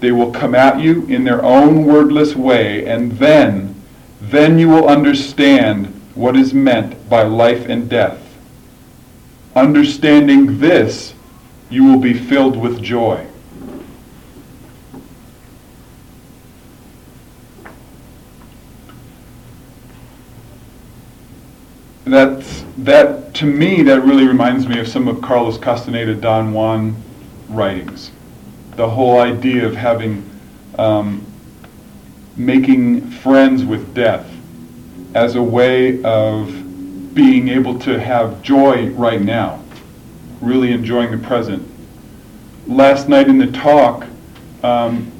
They 0.00 0.12
will 0.12 0.30
come 0.30 0.54
at 0.54 0.80
you 0.80 1.04
in 1.06 1.24
their 1.24 1.44
own 1.44 1.84
wordless 1.84 2.34
way, 2.34 2.86
and 2.86 3.12
then, 3.12 3.74
then 4.20 4.58
you 4.58 4.68
will 4.68 4.88
understand 4.88 5.86
what 6.14 6.36
is 6.36 6.54
meant 6.54 7.08
by 7.08 7.22
life 7.22 7.68
and 7.68 7.88
death. 7.88 8.20
Understanding 9.54 10.58
this, 10.58 11.14
you 11.70 11.84
will 11.84 11.98
be 11.98 12.14
filled 12.14 12.56
with 12.56 12.82
joy. 12.82 13.26
That's, 22.08 22.64
that, 22.78 23.34
to 23.34 23.44
me, 23.44 23.82
that 23.82 24.02
really 24.02 24.26
reminds 24.26 24.66
me 24.66 24.80
of 24.80 24.88
some 24.88 25.08
of 25.08 25.20
Carlos 25.20 25.58
Castaneda 25.58 26.14
Don 26.14 26.54
Juan 26.54 26.96
writings. 27.50 28.12
The 28.76 28.88
whole 28.88 29.20
idea 29.20 29.66
of 29.66 29.76
having, 29.76 30.28
um, 30.78 31.22
making 32.34 33.10
friends 33.10 33.62
with 33.62 33.94
death 33.94 34.26
as 35.14 35.34
a 35.34 35.42
way 35.42 36.02
of 36.02 37.14
being 37.14 37.48
able 37.48 37.78
to 37.80 38.00
have 38.00 38.40
joy 38.42 38.88
right 38.92 39.20
now, 39.20 39.62
really 40.40 40.72
enjoying 40.72 41.10
the 41.10 41.18
present. 41.18 41.68
Last 42.66 43.10
night 43.10 43.28
in 43.28 43.36
the 43.36 43.52
talk, 43.52 44.06
um, 44.62 45.12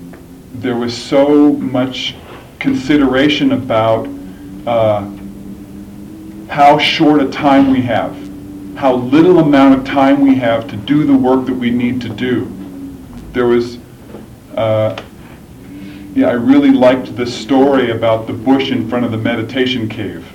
there 0.54 0.76
was 0.76 0.96
so 0.96 1.52
much 1.52 2.14
consideration 2.58 3.52
about 3.52 4.08
uh, 4.66 5.17
how 6.48 6.78
short 6.78 7.20
a 7.20 7.28
time 7.30 7.70
we 7.70 7.82
have, 7.82 8.16
how 8.76 8.94
little 8.94 9.38
amount 9.38 9.78
of 9.78 9.84
time 9.84 10.20
we 10.20 10.34
have 10.36 10.68
to 10.68 10.76
do 10.76 11.04
the 11.04 11.16
work 11.16 11.46
that 11.46 11.54
we 11.54 11.70
need 11.70 12.00
to 12.00 12.08
do. 12.08 12.52
There 13.32 13.46
was, 13.46 13.78
uh, 14.56 15.00
yeah, 16.14 16.28
I 16.28 16.32
really 16.32 16.70
liked 16.70 17.16
the 17.16 17.26
story 17.26 17.90
about 17.90 18.26
the 18.26 18.32
bush 18.32 18.70
in 18.70 18.88
front 18.88 19.04
of 19.04 19.12
the 19.12 19.18
meditation 19.18 19.88
cave. 19.88 20.26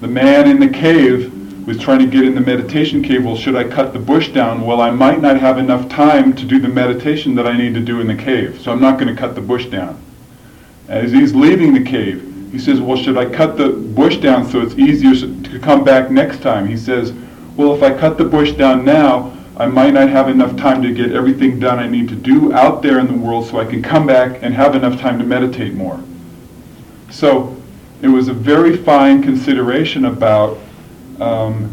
The 0.00 0.08
man 0.08 0.48
in 0.48 0.60
the 0.60 0.68
cave 0.68 1.32
was 1.66 1.78
trying 1.78 1.98
to 1.98 2.06
get 2.06 2.24
in 2.24 2.34
the 2.34 2.40
meditation 2.40 3.02
cave. 3.02 3.24
Well, 3.24 3.36
should 3.36 3.56
I 3.56 3.64
cut 3.64 3.92
the 3.92 3.98
bush 3.98 4.28
down? 4.28 4.64
Well, 4.64 4.80
I 4.80 4.90
might 4.90 5.20
not 5.20 5.40
have 5.40 5.58
enough 5.58 5.88
time 5.88 6.34
to 6.34 6.44
do 6.44 6.60
the 6.60 6.68
meditation 6.68 7.34
that 7.34 7.46
I 7.46 7.56
need 7.56 7.74
to 7.74 7.80
do 7.80 8.00
in 8.00 8.06
the 8.06 8.14
cave, 8.14 8.60
so 8.60 8.70
I'm 8.70 8.80
not 8.80 9.00
going 9.00 9.12
to 9.12 9.20
cut 9.20 9.34
the 9.34 9.40
bush 9.40 9.66
down. 9.66 10.00
As 10.86 11.10
he's 11.10 11.34
leaving 11.34 11.72
the 11.72 11.82
cave, 11.82 12.35
he 12.50 12.58
says, 12.58 12.80
well, 12.80 12.96
should 12.96 13.18
I 13.18 13.26
cut 13.26 13.56
the 13.56 13.68
bush 13.68 14.16
down 14.18 14.48
so 14.48 14.60
it's 14.60 14.74
easier 14.74 15.14
to 15.14 15.58
come 15.58 15.84
back 15.84 16.10
next 16.10 16.42
time? 16.42 16.66
He 16.66 16.76
says, 16.76 17.12
well, 17.56 17.74
if 17.74 17.82
I 17.82 17.96
cut 17.96 18.18
the 18.18 18.24
bush 18.24 18.52
down 18.52 18.84
now, 18.84 19.36
I 19.56 19.66
might 19.66 19.94
not 19.94 20.10
have 20.10 20.28
enough 20.28 20.56
time 20.56 20.82
to 20.82 20.92
get 20.92 21.12
everything 21.12 21.58
done 21.58 21.78
I 21.78 21.88
need 21.88 22.08
to 22.10 22.14
do 22.14 22.52
out 22.52 22.82
there 22.82 22.98
in 22.98 23.06
the 23.06 23.14
world 23.14 23.46
so 23.46 23.58
I 23.58 23.64
can 23.64 23.82
come 23.82 24.06
back 24.06 24.42
and 24.42 24.54
have 24.54 24.74
enough 24.74 25.00
time 25.00 25.18
to 25.18 25.24
meditate 25.24 25.72
more. 25.72 26.00
So 27.10 27.56
it 28.02 28.08
was 28.08 28.28
a 28.28 28.34
very 28.34 28.76
fine 28.76 29.22
consideration 29.22 30.04
about 30.04 30.58
um, 31.20 31.72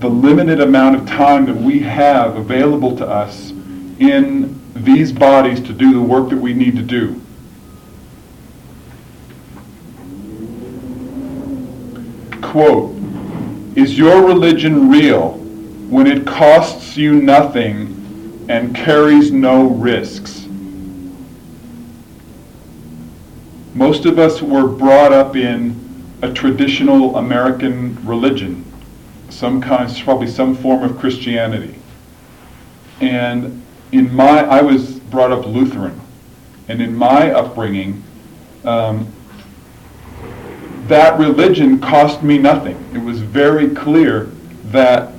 the 0.00 0.08
limited 0.08 0.60
amount 0.60 0.96
of 0.96 1.06
time 1.06 1.44
that 1.46 1.56
we 1.56 1.80
have 1.80 2.36
available 2.36 2.96
to 2.96 3.06
us 3.06 3.50
in 3.98 4.60
these 4.74 5.12
bodies 5.12 5.60
to 5.60 5.72
do 5.72 5.92
the 5.92 6.00
work 6.00 6.30
that 6.30 6.38
we 6.38 6.54
need 6.54 6.76
to 6.76 6.82
do. 6.82 7.20
Quote, 12.54 12.94
is 13.74 13.98
your 13.98 14.24
religion 14.24 14.88
real 14.88 15.32
when 15.90 16.06
it 16.06 16.24
costs 16.24 16.96
you 16.96 17.20
nothing 17.20 18.46
and 18.48 18.76
carries 18.76 19.32
no 19.32 19.70
risks? 19.70 20.46
Most 23.74 24.06
of 24.06 24.20
us 24.20 24.40
were 24.40 24.68
brought 24.68 25.12
up 25.12 25.34
in 25.34 25.74
a 26.22 26.32
traditional 26.32 27.16
American 27.16 27.98
religion, 28.06 28.64
some 29.30 29.60
kind, 29.60 29.92
probably 30.04 30.28
some 30.28 30.54
form 30.54 30.84
of 30.84 30.96
Christianity. 30.96 31.74
And 33.00 33.64
in 33.90 34.14
my, 34.14 34.44
I 34.44 34.62
was 34.62 35.00
brought 35.00 35.32
up 35.32 35.44
Lutheran, 35.44 36.00
and 36.68 36.80
in 36.80 36.94
my 36.94 37.32
upbringing, 37.32 38.04
um, 38.64 39.12
that 40.88 41.18
religion 41.18 41.80
cost 41.80 42.22
me 42.22 42.38
nothing. 42.38 42.76
It 42.94 42.98
was 42.98 43.20
very 43.20 43.74
clear 43.74 44.24
that 44.66 45.12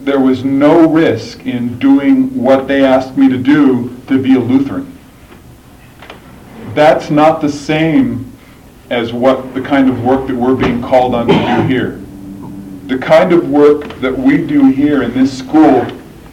there 0.00 0.20
was 0.20 0.44
no 0.44 0.88
risk 0.88 1.46
in 1.46 1.78
doing 1.78 2.34
what 2.40 2.68
they 2.68 2.84
asked 2.84 3.16
me 3.16 3.28
to 3.28 3.38
do 3.38 3.96
to 4.06 4.22
be 4.22 4.34
a 4.34 4.38
Lutheran. 4.38 4.98
That's 6.74 7.10
not 7.10 7.40
the 7.40 7.50
same 7.50 8.30
as 8.90 9.12
what 9.12 9.54
the 9.54 9.62
kind 9.62 9.88
of 9.88 10.04
work 10.04 10.26
that 10.26 10.36
we're 10.36 10.54
being 10.54 10.82
called 10.82 11.14
on 11.14 11.26
to 11.26 11.32
do 11.32 11.62
here. 11.66 12.00
The 12.86 12.98
kind 12.98 13.32
of 13.32 13.48
work 13.48 13.88
that 14.00 14.16
we 14.16 14.46
do 14.46 14.70
here 14.70 15.02
in 15.02 15.14
this 15.14 15.36
school 15.36 15.86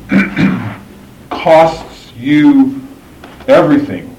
costs 1.30 2.12
you 2.18 2.86
everything 3.48 4.16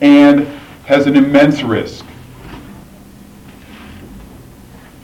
and 0.00 0.46
has 0.86 1.06
an 1.06 1.16
immense 1.16 1.62
risk. 1.62 2.04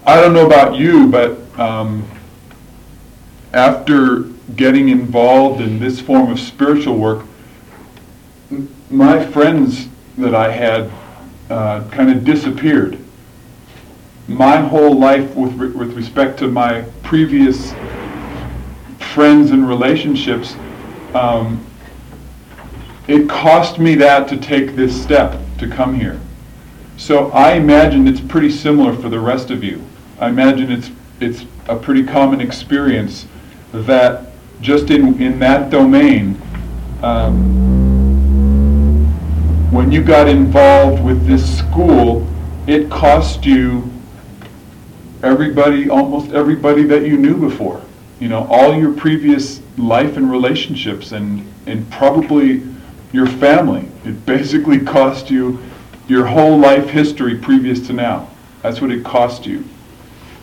I 0.07 0.21
don't 0.21 0.35
know 0.35 0.47
about 0.47 0.77
you, 0.77 1.09
but 1.09 1.37
um, 1.59 2.09
after 3.53 4.21
getting 4.55 4.89
involved 4.89 5.61
in 5.61 5.81
this 5.81 6.01
form 6.01 6.31
of 6.31 6.39
spiritual 6.39 6.97
work, 6.97 7.27
my 8.89 9.27
friends 9.27 9.89
that 10.17 10.33
I 10.33 10.53
had 10.53 10.93
uh, 11.51 11.89
kind 11.91 12.11
of 12.11 12.25
disappeared. 12.25 13.01
My 14.29 14.59
whole 14.59 14.97
life, 14.97 15.35
with, 15.35 15.53
re- 15.55 15.71
with 15.71 15.95
respect 15.95 16.39
to 16.39 16.47
my 16.47 16.83
previous 17.03 17.73
friends 19.13 19.51
and 19.51 19.69
relationships, 19.69 20.55
um, 21.15 21.67
it 23.09 23.29
cost 23.29 23.81
me 23.81 23.97
that 23.97 24.29
to 24.29 24.37
take 24.37 24.77
this 24.77 25.03
step 25.03 25.41
to 25.59 25.69
come 25.69 25.99
here. 25.99 26.21
So 26.97 27.33
I 27.33 27.55
imagine 27.55 28.07
it's 28.07 28.21
pretty 28.21 28.51
similar 28.51 28.95
for 28.95 29.09
the 29.09 29.19
rest 29.19 29.51
of 29.51 29.65
you. 29.65 29.85
I 30.19 30.29
imagine 30.29 30.73
it's 30.73 30.91
it's 31.21 31.45
a 31.69 31.77
pretty 31.77 32.03
common 32.03 32.41
experience 32.41 33.27
that 33.73 34.33
just 34.63 34.91
in 34.91 35.21
in 35.21 35.39
that 35.41 35.69
domain, 35.69 36.41
um, 37.03 37.37
when 39.71 39.93
you 39.93 40.03
got 40.03 40.27
involved 40.27 41.05
with 41.05 41.27
this 41.27 41.59
school, 41.59 42.27
it 42.67 42.89
cost 42.91 43.45
you 43.45 43.91
everybody, 45.23 45.91
almost 45.91 46.33
everybody 46.33 46.85
that 46.85 47.07
you 47.07 47.19
knew 47.19 47.37
before. 47.37 47.83
You 48.19 48.29
know, 48.29 48.47
all 48.49 48.75
your 48.75 48.95
previous 48.95 49.61
life 49.77 50.17
and 50.17 50.31
relationships, 50.31 51.13
and 51.13 51.47
and 51.67 51.91
probably 51.91 52.63
your 53.13 53.27
family. 53.27 53.87
It 54.07 54.25
basically 54.25 54.79
cost 54.97 55.31
you 55.31 55.59
your 56.09 56.25
whole 56.25 56.57
life 56.59 56.89
history 56.89 57.37
previous 57.37 57.87
to 57.89 57.93
now. 57.93 58.31
That's 58.63 58.81
what 58.81 58.91
it 58.91 59.05
cost 59.05 59.45
you. 59.45 59.63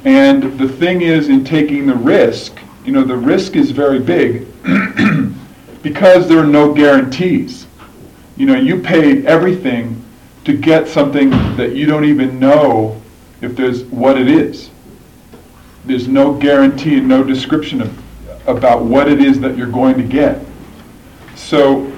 And 0.05 0.59
the 0.59 0.67
thing 0.67 1.01
is, 1.01 1.29
in 1.29 1.45
taking 1.45 1.87
the 1.87 1.95
risk, 1.95 2.59
you 2.85 2.91
know, 2.91 3.03
the 3.03 3.15
risk 3.15 3.55
is 3.55 3.71
very 3.71 3.99
big 3.99 4.47
because 5.81 6.27
there 6.27 6.39
are 6.39 6.47
no 6.47 6.73
guarantees. 6.73 7.67
You 8.35 8.45
know, 8.45 8.55
you 8.55 8.81
paid 8.81 9.25
everything 9.25 10.03
to 10.43 10.57
get 10.57 10.87
something 10.87 11.29
that 11.55 11.73
you 11.73 11.85
don't 11.85 12.05
even 12.05 12.39
know 12.39 13.01
if 13.41 13.55
there's 13.55 13.83
what 13.85 14.17
it 14.17 14.27
is. 14.27 14.69
There's 15.85 16.07
no 16.07 16.33
guarantee 16.33 16.97
and 16.97 17.07
no 17.07 17.23
description 17.23 17.81
of, 17.81 18.47
about 18.47 18.83
what 18.83 19.07
it 19.07 19.21
is 19.21 19.39
that 19.39 19.57
you're 19.57 19.67
going 19.67 19.95
to 19.95 20.03
get. 20.03 20.41
So 21.35 21.91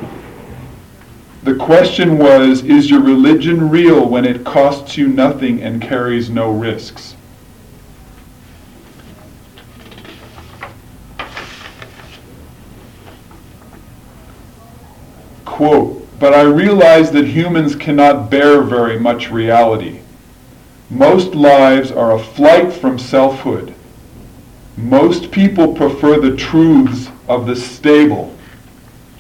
the 1.44 1.56
question 1.56 2.18
was, 2.18 2.64
is 2.64 2.90
your 2.90 3.02
religion 3.02 3.70
real 3.70 4.08
when 4.08 4.26
it 4.26 4.44
costs 4.44 4.98
you 4.98 5.08
nothing 5.08 5.62
and 5.62 5.82
carries 5.82 6.30
no 6.30 6.52
risks? 6.52 7.16
Quote, 15.46 16.06
but 16.20 16.34
I 16.34 16.42
realize 16.42 17.12
that 17.12 17.28
humans 17.28 17.76
cannot 17.76 18.30
bear 18.30 18.62
very 18.62 19.00
much 19.00 19.32
reality. 19.32 20.02
Most 20.90 21.34
lives 21.36 21.92
are 21.92 22.14
a 22.14 22.24
flight 22.24 22.74
from 22.74 23.00
selfhood. 23.00 23.74
Most 24.78 25.32
people 25.32 25.74
prefer 25.74 26.20
the 26.20 26.36
truths 26.36 27.10
of 27.28 27.46
the 27.46 27.56
stable. 27.56 28.36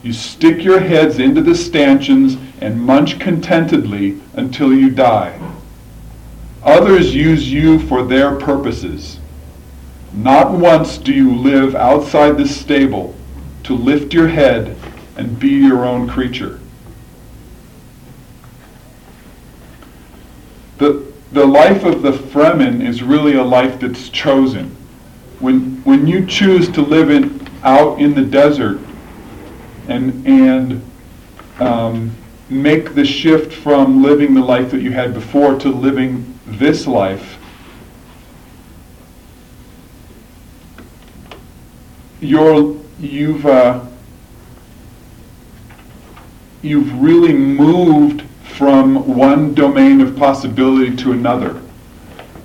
You 0.03 0.13
stick 0.13 0.63
your 0.63 0.79
heads 0.79 1.19
into 1.19 1.41
the 1.41 1.55
stanchions 1.55 2.37
and 2.61 2.81
munch 2.81 3.19
contentedly 3.19 4.19
until 4.33 4.73
you 4.73 4.89
die. 4.89 5.39
Others 6.63 7.15
use 7.15 7.51
you 7.51 7.79
for 7.79 8.03
their 8.03 8.35
purposes. 8.35 9.19
Not 10.13 10.51
once 10.51 10.97
do 10.97 11.13
you 11.13 11.35
live 11.35 11.75
outside 11.75 12.37
the 12.37 12.47
stable 12.47 13.15
to 13.63 13.75
lift 13.75 14.13
your 14.13 14.27
head 14.27 14.75
and 15.17 15.39
be 15.39 15.49
your 15.49 15.85
own 15.85 16.07
creature. 16.07 16.59
The, 20.77 21.05
the 21.31 21.45
life 21.45 21.83
of 21.83 22.01
the 22.01 22.11
Fremen 22.11 22.85
is 22.85 23.01
really 23.01 23.35
a 23.35 23.43
life 23.43 23.79
that's 23.79 24.09
chosen. 24.09 24.75
When, 25.39 25.81
when 25.83 26.07
you 26.07 26.25
choose 26.25 26.69
to 26.69 26.81
live 26.81 27.09
in, 27.09 27.47
out 27.63 27.99
in 27.99 28.13
the 28.13 28.23
desert 28.23 28.79
and, 29.87 30.25
and 30.27 30.91
um, 31.59 32.15
make 32.49 32.93
the 32.93 33.05
shift 33.05 33.53
from 33.53 34.03
living 34.03 34.33
the 34.33 34.41
life 34.41 34.71
that 34.71 34.81
you 34.81 34.91
had 34.91 35.13
before 35.13 35.57
to 35.59 35.69
living 35.69 36.37
this 36.45 36.87
life, 36.87 37.37
you're, 42.19 42.75
you've, 42.99 43.45
uh, 43.45 43.85
you've 46.65 46.99
really 46.99 47.31
moved 47.33 48.23
from 48.43 49.15
one 49.15 49.53
domain 49.53 50.01
of 50.01 50.15
possibility 50.15 50.95
to 50.95 51.11
another. 51.11 51.61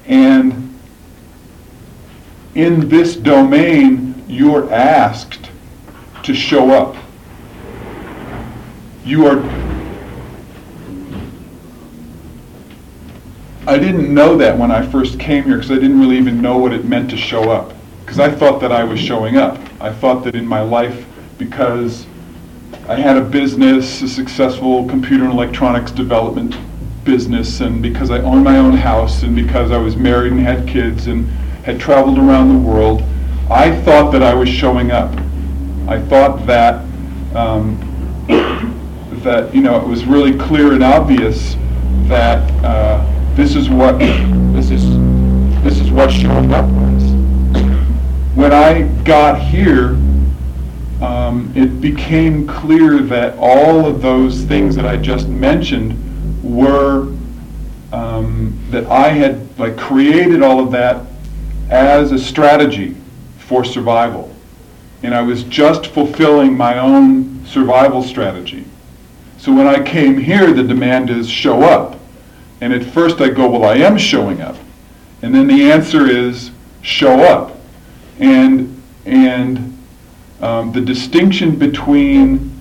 And 0.06 0.78
in 2.54 2.88
this 2.88 3.16
domain, 3.16 4.22
you're 4.28 4.70
asked 4.72 5.50
to 6.22 6.34
show 6.34 6.70
up. 6.70 6.96
You 9.04 9.26
are. 9.26 9.38
I 13.66 13.78
didn't 13.78 14.12
know 14.12 14.36
that 14.36 14.58
when 14.58 14.70
I 14.70 14.86
first 14.86 15.18
came 15.18 15.44
here 15.44 15.56
because 15.56 15.70
I 15.70 15.76
didn't 15.76 16.00
really 16.00 16.18
even 16.18 16.42
know 16.42 16.58
what 16.58 16.72
it 16.72 16.84
meant 16.84 17.08
to 17.10 17.16
show 17.16 17.50
up. 17.50 17.72
Because 18.00 18.18
I 18.18 18.30
thought 18.30 18.60
that 18.60 18.72
I 18.72 18.84
was 18.84 19.00
showing 19.00 19.36
up. 19.36 19.58
I 19.80 19.92
thought 19.92 20.24
that 20.24 20.34
in 20.34 20.46
my 20.46 20.60
life, 20.60 21.06
because 21.38 22.04
I 22.90 22.96
had 22.96 23.16
a 23.16 23.20
business, 23.20 24.02
a 24.02 24.08
successful 24.08 24.84
computer 24.88 25.22
and 25.22 25.32
electronics 25.32 25.92
development 25.92 26.56
business, 27.04 27.60
and 27.60 27.80
because 27.80 28.10
I 28.10 28.18
owned 28.18 28.42
my 28.42 28.58
own 28.58 28.72
house, 28.72 29.22
and 29.22 29.36
because 29.36 29.70
I 29.70 29.78
was 29.78 29.94
married 29.94 30.32
and 30.32 30.40
had 30.40 30.66
kids 30.66 31.06
and 31.06 31.28
had 31.62 31.78
traveled 31.78 32.18
around 32.18 32.48
the 32.48 32.68
world, 32.68 33.04
I 33.48 33.80
thought 33.82 34.10
that 34.10 34.24
I 34.24 34.34
was 34.34 34.48
showing 34.48 34.90
up. 34.90 35.16
I 35.86 36.00
thought 36.00 36.44
that 36.48 36.84
um, 37.32 37.78
that 39.22 39.54
you 39.54 39.60
know 39.60 39.80
it 39.80 39.86
was 39.86 40.04
really 40.04 40.36
clear 40.36 40.72
and 40.72 40.82
obvious 40.82 41.54
that 42.08 42.50
uh, 42.64 43.06
this 43.36 43.54
is 43.54 43.70
what 43.70 44.00
this 44.00 44.72
is 44.72 44.82
this 45.62 45.78
is 45.78 45.92
what 45.92 46.10
showing 46.10 46.52
up 46.52 46.68
was. 46.68 47.04
When 48.34 48.52
I 48.52 48.82
got 49.04 49.40
here, 49.40 49.96
um, 51.00 51.52
it 51.56 51.80
became 51.80 52.46
clear 52.46 52.98
that 52.98 53.36
all 53.38 53.86
of 53.86 54.02
those 54.02 54.42
things 54.44 54.76
that 54.76 54.84
I 54.84 54.96
just 54.96 55.28
mentioned 55.28 55.96
were 56.42 57.14
um, 57.92 58.58
that 58.70 58.86
I 58.86 59.08
had 59.08 59.58
like 59.58 59.76
created 59.76 60.42
all 60.42 60.60
of 60.60 60.70
that 60.72 61.06
as 61.70 62.12
a 62.12 62.18
strategy 62.18 62.96
for 63.38 63.64
survival, 63.64 64.34
and 65.02 65.14
I 65.14 65.22
was 65.22 65.44
just 65.44 65.86
fulfilling 65.86 66.56
my 66.56 66.78
own 66.78 67.44
survival 67.46 68.02
strategy. 68.02 68.64
So 69.38 69.54
when 69.54 69.66
I 69.66 69.82
came 69.82 70.18
here, 70.18 70.52
the 70.52 70.62
demand 70.62 71.08
is 71.08 71.28
show 71.28 71.62
up, 71.62 71.98
and 72.60 72.72
at 72.74 72.84
first 72.84 73.20
I 73.20 73.30
go, 73.30 73.48
well, 73.48 73.64
I 73.64 73.76
am 73.76 73.96
showing 73.96 74.42
up, 74.42 74.56
and 75.22 75.34
then 75.34 75.46
the 75.46 75.70
answer 75.70 76.06
is 76.06 76.50
show 76.82 77.20
up, 77.20 77.56
and 78.18 78.82
and 79.06 79.69
um, 80.40 80.72
the 80.72 80.80
distinction 80.80 81.58
between 81.58 82.60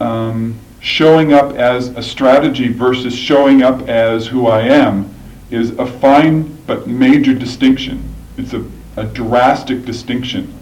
um, 0.00 0.58
showing 0.80 1.32
up 1.32 1.52
as 1.52 1.88
a 1.88 2.02
strategy 2.02 2.68
versus 2.68 3.14
showing 3.14 3.62
up 3.62 3.88
as 3.88 4.26
who 4.26 4.46
I 4.46 4.62
am 4.62 5.12
is 5.50 5.70
a 5.78 5.86
fine 5.86 6.56
but 6.66 6.86
major 6.86 7.34
distinction. 7.34 8.14
It's 8.36 8.52
a, 8.52 8.64
a 8.96 9.04
drastic 9.04 9.84
distinction. 9.84 10.52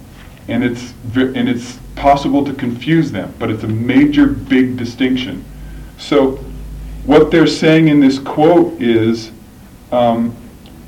And 0.48 0.62
it's, 0.62 0.92
and 1.14 1.48
it's 1.48 1.78
possible 1.96 2.44
to 2.44 2.52
confuse 2.52 3.10
them, 3.10 3.34
but 3.38 3.50
it's 3.50 3.62
a 3.62 3.68
major, 3.68 4.26
big 4.26 4.76
distinction. 4.76 5.44
So, 5.98 6.36
what 7.06 7.30
they're 7.30 7.46
saying 7.46 7.88
in 7.88 8.00
this 8.00 8.18
quote 8.18 8.80
is 8.80 9.30
um, 9.92 10.34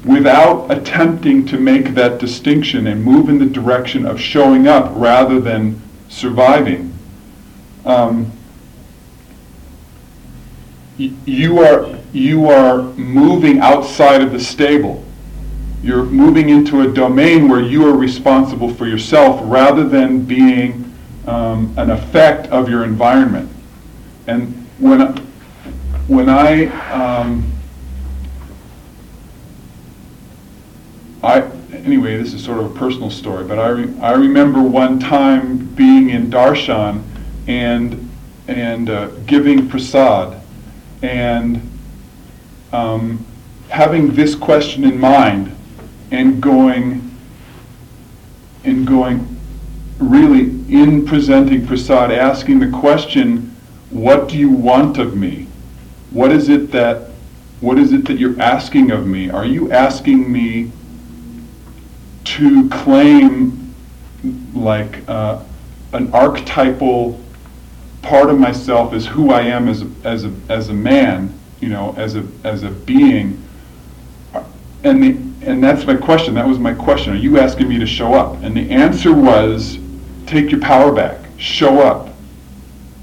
without 0.07 0.71
attempting 0.71 1.45
to 1.47 1.59
make 1.59 1.95
that 1.95 2.19
distinction 2.19 2.87
and 2.87 3.05
move 3.05 3.29
in 3.29 3.39
the 3.39 3.47
direction 3.47 4.07
of 4.07 4.21
showing 4.21 4.69
up 4.69 4.93
rather 4.95 5.41
than 5.41 5.81
surviving, 6.09 6.97
um, 7.85 8.31
y- 10.99 11.11
you 11.25 11.59
are 11.59 11.95
you 12.13 12.49
are 12.49 12.83
moving 12.95 13.59
outside 13.59 14.23
of 14.23 14.33
the 14.33 14.41
stable. 14.41 15.05
You're 15.83 16.05
moving 16.05 16.49
into 16.49 16.81
a 16.81 16.93
domain 16.93 17.49
where 17.49 17.61
you 17.61 17.87
are 17.87 17.97
responsible 17.97 18.73
for 18.73 18.87
yourself 18.87 19.41
rather 19.45 19.85
than 19.87 20.25
being 20.25 20.91
um, 21.27 21.75
an 21.77 21.91
effect 21.91 22.47
of 22.49 22.69
your 22.69 22.85
environment. 22.85 23.51
And 24.27 24.67
when 24.79 25.01
when 26.07 26.29
I 26.29 26.67
um, 26.93 27.53
I, 31.27 31.41
anyway, 31.72 32.16
this 32.16 32.33
is 32.35 32.45
sort 32.45 32.61
of 32.61 32.77
a 32.77 32.79
personal 32.79 33.11
story, 33.11 33.45
but 33.45 33.59
I, 33.59 33.68
re, 33.70 33.99
I 33.99 34.12
remember 34.12 34.62
one 34.62 35.01
time 35.01 35.66
being 35.74 36.11
in 36.11 36.31
Darshan 36.31 37.03
and, 37.49 38.09
and 38.47 38.89
uh, 38.89 39.09
giving 39.27 39.68
prasad 39.68 40.41
and 41.03 41.68
um, 42.72 43.27
having 43.70 44.14
this 44.14 44.37
question 44.37 44.85
in 44.85 45.01
mind 45.01 45.53
and 46.12 46.41
going 46.41 47.03
and 48.62 48.87
going 48.87 49.37
really 49.99 50.43
in 50.72 51.05
presenting 51.05 51.66
prasad 51.66 52.12
asking 52.12 52.61
the 52.61 52.70
question 52.70 53.53
what 53.91 54.29
do 54.29 54.39
you 54.39 54.51
want 54.51 54.99
of 54.99 55.16
me? 55.16 55.49
What 56.12 56.31
is 56.31 56.49
it 56.49 56.70
that 56.70 57.11
what 57.61 57.79
is 57.79 57.93
it 57.93 58.05
that 58.05 58.16
you're 58.16 58.41
asking 58.41 58.93
of 58.93 59.09
me? 59.09 59.29
Are 59.29 59.45
you 59.45 59.72
asking 59.72 60.31
me 60.31 60.70
to 62.27 62.68
claim 62.68 63.74
like 64.55 65.09
uh, 65.09 65.43
an 65.93 66.12
archetypal 66.12 67.20
part 68.03 68.31
of 68.31 68.39
myself 68.39 68.93
is 68.93 69.07
who 69.07 69.31
I 69.31 69.43
am 69.43 69.68
as 69.68 69.83
a, 69.83 69.91
as 70.05 70.24
a, 70.24 70.33
as 70.49 70.68
a 70.68 70.74
man, 70.74 71.33
you 71.61 71.68
know, 71.68 71.95
as 71.97 72.16
a, 72.16 72.27
as 72.45 72.62
a 72.62 72.70
being. 72.70 73.43
And, 74.85 75.03
the, 75.03 75.49
and 75.49 75.62
that's 75.62 75.87
my 75.87 75.97
question. 75.97 76.35
That 76.35 76.47
was 76.47 76.59
my 76.59 76.74
question. 76.74 77.12
Are 77.12 77.16
you 77.16 77.39
asking 77.39 77.68
me 77.68 77.79
to 77.79 77.87
show 77.87 78.14
up? 78.14 78.43
And 78.43 78.57
the 78.57 78.70
answer 78.70 79.12
was 79.12 79.79
take 80.27 80.51
your 80.51 80.61
power 80.61 80.93
back, 80.93 81.18
show 81.39 81.81
up. 81.81 82.11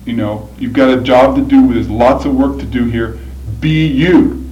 you 0.06 0.14
know, 0.14 0.50
you've 0.58 0.74
got 0.74 0.98
a 0.98 1.02
job 1.02 1.36
to 1.36 1.42
do, 1.42 1.74
there's 1.74 1.90
lots 1.90 2.26
of 2.26 2.36
work 2.36 2.60
to 2.60 2.66
do 2.66 2.86
here. 2.86 3.20
Be 3.60 3.88
you. 3.88 4.50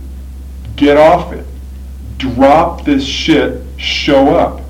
Get 0.76 0.98
off 0.98 1.34
it. 1.34 1.46
Drop 2.18 2.86
this 2.86 3.06
shit, 3.06 3.71
show 3.82 4.36
up. 4.36 4.62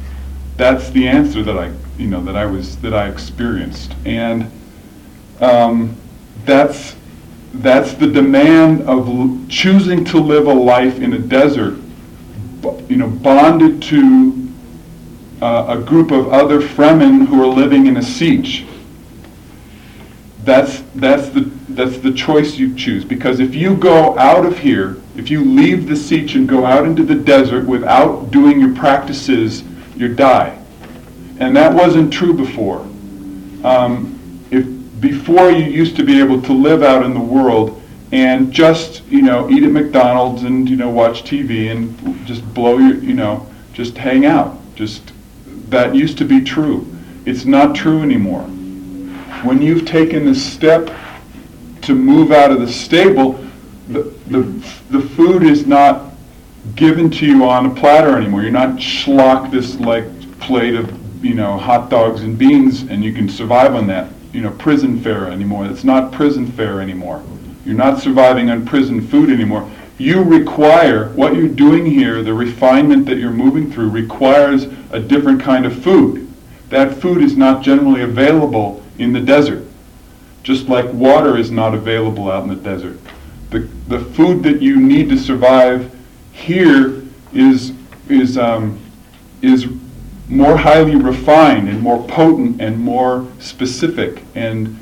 That's 0.57 0.89
the 0.91 1.07
answer 1.07 1.43
that 1.43 1.57
I, 1.57 1.71
you 1.97 2.07
know, 2.07 2.23
that 2.23 2.35
I 2.35 2.45
was, 2.45 2.77
that 2.77 2.93
I 2.93 3.09
experienced. 3.09 3.93
And 4.05 4.49
um, 5.39 5.97
that's, 6.45 6.95
that's 7.53 7.93
the 7.93 8.07
demand 8.07 8.81
of 8.81 9.07
l- 9.07 9.39
choosing 9.49 10.05
to 10.05 10.19
live 10.19 10.47
a 10.47 10.53
life 10.53 10.99
in 10.99 11.13
a 11.13 11.19
desert, 11.19 11.77
you 12.87 12.97
know, 12.97 13.09
bonded 13.09 13.81
to 13.83 14.49
uh, 15.41 15.77
a 15.79 15.81
group 15.81 16.11
of 16.11 16.31
other 16.31 16.61
Fremen 16.61 17.25
who 17.25 17.41
are 17.41 17.47
living 17.47 17.87
in 17.87 17.97
a 17.97 18.01
sietch. 18.01 18.67
That's, 20.43 20.83
that's, 20.95 21.29
the, 21.29 21.51
that's 21.69 21.97
the 21.97 22.13
choice 22.13 22.55
you 22.55 22.75
choose. 22.75 23.03
Because 23.03 23.39
if 23.39 23.55
you 23.55 23.75
go 23.75 24.17
out 24.17 24.45
of 24.45 24.59
here, 24.59 25.00
if 25.15 25.29
you 25.29 25.43
leave 25.43 25.87
the 25.87 25.93
sietch 25.93 26.35
and 26.35 26.47
go 26.47 26.65
out 26.65 26.85
into 26.85 27.03
the 27.03 27.15
desert 27.15 27.67
without 27.67 28.31
doing 28.31 28.59
your 28.59 28.73
practices, 28.73 29.63
you 29.95 30.13
die. 30.13 30.57
And 31.39 31.55
that 31.55 31.73
wasn't 31.73 32.13
true 32.13 32.33
before. 32.33 32.79
Um, 33.63 34.17
if 34.51 34.65
before 35.01 35.49
you 35.49 35.65
used 35.65 35.95
to 35.97 36.03
be 36.03 36.19
able 36.19 36.41
to 36.43 36.53
live 36.53 36.83
out 36.83 37.03
in 37.03 37.13
the 37.13 37.19
world 37.19 37.81
and 38.11 38.51
just 38.51 39.03
you 39.05 39.21
know 39.21 39.49
eat 39.49 39.63
at 39.63 39.71
McDonald's 39.71 40.43
and 40.43 40.69
you 40.69 40.75
know 40.75 40.89
watch 40.89 41.23
TV 41.23 41.71
and 41.71 42.25
just 42.25 42.41
blow 42.53 42.77
your 42.77 42.95
you 42.97 43.13
know 43.13 43.47
just 43.73 43.97
hang 43.97 44.25
out. 44.25 44.57
Just 44.75 45.13
that 45.69 45.95
used 45.95 46.17
to 46.19 46.25
be 46.25 46.41
true. 46.41 46.87
It's 47.25 47.45
not 47.45 47.75
true 47.75 48.01
anymore. 48.01 48.43
When 49.43 49.61
you've 49.61 49.85
taken 49.85 50.25
the 50.25 50.35
step 50.35 50.91
to 51.81 51.95
move 51.95 52.31
out 52.31 52.51
of 52.51 52.59
the 52.59 52.71
stable, 52.71 53.43
the, 53.87 54.03
the, 54.27 54.41
the 54.89 55.01
food 55.01 55.43
is 55.43 55.65
not 55.65 56.11
given 56.75 57.09
to 57.09 57.25
you 57.25 57.43
on 57.45 57.65
a 57.65 57.75
platter 57.75 58.17
anymore. 58.17 58.43
You're 58.43 58.51
not 58.51 58.77
schlock 58.77 59.51
this 59.51 59.79
like 59.79 60.05
plate 60.39 60.75
of 60.75 61.23
you 61.23 61.33
know 61.33 61.57
hot 61.57 61.89
dogs 61.89 62.21
and 62.21 62.37
beans 62.37 62.83
and 62.83 63.03
you 63.03 63.13
can 63.13 63.29
survive 63.29 63.75
on 63.75 63.87
that. 63.87 64.11
You 64.33 64.41
know 64.41 64.51
prison 64.51 65.01
fare 65.01 65.27
anymore. 65.27 65.65
It's 65.65 65.83
not 65.83 66.11
prison 66.11 66.45
fare 66.51 66.81
anymore. 66.81 67.23
You're 67.65 67.75
not 67.75 67.99
surviving 67.99 68.49
on 68.49 68.65
prison 68.65 69.05
food 69.05 69.29
anymore. 69.29 69.69
You 69.97 70.23
require 70.23 71.09
what 71.09 71.35
you're 71.35 71.47
doing 71.47 71.85
here. 71.85 72.23
The 72.23 72.33
refinement 72.33 73.05
that 73.05 73.17
you're 73.17 73.29
moving 73.29 73.71
through 73.71 73.89
requires 73.89 74.63
a 74.91 74.99
different 74.99 75.41
kind 75.41 75.65
of 75.65 75.83
food. 75.83 76.27
That 76.69 76.95
food 76.95 77.21
is 77.21 77.35
not 77.35 77.61
generally 77.61 78.01
available 78.01 78.83
in 78.97 79.13
the 79.13 79.19
desert, 79.19 79.67
just 80.41 80.69
like 80.69 80.91
water 80.93 81.37
is 81.37 81.51
not 81.51 81.75
available 81.75 82.31
out 82.31 82.43
in 82.43 82.49
the 82.49 82.55
desert. 82.55 82.97
The, 83.51 83.59
the 83.87 83.99
food 83.99 84.43
that 84.43 84.61
you 84.61 84.79
need 84.79 85.09
to 85.09 85.17
survive 85.17 85.93
here 86.31 87.03
is, 87.33 87.73
is, 88.09 88.37
um, 88.37 88.79
is 89.41 89.67
more 90.27 90.55
highly 90.55 90.95
refined 90.95 91.67
and 91.67 91.81
more 91.81 92.01
potent 92.07 92.61
and 92.61 92.79
more 92.79 93.27
specific 93.39 94.23
and 94.33 94.77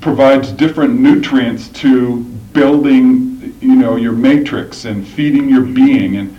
provides 0.00 0.50
different 0.52 0.98
nutrients 0.98 1.68
to 1.68 2.24
building 2.52 3.56
you 3.60 3.76
know 3.76 3.96
your 3.96 4.12
matrix 4.12 4.84
and 4.84 5.06
feeding 5.06 5.48
your 5.48 5.62
being 5.62 6.16
and 6.16 6.36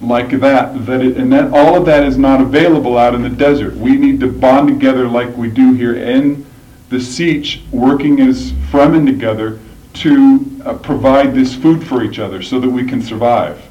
like 0.00 0.30
that 0.30 0.86
that 0.86 1.00
it, 1.00 1.16
and 1.16 1.32
that 1.32 1.50
all 1.52 1.76
of 1.76 1.84
that 1.86 2.04
is 2.04 2.16
not 2.18 2.40
available 2.40 2.98
out 2.98 3.14
in 3.14 3.22
the 3.22 3.28
desert. 3.28 3.74
We 3.76 3.96
need 3.96 4.20
to 4.20 4.30
bond 4.30 4.68
together 4.68 5.08
like 5.08 5.34
we 5.36 5.50
do 5.50 5.72
here 5.72 5.96
in 5.96 6.46
the 6.90 6.96
sietch 6.96 7.68
working 7.70 8.20
as 8.20 8.52
fremen 8.70 9.06
together 9.06 9.58
to 9.96 10.60
uh, 10.64 10.74
provide 10.74 11.34
this 11.34 11.54
food 11.54 11.86
for 11.86 12.02
each 12.02 12.18
other 12.18 12.42
so 12.42 12.60
that 12.60 12.68
we 12.68 12.84
can 12.86 13.00
survive. 13.02 13.62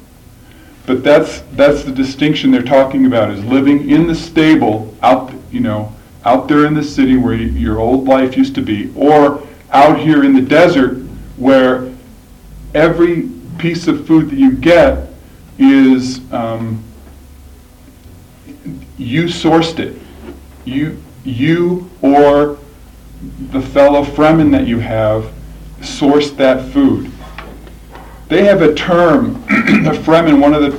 But 0.86 1.02
that's 1.02 1.40
that's 1.52 1.82
the 1.82 1.92
distinction 1.92 2.50
they're 2.50 2.62
talking 2.62 3.06
about 3.06 3.30
is 3.30 3.44
living 3.44 3.90
in 3.90 4.06
the 4.06 4.14
stable 4.14 4.94
out 5.02 5.32
you 5.50 5.60
know 5.60 5.92
out 6.24 6.48
there 6.48 6.64
in 6.66 6.74
the 6.74 6.82
city 6.82 7.16
where 7.16 7.36
y- 7.36 7.42
your 7.42 7.80
old 7.80 8.06
life 8.06 8.36
used 8.36 8.54
to 8.54 8.62
be 8.62 8.92
or 8.94 9.42
out 9.72 9.98
here 9.98 10.24
in 10.24 10.32
the 10.32 10.40
desert 10.40 10.98
where 11.36 11.92
every 12.74 13.28
piece 13.58 13.88
of 13.88 14.06
food 14.06 14.30
that 14.30 14.36
you 14.38 14.52
get 14.52 15.08
is 15.58 16.20
um, 16.32 16.82
you 18.96 19.24
sourced 19.24 19.78
it. 19.78 20.00
You 20.64 21.02
you 21.24 21.90
or 22.02 22.58
the 23.50 23.60
fellow 23.60 24.04
fremen 24.04 24.52
that 24.52 24.66
you 24.66 24.78
have 24.78 25.32
sourced 25.86 26.36
that 26.36 26.72
food 26.72 27.10
they 28.28 28.44
have 28.44 28.62
a 28.62 28.74
term, 28.74 29.36
a 29.48 29.92
Fremen, 29.92 30.40
one 30.40 30.52
of 30.52 30.62
the 30.62 30.70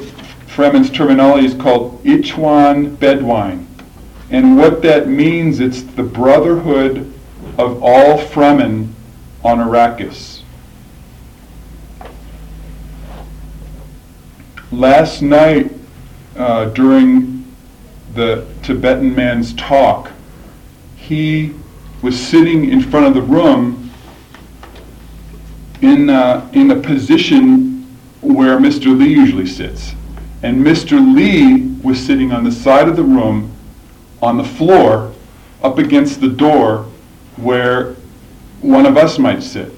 Fremen's 0.48 0.90
terminology 0.90 1.46
is 1.46 1.54
called 1.54 2.04
Ichwan 2.04 2.98
Bedwine. 2.98 3.66
And 4.30 4.58
what 4.58 4.82
that 4.82 5.08
means, 5.08 5.62
it's 5.62 5.84
the 5.84 6.04
brotherhood 6.04 7.14
of 7.58 7.82
all 7.82 8.18
Fremen 8.18 8.90
on 9.46 9.60
Arrakis. 9.60 10.42
Last 14.72 15.22
night, 15.22 15.72
uh, 16.36 16.66
during 16.66 17.46
the 18.14 18.46
Tibetan 18.64 19.16
man's 19.16 19.54
talk, 19.54 20.12
he 20.98 21.54
was 22.02 22.20
sitting 22.20 22.70
in 22.70 22.82
front 22.82 23.06
of 23.06 23.14
the 23.14 23.22
room 23.22 23.87
in, 25.82 26.10
uh, 26.10 26.50
in 26.54 26.72
a 26.72 26.76
position 26.76 27.84
where 28.22 28.58
Mr. 28.58 28.98
Lee 28.98 29.10
usually 29.10 29.46
sits. 29.46 29.94
And 30.44 30.64
Mr. 30.64 31.16
Lee 31.16 31.68
was 31.84 32.04
sitting 32.04 32.32
on 32.32 32.44
the 32.44 32.52
side 32.52 32.88
of 32.88 32.96
the 32.96 33.04
room 33.04 33.52
on 34.22 34.38
the 34.38 34.44
floor 34.44 35.14
up 35.64 35.78
against 35.78 36.22
the 36.22 36.28
door 36.28 36.86
where 37.38 37.96
one 38.62 38.86
of 38.86 38.98
us 38.98 39.20
might 39.20 39.44
sit. 39.44 39.74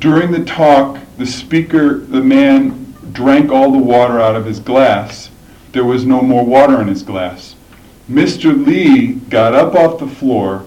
During 0.00 0.30
the 0.30 0.44
talk, 0.44 0.98
the 1.16 1.26
speaker, 1.26 1.98
the 1.98 2.20
man, 2.20 2.94
drank 3.12 3.50
all 3.50 3.72
the 3.72 3.78
water 3.78 4.20
out 4.20 4.36
of 4.36 4.44
his 4.44 4.60
glass. 4.60 5.30
There 5.72 5.84
was 5.84 6.04
no 6.04 6.20
more 6.20 6.44
water 6.44 6.80
in 6.80 6.88
his 6.88 7.02
glass. 7.02 7.54
Mr. 8.10 8.66
Lee 8.66 9.14
got 9.14 9.54
up 9.54 9.74
off 9.74 9.98
the 9.98 10.06
floor, 10.06 10.64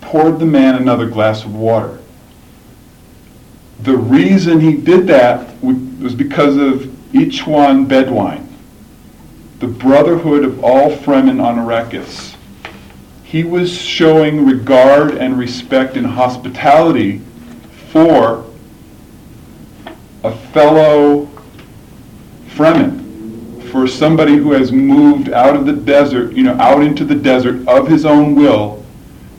poured 0.00 0.38
the 0.38 0.46
man 0.46 0.74
another 0.74 1.08
glass 1.08 1.44
of 1.44 1.54
water 1.54 1.98
the 3.80 3.96
reason 3.96 4.60
he 4.60 4.76
did 4.76 5.06
that 5.08 5.62
was 5.62 6.14
because 6.14 6.56
of 6.56 6.82
Ichwan 7.12 7.86
Bedwine, 7.86 8.46
the 9.58 9.66
brotherhood 9.66 10.44
of 10.44 10.62
all 10.64 10.90
Fremen 10.90 11.42
on 11.42 11.56
Arrakis. 11.56 12.34
He 13.24 13.44
was 13.44 13.72
showing 13.72 14.46
regard 14.46 15.16
and 15.16 15.38
respect 15.38 15.96
and 15.96 16.06
hospitality 16.06 17.20
for 17.90 18.44
a 20.24 20.36
fellow 20.52 21.28
Fremen, 22.48 23.70
for 23.70 23.86
somebody 23.86 24.36
who 24.36 24.52
has 24.52 24.72
moved 24.72 25.30
out 25.30 25.54
of 25.54 25.66
the 25.66 25.72
desert, 25.72 26.32
you 26.32 26.42
know, 26.42 26.54
out 26.54 26.82
into 26.82 27.04
the 27.04 27.14
desert 27.14 27.66
of 27.68 27.88
his 27.88 28.06
own 28.06 28.34
will, 28.34 28.84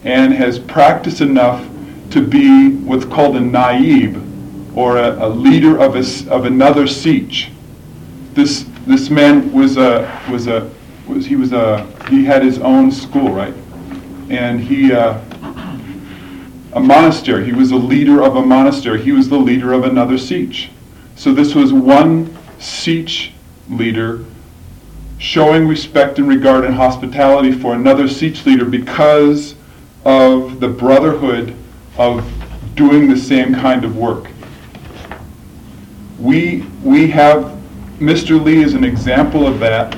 and 0.04 0.34
has 0.34 0.60
practiced 0.60 1.22
enough 1.22 1.68
to 2.12 2.22
be 2.22 2.76
what's 2.76 3.06
called 3.06 3.36
a 3.36 3.40
naib, 3.40 4.27
or 4.78 4.98
a, 4.98 5.26
a 5.26 5.28
leader 5.28 5.82
of, 5.82 5.96
a, 5.96 6.32
of 6.32 6.46
another 6.46 6.84
sietch. 6.84 7.50
This, 8.34 8.64
this 8.86 9.10
man 9.10 9.52
was 9.52 9.76
a, 9.76 10.22
was 10.30 10.46
a, 10.46 10.70
was, 11.08 11.26
he 11.26 11.36
was 11.36 11.52
a, 11.52 11.84
he 12.12 12.24
had 12.24 12.44
his 12.44 12.60
own 12.60 12.92
school, 12.92 13.32
right? 13.32 13.56
And 14.30 14.62
he, 14.62 14.94
uh, 14.94 15.20
a 16.74 16.80
monastery, 16.80 17.44
he 17.44 17.54
was 17.54 17.72
a 17.72 17.76
leader 17.76 18.22
of 18.22 18.36
a 18.36 18.46
monastery. 18.46 19.02
He 19.02 19.12
was 19.12 19.30
the 19.30 19.38
leader 19.40 19.74
of 19.74 19.84
another 19.84 20.14
sietch. 20.14 20.70
So 21.16 21.34
this 21.34 21.56
was 21.56 21.74
one 21.74 22.28
sietch 22.60 23.32
leader 23.72 24.26
showing 25.18 25.68
respect 25.68 26.20
and 26.20 26.28
regard 26.28 26.66
and 26.66 26.76
hospitality 26.76 27.52
for 27.52 27.74
another 27.74 28.04
sietch 28.04 28.46
leader 28.46 28.66
because 28.66 29.56
of 30.06 30.60
the 30.60 30.68
brotherhood 30.68 31.56
of 31.98 32.32
doing 32.76 33.10
the 33.10 33.18
same 33.18 33.56
kind 33.56 33.84
of 33.84 33.98
work 33.98 34.30
we 36.20 36.66
we 36.84 37.10
have 37.12 37.58
Mr. 38.00 38.44
Lee 38.44 38.64
is 38.64 38.74
an 38.74 38.84
example 38.84 39.48
of 39.48 39.60
that. 39.60 39.94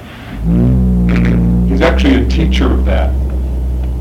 He's 1.69 1.81
actually 1.81 2.25
a 2.25 2.27
teacher 2.27 2.71
of 2.71 2.85
that. 2.85 3.13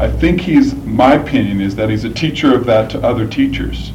I 0.01 0.11
think 0.11 0.41
he's 0.41 0.75
my 0.75 1.15
opinion 1.15 1.61
is 1.61 1.75
that 1.77 1.91
he's 1.91 2.05
a 2.05 2.11
teacher 2.11 2.55
of 2.55 2.65
that 2.67 2.91
to 2.91 3.01
other 3.03 3.27
teachers 3.27 3.93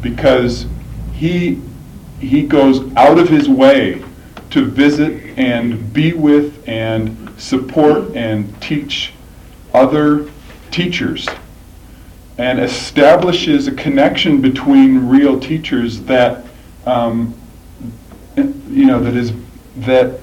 because 0.00 0.66
he 1.12 1.60
he 2.20 2.42
goes 2.42 2.92
out 2.96 3.18
of 3.18 3.28
his 3.28 3.48
way 3.48 4.04
to 4.50 4.64
visit 4.64 5.36
and 5.38 5.92
be 5.92 6.12
with 6.12 6.62
and 6.68 7.34
support 7.40 8.14
and 8.14 8.60
teach 8.60 9.12
other 9.74 10.30
teachers 10.70 11.28
and 12.38 12.60
establishes 12.60 13.66
a 13.66 13.72
connection 13.72 14.40
between 14.40 15.08
real 15.08 15.40
teachers 15.40 16.00
that 16.02 16.44
um, 16.86 17.34
you 18.36 18.86
know 18.86 19.00
that 19.00 19.14
is 19.14 19.32
that 19.78 20.20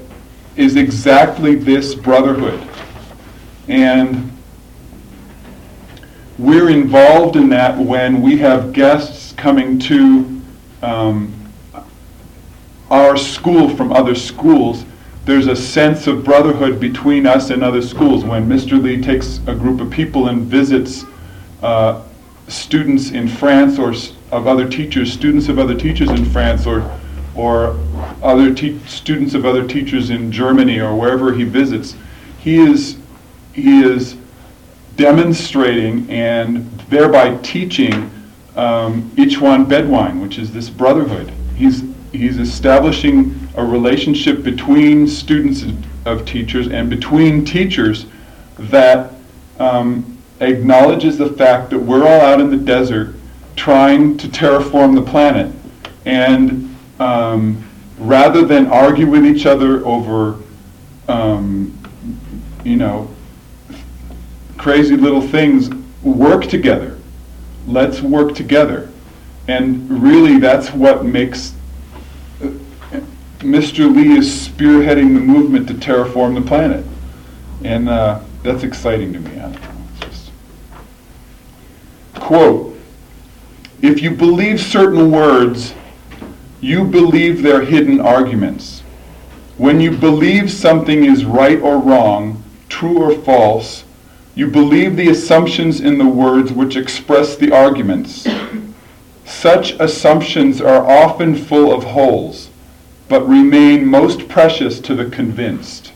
is 0.56 0.76
exactly 0.76 1.56
this 1.56 1.96
brotherhood. 1.96 2.68
And 3.68 4.32
we're 6.38 6.70
involved 6.70 7.36
in 7.36 7.50
that 7.50 7.78
when 7.78 8.22
we 8.22 8.38
have 8.38 8.74
guests 8.74 9.34
coming 9.34 9.80
to 9.80 10.42
um, 10.82 11.34
our 12.90 13.18
school 13.18 13.70
from 13.76 13.92
other 13.92 14.16
schools. 14.16 14.86
There's 15.26 15.48
a 15.48 15.56
sense 15.56 16.08
of 16.08 16.24
brotherhood 16.24 16.80
between 16.80 17.28
us 17.28 17.52
and 17.52 17.64
other 17.64 17.82
schools. 17.82 18.24
When 18.24 18.48
mr 18.50 18.82
lee 18.82 19.02
takes 19.02 19.38
a 19.48 19.54
group 19.54 19.80
of 19.80 19.92
people 19.92 20.30
and 20.30 20.42
visits 20.44 21.06
uh, 21.62 22.02
students 22.48 23.12
in 23.12 23.28
France 23.28 23.78
or 23.78 23.94
of 24.32 24.48
other 24.48 24.68
teachers, 24.68 25.12
students 25.12 25.48
of 25.50 25.60
other 25.60 25.76
teachers 25.76 26.10
in 26.10 26.26
France 26.26 26.66
or, 26.66 27.00
or 27.36 27.78
other 28.22 28.54
te- 28.54 28.80
students 28.88 29.34
of 29.34 29.46
other 29.46 29.68
teachers 29.68 30.10
in 30.10 30.32
Germany 30.32 30.80
or 30.80 30.96
wherever 30.96 31.34
he 31.34 31.44
visits, 31.44 31.96
he 32.40 32.58
is, 32.58 32.98
he 33.54 33.82
is 33.82 34.16
demonstrating 34.96 36.10
and 36.10 36.70
thereby 36.90 37.36
teaching 37.38 38.12
um, 38.56 39.10
Ichwan 39.16 39.66
Bedwine, 39.66 40.22
which 40.22 40.38
is 40.38 40.52
this 40.52 40.70
brotherhood. 40.70 41.32
He's, 41.56 41.84
he's 42.12 42.38
establishing 42.38 43.48
a 43.56 43.64
relationship 43.64 44.44
between 44.44 45.08
students 45.08 45.64
of, 45.64 46.08
of 46.08 46.26
teachers 46.26 46.68
and 46.68 46.90
between 46.90 47.46
teachers 47.46 48.06
that 48.58 49.14
um, 49.60 50.18
acknowledges 50.42 51.18
the 51.18 51.30
fact 51.30 51.70
that 51.70 51.80
we're 51.80 52.04
all 52.04 52.22
out 52.22 52.42
in 52.42 52.50
the 52.50 52.58
desert 52.58 53.16
trying 53.56 54.18
to 54.18 54.28
terraform 54.28 54.96
the 54.96 55.02
planet. 55.02 55.54
And 56.06 56.76
um, 57.00 57.69
rather 58.00 58.46
than 58.46 58.68
argue 58.68 59.08
with 59.08 59.26
each 59.26 59.46
other 59.46 59.86
over, 59.86 60.40
um, 61.08 61.78
you 62.64 62.76
know, 62.76 63.10
crazy 64.58 64.96
little 64.96 65.22
things, 65.22 65.70
work 66.02 66.46
together. 66.46 66.98
Let's 67.68 68.02
work 68.02 68.36
together. 68.36 68.90
And 69.48 69.90
really, 70.02 70.38
that's 70.40 70.72
what 70.72 71.06
makes 71.06 71.54
uh, 72.42 72.48
Mr. 73.40 73.94
Lee 73.94 74.18
is 74.18 74.48
spearheading 74.48 75.14
the 75.14 75.22
movement 75.22 75.68
to 75.68 75.74
terraform 75.74 76.36
the 76.36 76.48
planet. 76.48 76.86
And 77.64 77.90
uh, 77.90 78.22
that's 78.44 78.64
exciting 78.64 79.14
to 79.14 79.20
me. 79.20 79.36
Know. 79.36 79.54
Just- 80.02 80.32
Quote, 82.16 82.78
if 83.82 84.02
you 84.02 84.12
believe 84.12 84.60
certain 84.60 85.12
words, 85.12 85.74
you 86.62 86.84
believe 86.84 87.42
their 87.42 87.62
hidden 87.62 88.00
arguments. 88.00 88.82
When 89.58 89.80
you 89.80 89.92
believe 89.92 90.52
something 90.52 91.06
is 91.06 91.26
right 91.26 91.60
or 91.60 91.78
wrong, 91.78 92.44
true 92.70 93.02
or 93.02 93.14
false, 93.14 93.84
you 94.36 94.48
believe 94.48 94.96
the 94.96 95.10
assumptions 95.10 95.82
in 95.82 95.98
the 95.98 96.08
words 96.08 96.52
which 96.52 96.76
express 96.76 97.36
the 97.36 97.52
arguments. 97.52 98.28
Such 99.26 99.72
assumptions 99.74 100.62
are 100.62 100.86
often 100.86 101.36
full 101.36 101.74
of 101.74 101.84
holes, 101.84 102.50
but 103.08 103.28
remain 103.28 103.86
most 103.86 104.28
precious 104.28 104.80
to 104.82 104.96
the 104.96 105.10
convinced. 105.10 105.92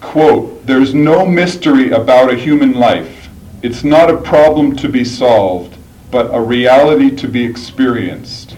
Quote, 0.00 0.66
there's 0.66 0.94
no 0.94 1.26
mystery 1.26 1.90
about 1.90 2.32
a 2.32 2.36
human 2.36 2.72
life. 2.72 3.28
It's 3.62 3.82
not 3.82 4.10
a 4.10 4.16
problem 4.16 4.76
to 4.76 4.88
be 4.88 5.04
solved, 5.04 5.76
but 6.12 6.32
a 6.32 6.40
reality 6.40 7.10
to 7.10 7.26
be 7.26 7.42
experienced. 7.42 8.54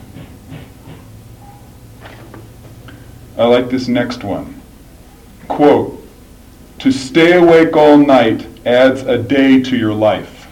I 3.38 3.44
like 3.44 3.70
this 3.70 3.86
next 3.86 4.24
one. 4.24 4.61
Quote, 5.46 6.05
to 6.80 6.90
stay 6.90 7.34
awake 7.34 7.76
all 7.76 7.96
night 7.96 8.46
adds 8.66 9.02
a 9.02 9.16
day 9.16 9.62
to 9.62 9.76
your 9.76 9.94
life. 9.94 10.48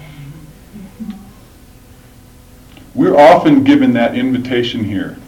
We're 2.95 3.19
often 3.19 3.65
given 3.65 3.95
that 3.95 4.15
invitation 4.15 4.85
here. 4.85 5.19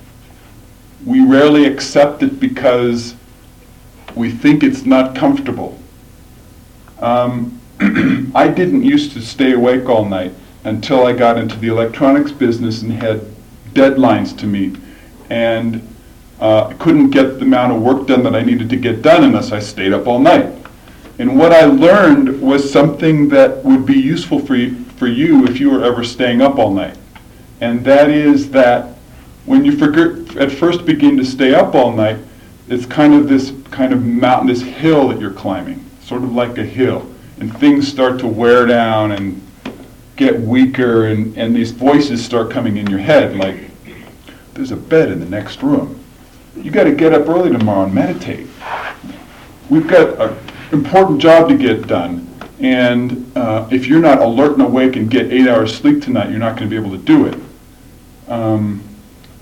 We 1.05 1.27
rarely 1.27 1.64
accept 1.66 2.22
it 2.22 2.39
because 2.39 3.16
we 4.14 4.31
think 4.31 4.62
it's 4.62 4.87
not 4.87 5.16
comfortable. 5.16 5.77
Um, 7.01 7.61
I 8.35 8.47
didn't 8.47 8.85
used 8.85 9.12
to 9.14 9.20
stay 9.20 9.53
awake 9.53 9.89
all 9.89 10.05
night 10.05 10.35
until 10.65 11.07
I 11.07 11.12
got 11.12 11.39
into 11.39 11.57
the 11.57 11.69
electronics 11.69 12.33
business 12.33 12.83
and 12.83 12.93
had 12.93 13.21
deadlines 13.73 14.37
to 14.39 14.47
meet. 14.47 14.77
And 15.31 15.87
uh, 16.41 16.67
I 16.69 16.75
couldn't 16.75 17.11
get 17.11 17.39
the 17.39 17.45
amount 17.45 17.73
of 17.73 17.83
work 17.83 18.07
done 18.07 18.23
that 18.25 18.35
I 18.35 18.43
needed 18.43 18.71
to 18.71 18.77
get 18.77 19.03
done 19.03 19.25
unless 19.25 19.53
I 19.53 19.61
stayed 19.61 19.93
up 19.93 20.07
all 20.07 20.19
night. 20.19 20.53
And 21.19 21.39
what 21.39 21.53
I 21.53 21.65
learned 21.65 22.41
was 22.41 22.71
something 22.71 23.29
that 23.29 23.65
would 23.65 23.87
be 23.87 23.95
useful 23.95 24.41
for 24.41 24.57
you, 24.57 24.85
for 24.97 25.07
you 25.07 25.45
if 25.47 25.61
you 25.61 25.71
were 25.71 25.85
ever 25.85 26.03
staying 26.03 26.43
up 26.43 26.59
all 26.59 26.73
night. 26.73 26.97
And 27.61 27.85
that 27.85 28.11
is 28.11 28.51
that 28.51 28.97
when 29.47 29.65
you 29.65 29.77
forget, 29.77 30.37
at 30.37 30.51
first 30.51 30.85
begin 30.85 31.17
to 31.19 31.25
stay 31.25 31.55
up 31.55 31.75
all 31.75 31.93
night, 31.93 32.19
it's 32.69 32.87
kind 32.87 33.15
of 33.15 33.29
this 33.29 33.53
kind 33.71 33.93
of 33.93 34.03
mountain, 34.03 34.49
this 34.49 34.62
hill 34.62 35.09
that 35.09 35.21
you're 35.21 35.31
climbing, 35.31 35.85
sort 36.01 36.23
of 36.23 36.33
like 36.33 36.59
a 36.59 36.65
hill. 36.65 37.09
And 37.39 37.57
things 37.59 37.87
start 37.87 38.19
to 38.21 38.27
wear 38.27 38.67
down 38.67 39.12
and 39.12 39.41
get 40.17 40.39
weaker, 40.39 41.07
and, 41.07 41.37
and 41.37 41.55
these 41.55 41.71
voices 41.71 42.25
start 42.25 42.51
coming 42.51 42.77
in 42.77 42.87
your 42.87 43.01
head 43.01 43.37
like, 43.37 43.57
there's 44.55 44.71
a 44.71 44.77
bed 44.77 45.11
in 45.11 45.19
the 45.19 45.27
next 45.27 45.62
room. 45.62 46.03
You 46.57 46.71
got 46.71 46.85
to 46.85 46.95
get 46.95 47.12
up 47.12 47.29
early 47.29 47.51
tomorrow 47.51 47.85
and 47.85 47.95
meditate. 47.95 48.47
We've 49.69 49.87
got 49.87 50.21
an 50.21 50.39
important 50.71 51.21
job 51.21 51.49
to 51.49 51.57
get 51.57 51.89
done. 51.89 52.31
And 52.61 53.37
uh, 53.37 53.69
if 53.73 53.87
you're 53.89 54.01
not 54.01 54.21
alert 54.21 54.53
and 54.53 54.62
awake 54.62 54.95
and 54.95 55.11
get 55.11 55.33
eight 55.33 55.49
hours 55.49 55.77
sleep 55.77 56.03
tonight, 56.03 56.31
you're 56.31 56.39
not 56.39 56.57
going 56.57 56.71
to 56.71 56.81
be 56.81 56.81
able 56.81 56.97
to 56.97 57.03
do 57.03 57.27
it. 57.27 57.39
Um, 58.29 58.83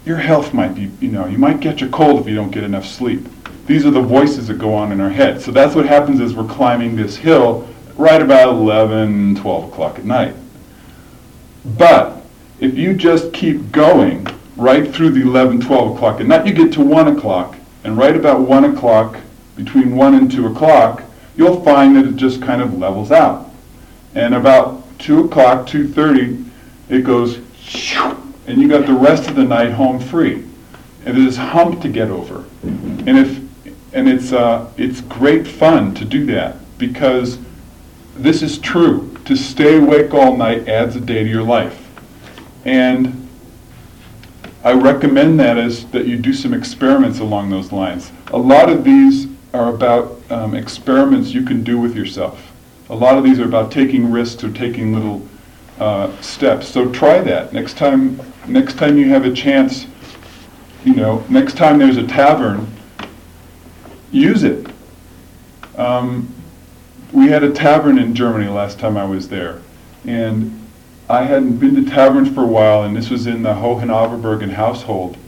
your 0.07 0.17
health 0.17 0.55
might 0.55 0.75
be, 0.75 0.91
you 1.01 1.13
know, 1.13 1.27
you 1.27 1.39
might 1.39 1.61
catch 1.61 1.83
a 1.83 1.89
cold 1.89 2.21
if 2.21 2.27
you 2.27 2.35
don't 2.35 2.51
get 2.51 2.65
enough 2.65 2.87
sleep. 2.87 3.29
These 3.67 3.85
are 3.87 3.91
the 3.91 4.01
voices 4.01 4.49
that 4.49 4.59
go 4.59 4.75
on 4.75 4.91
in 4.91 5.01
our 5.01 5.11
head. 5.11 5.41
So 5.41 5.53
that's 5.53 5.75
what 5.75 5.87
happens 5.87 6.21
as 6.21 6.35
we're 6.35 6.49
climbing 6.49 6.97
this 6.97 7.17
hill 7.17 7.69
right 7.97 8.21
about 8.21 8.49
11, 8.49 9.37
12 9.37 9.69
o'clock 9.69 9.99
at 9.99 10.05
night. 10.05 10.35
But 11.65 12.23
if 12.61 12.77
you 12.77 12.95
just 12.95 13.33
keep 13.33 13.73
going 13.73 14.27
right 14.57 14.93
through 14.95 15.11
the 15.11 15.23
11, 15.23 15.61
12 15.61 15.97
o'clock 15.97 16.21
at 16.21 16.27
night, 16.27 16.47
you 16.47 16.53
get 16.53 16.73
to 16.75 16.81
1 16.81 17.17
o'clock, 17.17 17.57
and 17.85 17.97
right 17.97 18.17
about 18.17 18.41
1 18.41 18.65
o'clock, 18.65 19.19
between 19.57 19.97
1 19.97 20.15
and 20.15 20.31
2 20.31 20.47
o'clock, 20.47 21.03
you'll 21.37 21.63
find 21.63 21.97
that 21.97 22.07
it 22.07 22.17
just 22.17 22.43
kind 22.43 22.63
of 22.63 22.79
levels 22.79 23.11
out. 23.11 23.51
And 24.15 24.35
about 24.35 24.83
2 24.99 25.25
o'clock, 25.25 25.67
2.30, 25.67 26.49
it 26.89 27.05
goes, 27.05 27.37
and 28.47 28.61
you 28.61 28.69
got 28.69 28.87
the 28.87 28.93
rest 28.93 29.29
of 29.29 29.37
the 29.37 29.45
night 29.45 29.73
home 29.73 29.99
free. 29.99 30.45
And 31.05 31.17
there's 31.17 31.25
this 31.25 31.37
hump 31.37 31.81
to 31.83 31.89
get 31.89 32.09
over. 32.09 32.45
And 32.63 33.19
if 33.19 33.43
and 33.93 34.09
it's 34.09 34.33
uh, 34.33 34.71
it's 34.77 35.01
great 35.03 35.47
fun 35.47 35.95
to 35.95 36.05
do 36.05 36.25
that 36.27 36.57
because 36.79 37.39
this 38.17 38.43
is 38.43 38.59
true. 38.59 39.12
To 39.27 39.37
stay 39.37 39.79
awake 39.79 40.13
all 40.13 40.37
night 40.37 40.69
adds 40.69 40.97
a 40.97 41.01
day 41.01 41.23
to 41.23 41.29
your 41.29 41.45
life. 41.45 41.89
And 42.65 43.29
I 44.65 44.73
recommend 44.73 45.41
that 45.41 45.59
is 45.59 45.87
that 45.87 46.07
you 46.07 46.17
do 46.17 46.33
some 46.33 46.55
experiments 46.55 47.19
along 47.19 47.51
those 47.51 47.73
lines. 47.73 48.13
A 48.29 48.39
lot 48.39 48.69
of 48.69 48.85
these 48.85 49.27
are 49.53 49.69
about 49.75 50.21
um, 50.31 50.55
experiments 50.55 51.33
you 51.33 51.45
can 51.45 51.63
do 51.63 51.79
with 51.79 51.97
yourself. 51.97 52.53
A 52.89 52.95
lot 52.95 53.17
of 53.17 53.25
these 53.25 53.39
are 53.41 53.45
about 53.45 53.71
taking 53.73 54.11
risks 54.11 54.43
or 54.45 54.53
taking 54.53 54.95
little 54.95 55.27
uh, 55.79 56.21
steps. 56.21 56.69
So 56.69 56.91
try 56.93 57.21
that 57.21 57.53
next 57.53 57.77
time. 57.77 58.21
Next 58.47 58.75
time 58.77 58.99
you 58.99 59.09
have 59.11 59.25
a 59.25 59.33
chance, 59.33 59.87
you 60.85 60.95
know, 60.95 61.25
next 61.29 61.57
time 61.57 61.79
there's 61.79 61.97
a 61.97 62.07
tavern, 62.07 62.73
use 64.11 64.43
it. 64.45 64.69
Um, 65.77 66.32
we 67.13 67.29
had 67.29 67.43
a 67.43 67.53
tavern 67.53 67.99
in 67.99 68.15
Germany 68.15 68.49
last 68.49 68.79
time 68.79 68.97
I 68.97 69.05
was 69.05 69.29
there, 69.29 69.61
and 70.07 70.59
I 71.09 71.25
hadn't 71.25 71.59
been 71.59 71.75
to 71.75 71.91
taverns 71.91 72.31
for 72.31 72.43
a 72.43 72.47
while, 72.47 72.85
and 72.85 72.97
this 72.97 73.11
was 73.11 73.27
in 73.27 73.43
the 73.43 73.53
Hohenhaberbergen 73.53 74.51
household. 74.51 75.19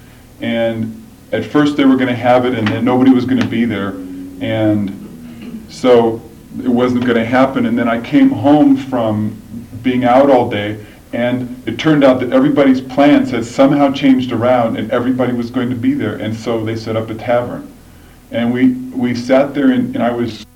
And 0.40 1.04
at 1.30 1.44
first 1.44 1.76
they 1.76 1.84
were 1.84 1.96
going 1.96 2.08
to 2.08 2.14
have 2.14 2.46
it, 2.46 2.54
and 2.54 2.66
then 2.66 2.84
nobody 2.84 3.10
was 3.10 3.26
going 3.26 3.40
to 3.40 3.46
be 3.46 3.66
there, 3.66 3.90
and 4.40 5.66
so 5.68 6.22
it 6.62 6.68
wasn't 6.68 7.04
going 7.04 7.18
to 7.18 7.24
happen. 7.24 7.66
And 7.66 7.78
then 7.78 7.88
I 7.88 8.00
came 8.00 8.30
home 8.30 8.76
from 8.76 9.40
being 9.82 10.04
out 10.04 10.30
all 10.30 10.48
day, 10.48 10.84
and 11.12 11.62
it 11.68 11.78
turned 11.78 12.02
out 12.02 12.18
that 12.20 12.32
everybody's 12.32 12.80
plans 12.80 13.30
had 13.30 13.44
somehow 13.44 13.92
changed 13.92 14.32
around, 14.32 14.78
and 14.78 14.90
everybody 14.90 15.34
was 15.34 15.50
going 15.50 15.68
to 15.68 15.76
be 15.76 15.92
there, 15.92 16.16
and 16.16 16.34
so 16.34 16.64
they 16.64 16.76
set 16.76 16.96
up 16.96 17.10
a 17.10 17.14
tavern. 17.14 17.70
And 18.30 18.52
we, 18.52 18.72
we 18.72 19.14
sat 19.14 19.52
there, 19.54 19.70
and, 19.70 19.94
and 19.94 20.02
I 20.02 20.10
was 20.10 20.46